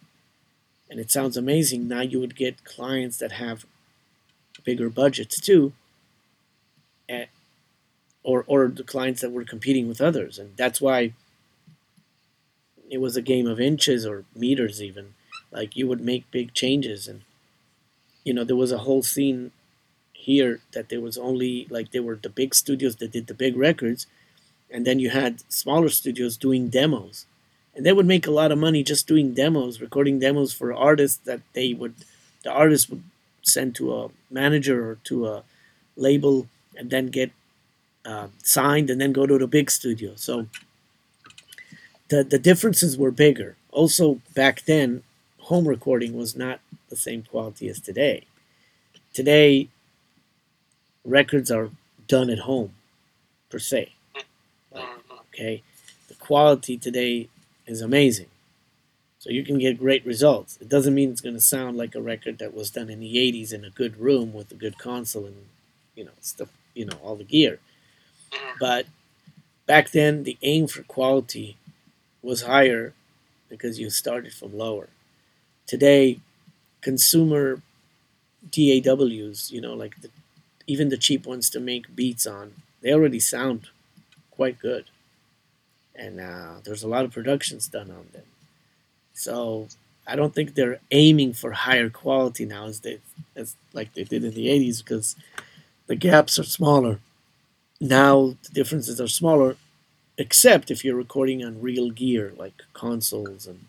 and 0.90 1.00
it 1.00 1.10
sounds 1.10 1.36
amazing, 1.36 1.88
now 1.88 2.02
you 2.02 2.20
would 2.20 2.36
get 2.36 2.64
clients 2.64 3.16
that 3.18 3.32
have 3.32 3.66
bigger 4.64 4.88
budgets 4.88 5.40
too, 5.40 5.72
or 8.24 8.44
or 8.48 8.68
the 8.68 8.82
clients 8.82 9.20
that 9.20 9.30
were 9.30 9.44
competing 9.44 9.86
with 9.86 10.00
others, 10.00 10.38
and 10.38 10.56
that's 10.56 10.80
why 10.80 11.12
it 12.90 12.98
was 12.98 13.16
a 13.16 13.22
game 13.22 13.46
of 13.46 13.60
inches 13.60 14.04
or 14.04 14.24
meters 14.34 14.82
even. 14.82 15.14
Like 15.52 15.76
you 15.76 15.86
would 15.86 16.00
make 16.00 16.30
big 16.32 16.52
changes, 16.54 17.06
and 17.06 17.20
you 18.24 18.34
know 18.34 18.42
there 18.42 18.56
was 18.56 18.72
a 18.72 18.78
whole 18.78 19.02
scene 19.02 19.52
here 20.12 20.60
that 20.72 20.88
there 20.88 21.00
was 21.00 21.18
only 21.18 21.66
like 21.70 21.92
there 21.92 22.02
were 22.02 22.18
the 22.20 22.28
big 22.28 22.54
studios 22.54 22.96
that 22.96 23.12
did 23.12 23.28
the 23.28 23.34
big 23.34 23.56
records, 23.56 24.06
and 24.70 24.84
then 24.84 24.98
you 24.98 25.10
had 25.10 25.42
smaller 25.52 25.90
studios 25.90 26.36
doing 26.36 26.68
demos, 26.68 27.26
and 27.76 27.84
they 27.86 27.92
would 27.92 28.06
make 28.06 28.26
a 28.26 28.32
lot 28.32 28.50
of 28.50 28.58
money 28.58 28.82
just 28.82 29.06
doing 29.06 29.34
demos, 29.34 29.80
recording 29.80 30.18
demos 30.18 30.52
for 30.52 30.72
artists 30.72 31.18
that 31.24 31.42
they 31.52 31.74
would 31.74 31.94
the 32.42 32.50
artists 32.50 32.88
would 32.88 33.04
send 33.42 33.74
to 33.74 33.94
a 33.94 34.08
manager 34.30 34.90
or 34.90 34.94
to 35.04 35.26
a 35.26 35.44
label 35.96 36.48
and 36.76 36.90
then 36.90 37.06
get 37.08 37.30
uh, 38.04 38.28
signed 38.42 38.90
and 38.90 39.00
then 39.00 39.12
go 39.12 39.26
to 39.26 39.38
the 39.38 39.46
big 39.46 39.70
studio. 39.70 40.12
So 40.16 40.46
the 42.08 42.24
the 42.24 42.38
differences 42.38 42.96
were 42.96 43.10
bigger. 43.10 43.56
Also, 43.70 44.20
back 44.34 44.64
then, 44.64 45.02
home 45.40 45.66
recording 45.66 46.16
was 46.16 46.36
not 46.36 46.60
the 46.90 46.96
same 46.96 47.22
quality 47.22 47.68
as 47.68 47.80
today. 47.80 48.26
Today, 49.12 49.68
records 51.04 51.50
are 51.50 51.70
done 52.06 52.30
at 52.30 52.40
home, 52.40 52.74
per 53.50 53.58
se. 53.58 53.92
Okay, 55.28 55.62
the 56.08 56.14
quality 56.14 56.76
today 56.76 57.28
is 57.66 57.80
amazing. 57.80 58.26
So 59.18 59.30
you 59.30 59.42
can 59.42 59.58
get 59.58 59.78
great 59.78 60.04
results. 60.04 60.58
It 60.60 60.68
doesn't 60.68 60.94
mean 60.94 61.10
it's 61.10 61.22
going 61.22 61.34
to 61.34 61.40
sound 61.40 61.78
like 61.78 61.94
a 61.94 62.02
record 62.02 62.38
that 62.38 62.54
was 62.54 62.70
done 62.70 62.90
in 62.90 63.00
the 63.00 63.14
80s 63.16 63.54
in 63.54 63.64
a 63.64 63.70
good 63.70 63.96
room 63.98 64.34
with 64.34 64.52
a 64.52 64.54
good 64.54 64.78
console 64.78 65.24
and 65.24 65.46
you 65.96 66.04
know 66.04 66.10
stuff, 66.20 66.50
you 66.74 66.84
know, 66.84 66.98
all 67.02 67.16
the 67.16 67.24
gear. 67.24 67.58
But 68.60 68.86
back 69.66 69.90
then 69.92 70.24
the 70.24 70.38
aim 70.42 70.66
for 70.68 70.82
quality 70.84 71.56
was 72.22 72.42
higher 72.42 72.94
because 73.48 73.78
you 73.80 73.90
started 73.90 74.32
from 74.34 74.56
lower. 74.58 74.88
Today 75.66 76.20
consumer 76.82 77.62
DAWs, 78.50 79.50
you 79.52 79.60
know, 79.60 79.74
like 79.74 80.00
the, 80.02 80.10
even 80.66 80.90
the 80.90 80.98
cheap 80.98 81.26
ones 81.26 81.50
to 81.50 81.60
make 81.60 81.94
beats 81.96 82.26
on, 82.26 82.54
they 82.82 82.92
already 82.92 83.20
sound 83.20 83.68
quite 84.30 84.58
good. 84.58 84.86
And 85.94 86.20
uh, 86.20 86.54
there's 86.64 86.82
a 86.82 86.88
lot 86.88 87.04
of 87.04 87.12
productions 87.12 87.68
done 87.68 87.90
on 87.90 88.06
them. 88.12 88.24
So 89.14 89.68
I 90.06 90.16
don't 90.16 90.34
think 90.34 90.54
they're 90.54 90.80
aiming 90.90 91.34
for 91.34 91.52
higher 91.52 91.90
quality 91.90 92.44
now 92.46 92.66
as 92.66 92.80
they 92.80 93.00
as 93.36 93.56
like 93.72 93.94
they 93.94 94.04
did 94.04 94.24
in 94.24 94.34
the 94.34 94.48
80s 94.50 94.80
because 94.80 95.16
the 95.88 95.96
gaps 95.96 96.38
are 96.38 96.44
smaller. 96.44 97.00
Now 97.80 98.36
the 98.42 98.50
differences 98.52 99.00
are 99.00 99.08
smaller, 99.08 99.56
except 100.16 100.70
if 100.70 100.84
you're 100.84 100.96
recording 100.96 101.44
on 101.44 101.60
real 101.60 101.90
gear 101.90 102.32
like 102.36 102.62
consoles 102.72 103.46
and 103.46 103.66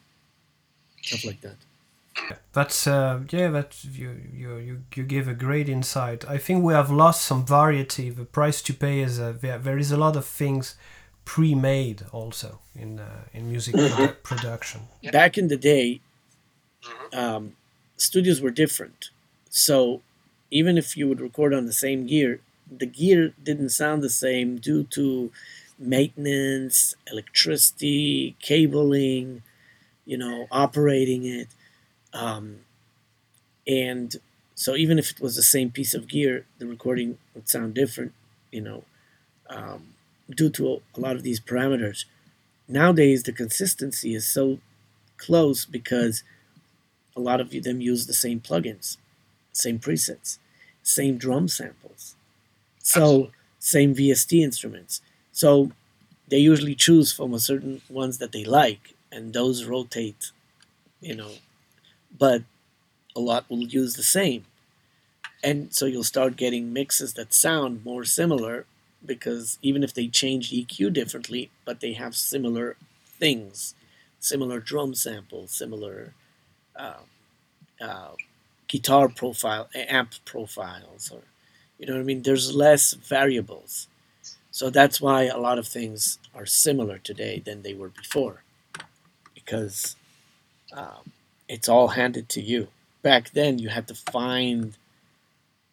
stuff 1.02 1.26
like 1.26 1.42
that. 1.42 1.58
That's 2.54 2.88
uh, 2.88 3.22
yeah. 3.30 3.50
That 3.50 3.84
you 3.84 4.16
you 4.34 4.58
you 4.58 4.82
you 4.96 5.04
give 5.04 5.28
a 5.28 5.34
great 5.34 5.68
insight. 5.68 6.28
I 6.28 6.38
think 6.38 6.64
we 6.64 6.74
have 6.74 6.90
lost 6.90 7.26
some 7.26 7.46
variety. 7.46 8.10
The 8.10 8.26
price 8.26 8.62
to 8.64 8.74
pay 8.74 9.02
is 9.02 9.20
a, 9.20 9.34
there, 9.34 9.60
there 9.60 9.78
is 9.78 9.92
a 9.92 9.98
lot 9.98 10.16
of 10.16 10.26
things 10.26 10.76
pre-made 11.26 12.04
also 12.12 12.60
in 12.74 13.00
uh, 13.00 13.26
in 13.34 13.50
music 13.50 13.76
produ- 13.76 14.16
production. 14.24 14.82
Back 15.12 15.38
in 15.38 15.50
the 15.50 15.58
day, 15.58 16.00
um, 17.14 17.56
studios 17.98 18.42
were 18.42 18.52
different. 18.52 19.10
So 19.50 20.02
even 20.52 20.78
if 20.78 20.96
you 20.96 21.10
would 21.10 21.20
record 21.20 21.54
on 21.54 21.66
the 21.66 21.74
same 21.74 22.08
gear, 22.08 22.40
the 22.70 22.86
gear 22.86 23.34
didn't 23.42 23.70
sound 23.70 24.04
the 24.04 24.10
same 24.10 24.58
due 24.58 24.84
to 24.86 25.32
maintenance, 25.78 26.96
electricity, 27.12 28.36
cabling, 28.42 29.44
you 30.06 30.18
know, 30.18 30.48
operating 30.52 31.26
it. 31.26 31.48
Um, 32.14 32.62
and 33.68 34.16
so 34.56 34.76
even 34.76 35.00
if 35.00 35.12
it 35.12 35.20
was 35.20 35.36
the 35.36 35.44
same 35.44 35.72
piece 35.72 35.94
of 35.94 36.08
gear, 36.08 36.46
the 36.60 36.68
recording 36.68 37.18
would 37.34 37.50
sound 37.50 37.74
different, 37.74 38.14
you 38.52 38.62
know, 38.62 38.84
um, 39.50 39.94
due 40.30 40.50
to 40.52 40.82
a 40.96 41.00
lot 41.00 41.16
of 41.16 41.24
these 41.24 41.40
parameters. 41.40 42.06
Nowadays, 42.68 43.24
the 43.24 43.32
consistency 43.32 44.16
is 44.16 44.28
so 44.28 44.60
close 45.18 45.66
because 45.66 46.24
a 47.16 47.20
lot 47.22 47.42
of 47.42 47.52
them 47.52 47.82
use 47.82 48.08
the 48.08 48.14
same 48.14 48.40
plugins, 48.40 48.98
same 49.52 49.80
presets, 49.80 50.40
same 50.84 51.18
drum 51.18 51.48
samples, 51.48 52.15
so 52.86 53.32
same 53.60 53.96
VST 53.96 54.42
instruments. 54.44 55.02
So 55.32 55.72
they 56.30 56.38
usually 56.40 56.76
choose 56.76 57.12
from 57.12 57.34
a 57.34 57.40
certain 57.40 57.82
ones 57.90 58.20
that 58.20 58.32
they 58.32 58.46
like, 58.46 58.96
and 59.12 59.34
those 59.34 59.66
rotate, 59.66 60.32
you 61.02 61.16
know. 61.16 61.32
But 62.18 62.44
a 63.16 63.20
lot 63.22 63.50
will 63.50 63.64
use 63.64 63.96
the 63.96 64.04
same, 64.04 64.46
and 65.44 65.74
so 65.74 65.86
you'll 65.86 66.04
start 66.04 66.36
getting 66.38 66.74
mixes 66.74 67.14
that 67.14 67.34
sound 67.34 67.86
more 67.86 68.04
similar 68.06 68.66
because 69.06 69.60
even 69.62 69.84
if 69.84 69.94
they 69.94 70.08
change 70.08 70.52
EQ 70.52 70.90
differently, 70.90 71.52
but 71.66 71.80
they 71.80 71.94
have 71.94 72.16
similar 72.16 72.76
things, 73.20 73.76
similar 74.20 74.60
drum 74.60 74.96
samples, 74.96 75.52
similar 75.52 76.14
uh, 76.76 77.02
uh, 77.82 78.12
guitar 78.68 79.10
profile, 79.10 79.70
amp 79.76 80.14
profiles, 80.26 81.12
or 81.12 81.22
you 81.80 81.88
know 81.88 81.94
what 81.94 82.02
I 82.02 82.04
mean. 82.04 82.22
There's 82.22 82.56
less 82.56 82.94
variables, 82.94 83.88
so 84.52 84.70
that's 84.70 85.02
why 85.02 85.24
a 85.24 85.38
lot 85.38 85.60
of 85.60 85.68
things 85.68 86.20
are 86.34 86.46
similar 86.46 86.98
today 86.98 87.42
than 87.44 87.62
they 87.62 87.74
were 87.74 87.90
before, 87.90 88.44
because 89.34 89.96
um, 90.74 91.12
it's 91.48 91.70
all 91.70 91.90
handed 91.90 92.30
to 92.30 92.42
you. 92.42 92.68
Back 93.02 93.32
then, 93.32 93.60
you 93.60 93.70
had 93.70 93.88
to 93.88 93.96
find 93.96 94.78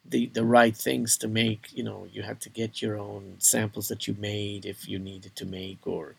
the 0.04 0.26
the 0.26 0.44
right 0.44 0.76
things 0.76 1.16
to 1.18 1.28
make. 1.28 1.68
You 1.72 1.84
know, 1.84 2.06
you 2.12 2.22
had 2.22 2.40
to 2.42 2.50
get 2.50 2.82
your 2.82 2.98
own 2.98 3.36
samples 3.38 3.88
that 3.88 4.06
you 4.06 4.16
made 4.18 4.66
if 4.66 4.88
you 4.88 4.98
needed 4.98 5.36
to 5.36 5.46
make, 5.46 5.86
or 5.86 6.14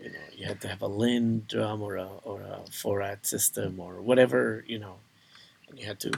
you 0.00 0.10
know, 0.10 0.18
you 0.36 0.46
had 0.46 0.60
to 0.62 0.68
have 0.68 0.82
a 0.82 0.88
LinnDrum 0.88 1.80
or 1.80 1.96
a 1.96 2.08
or 2.24 2.40
a 2.40 2.60
Forat 2.70 3.26
system 3.26 3.80
or 3.80 4.00
whatever. 4.00 4.64
You 4.66 4.78
know, 4.78 4.96
and 5.68 5.78
you 5.78 5.86
had 5.86 6.00
to 6.00 6.12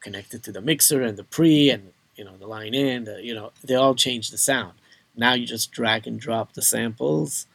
connect 0.00 0.34
it 0.34 0.42
to 0.44 0.52
the 0.52 0.60
mixer 0.60 1.02
and 1.02 1.16
the 1.16 1.24
pre 1.24 1.70
and 1.70 1.92
you 2.20 2.26
know 2.26 2.36
the 2.36 2.50
line 2.58 2.74
in. 2.74 3.04
The, 3.04 3.16
you 3.28 3.34
know, 3.34 3.48
they 3.64 3.76
all 3.82 3.94
change 4.06 4.30
the 4.30 4.42
sound. 4.50 4.74
Now 5.16 5.32
you 5.38 5.46
just 5.46 5.72
drag 5.72 6.06
and 6.06 6.20
drop 6.20 6.52
the 6.52 6.66
samples, 6.74 7.46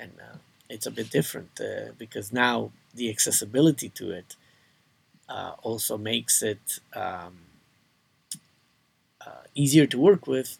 and 0.00 0.12
uh, 0.26 0.38
it's 0.70 0.86
a 0.86 0.94
bit 0.98 1.10
different 1.18 1.52
uh, 1.60 1.92
because 1.98 2.32
now 2.32 2.70
the 2.94 3.10
accessibility 3.14 3.88
to 4.00 4.04
it 4.20 4.36
uh, 5.28 5.52
also 5.68 5.98
makes 5.98 6.42
it. 6.52 6.64
Um, 6.94 7.34
uh, 9.28 9.44
easier 9.54 9.86
to 9.86 9.98
work 9.98 10.26
with 10.26 10.58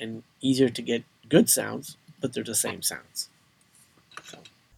and 0.00 0.22
easier 0.40 0.68
to 0.68 0.82
get 0.82 1.04
good 1.28 1.48
sounds, 1.48 1.96
but 2.20 2.32
they're 2.32 2.50
the 2.54 2.54
same 2.54 2.82
sounds. 2.82 3.28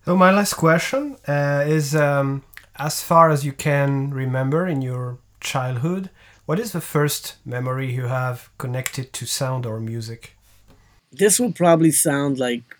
So, 0.05 0.17
my 0.17 0.31
last 0.31 0.55
question 0.55 1.17
uh, 1.27 1.65
is: 1.67 1.95
um, 1.95 2.43
as 2.77 3.03
far 3.03 3.31
as 3.31 3.41
you 3.49 3.53
can 3.53 4.13
remember 4.13 4.67
in 4.67 4.83
your 4.83 5.19
childhood, 5.41 6.11
what 6.47 6.59
is 6.59 6.73
the 6.73 6.81
first 6.81 7.37
memory 7.45 7.93
you 7.93 8.07
have 8.07 8.51
connected 8.59 9.13
to 9.13 9.27
sound 9.27 9.67
or 9.67 9.81
music? 9.81 10.35
this 11.15 11.39
will 11.39 11.53
probably 11.53 11.93
sound 11.93 12.39
like 12.39 12.77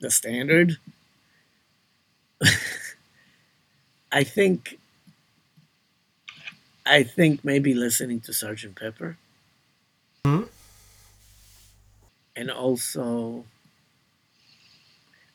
the 0.00 0.10
standard. 0.10 0.76
I 4.12 4.24
think 4.24 4.78
I 6.84 7.04
think 7.04 7.44
maybe 7.44 7.74
listening 7.74 8.20
to 8.22 8.32
Sergeant 8.32 8.74
Pepper. 8.76 9.16
Hmm? 10.24 10.44
And 12.34 12.50
also 12.50 13.44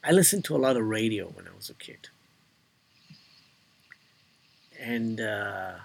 I 0.03 0.11
listened 0.11 0.43
to 0.45 0.55
a 0.55 0.59
lot 0.59 0.75
of 0.75 0.85
radio 0.85 1.27
when 1.27 1.47
I 1.47 1.55
was 1.55 1.69
a 1.69 1.75
kid. 1.75 2.09
And 4.79 5.21
uh 5.21 5.75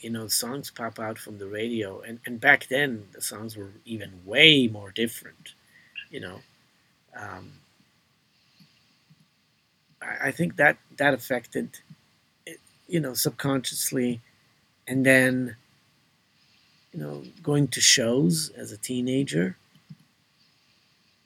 you 0.00 0.10
know, 0.10 0.28
songs 0.28 0.70
pop 0.70 0.98
out 0.98 1.18
from 1.18 1.38
the 1.38 1.46
radio 1.46 2.00
and, 2.00 2.20
and 2.26 2.40
back 2.40 2.68
then 2.68 3.08
the 3.12 3.20
songs 3.20 3.56
were 3.56 3.72
even 3.84 4.10
way 4.24 4.66
more 4.68 4.90
different, 4.90 5.54
you 6.10 6.20
know. 6.20 6.40
Um 7.16 7.52
I, 10.02 10.28
I 10.28 10.30
think 10.30 10.56
that 10.56 10.78
that 10.96 11.14
affected 11.14 11.78
it, 12.46 12.60
you 12.88 13.00
know, 13.00 13.14
subconsciously 13.14 14.20
and 14.88 15.06
then 15.06 15.56
you 16.92 17.00
know, 17.00 17.22
going 17.42 17.68
to 17.68 17.80
shows 17.80 18.50
as 18.50 18.72
a 18.72 18.76
teenager. 18.76 19.56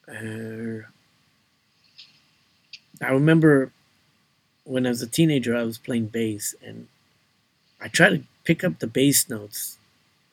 Uh, 0.06 0.86
I 3.00 3.10
remember 3.10 3.72
when 4.64 4.86
I 4.86 4.90
was 4.90 5.02
a 5.02 5.06
teenager, 5.06 5.56
I 5.56 5.64
was 5.64 5.78
playing 5.78 6.06
bass, 6.06 6.54
and 6.64 6.88
I 7.80 7.88
tried 7.88 8.10
to 8.10 8.24
pick 8.44 8.62
up 8.62 8.78
the 8.78 8.86
bass 8.86 9.28
notes 9.28 9.78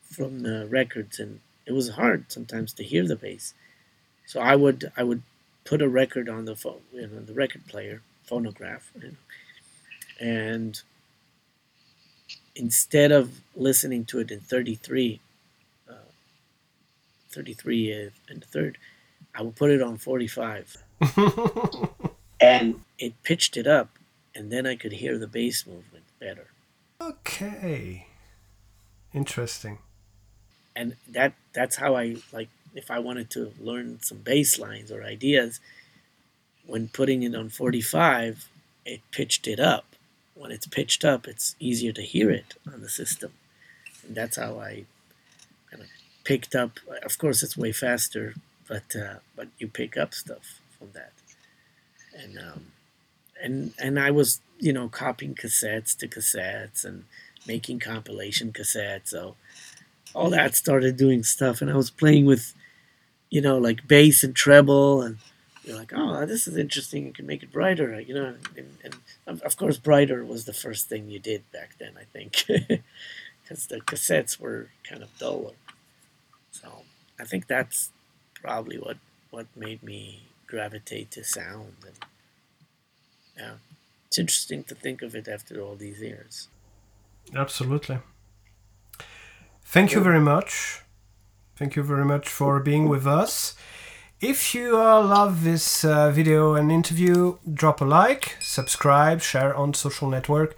from 0.03 0.41
the 0.41 0.67
records, 0.69 1.19
and 1.19 1.39
it 1.65 1.73
was 1.73 1.89
hard 1.91 2.31
sometimes 2.31 2.73
to 2.73 2.83
hear 2.83 3.07
the 3.07 3.15
bass. 3.15 3.53
So 4.25 4.39
I 4.39 4.55
would 4.55 4.91
I 4.95 5.03
would 5.03 5.23
put 5.65 5.81
a 5.81 5.89
record 5.89 6.29
on 6.29 6.45
the 6.45 6.55
phone, 6.55 6.81
you 6.93 7.07
know, 7.07 7.21
the 7.21 7.33
record 7.33 7.67
player, 7.67 8.01
phonograph, 8.23 8.91
you 8.95 9.09
know, 9.09 9.15
and 10.19 10.81
instead 12.55 13.11
of 13.11 13.41
listening 13.55 14.05
to 14.05 14.19
it 14.19 14.31
in 14.31 14.39
33, 14.39 15.19
uh, 15.89 15.93
33 17.31 18.09
and 18.29 18.43
a 18.43 18.45
third, 18.45 18.77
I 19.33 19.41
would 19.41 19.55
put 19.55 19.71
it 19.71 19.81
on 19.81 19.97
45 19.97 20.77
and 22.41 22.81
it 22.99 23.13
pitched 23.23 23.57
it 23.57 23.67
up, 23.67 23.89
and 24.35 24.51
then 24.51 24.65
I 24.65 24.75
could 24.75 24.93
hear 24.93 25.17
the 25.17 25.27
bass 25.27 25.65
movement 25.65 26.03
better. 26.19 26.50
Okay, 27.01 28.07
interesting. 29.13 29.79
and 30.75 30.95
that 31.07 31.33
that's 31.53 31.77
how 31.77 31.95
I 31.95 32.17
like 32.31 32.49
if 32.75 32.89
I 32.91 32.99
wanted 32.99 33.29
to 33.31 33.51
learn 33.59 33.99
some 34.01 34.19
bass 34.19 34.57
lines 34.59 34.91
or 34.91 35.03
ideas 35.03 35.59
when 36.65 36.87
putting 36.87 37.23
it 37.23 37.35
on 37.35 37.49
45 37.49 38.47
it 38.85 39.01
pitched 39.11 39.47
it 39.47 39.59
up. 39.59 39.85
When 40.35 40.51
it's 40.51 40.67
pitched 40.67 41.03
up 41.05 41.27
it's 41.27 41.55
easier 41.59 41.91
to 41.93 42.01
hear 42.01 42.31
it 42.31 42.55
on 42.71 42.81
the 42.81 42.89
system. 42.89 43.33
And 44.05 44.15
that's 44.15 44.37
how 44.37 44.59
I 44.59 44.85
kind 45.69 45.83
of 45.83 45.89
picked 46.23 46.55
up 46.55 46.79
of 47.03 47.17
course 47.17 47.43
it's 47.43 47.57
way 47.57 47.71
faster 47.71 48.35
but 48.67 48.95
uh, 48.95 49.15
but 49.35 49.47
you 49.59 49.67
pick 49.67 49.97
up 49.97 50.13
stuff 50.13 50.59
from 50.77 50.91
that. 50.93 51.11
And 52.17 52.37
um, 52.39 52.67
and 53.43 53.73
and 53.79 53.99
I 53.99 54.11
was 54.11 54.39
you 54.61 54.71
know 54.71 54.87
copying 54.87 55.35
cassettes 55.35 55.97
to 55.97 56.07
cassettes 56.07 56.85
and 56.85 57.03
making 57.47 57.79
compilation 57.79 58.53
cassettes. 58.53 59.09
So 59.09 59.35
all 60.13 60.27
mm. 60.27 60.35
that 60.35 60.55
started 60.55 60.95
doing 60.95 61.23
stuff 61.23 61.61
and 61.61 61.69
I 61.69 61.75
was 61.75 61.89
playing 61.89 62.25
with 62.25 62.53
you 63.29 63.41
know 63.41 63.57
like 63.57 63.87
bass 63.87 64.23
and 64.23 64.35
treble 64.35 65.01
and 65.01 65.17
you're 65.65 65.77
like 65.77 65.91
oh 65.93 66.25
this 66.25 66.47
is 66.47 66.55
interesting. 66.55 67.07
You 67.07 67.13
can 67.13 67.25
make 67.25 67.43
it 67.43 67.51
brighter 67.51 67.99
you 67.99 68.13
know 68.13 68.35
and, 68.55 68.95
and 69.25 69.41
of 69.41 69.57
course 69.57 69.77
brighter 69.77 70.23
was 70.23 70.45
the 70.45 70.53
first 70.53 70.87
thing 70.87 71.09
you 71.09 71.19
did 71.19 71.51
back 71.51 71.75
then 71.79 71.93
I 71.99 72.03
think 72.13 72.45
because 73.43 73.65
the 73.65 73.81
cassettes 73.81 74.39
were 74.39 74.69
kind 74.87 75.01
of 75.01 75.17
duller. 75.17 75.55
So 76.51 76.83
I 77.19 77.23
think 77.23 77.47
that's 77.47 77.89
probably 78.35 78.77
what 78.77 78.97
what 79.31 79.47
made 79.55 79.81
me 79.81 80.27
gravitate 80.45 81.09
to 81.09 81.23
sound 81.23 81.73
and 81.83 81.95
yeah 83.37 83.70
it's 84.11 84.19
interesting 84.19 84.61
to 84.65 84.75
think 84.75 85.01
of 85.01 85.15
it 85.15 85.27
after 85.27 85.61
all 85.61 85.75
these 85.75 86.01
years 86.01 86.49
Absolutely. 87.35 87.99
Thank 89.63 89.93
you 89.93 90.01
very 90.01 90.19
much. 90.19 90.81
Thank 91.55 91.75
you 91.75 91.83
very 91.83 92.03
much 92.03 92.27
for 92.27 92.59
being 92.59 92.89
with 92.89 93.07
us. 93.07 93.55
If 94.19 94.53
you 94.53 94.77
uh, 94.77 95.01
love 95.01 95.43
this 95.43 95.85
uh, 95.85 96.11
video 96.11 96.55
and 96.55 96.71
interview, 96.71 97.37
drop 97.51 97.81
a 97.81 97.85
like, 97.85 98.37
subscribe, 98.41 99.21
share 99.21 99.55
on 99.55 99.73
social 99.73 100.09
network 100.09 100.55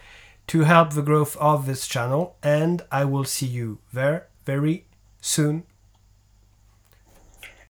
to 0.47 0.61
help 0.61 0.93
the 0.93 1.01
growth 1.01 1.37
of 1.37 1.65
this 1.65 1.87
channel, 1.87 2.35
and 2.43 2.81
I 2.91 3.05
will 3.05 3.23
see 3.23 3.45
you 3.45 3.79
very, 3.91 4.21
very 4.45 4.85
soon 5.21 5.63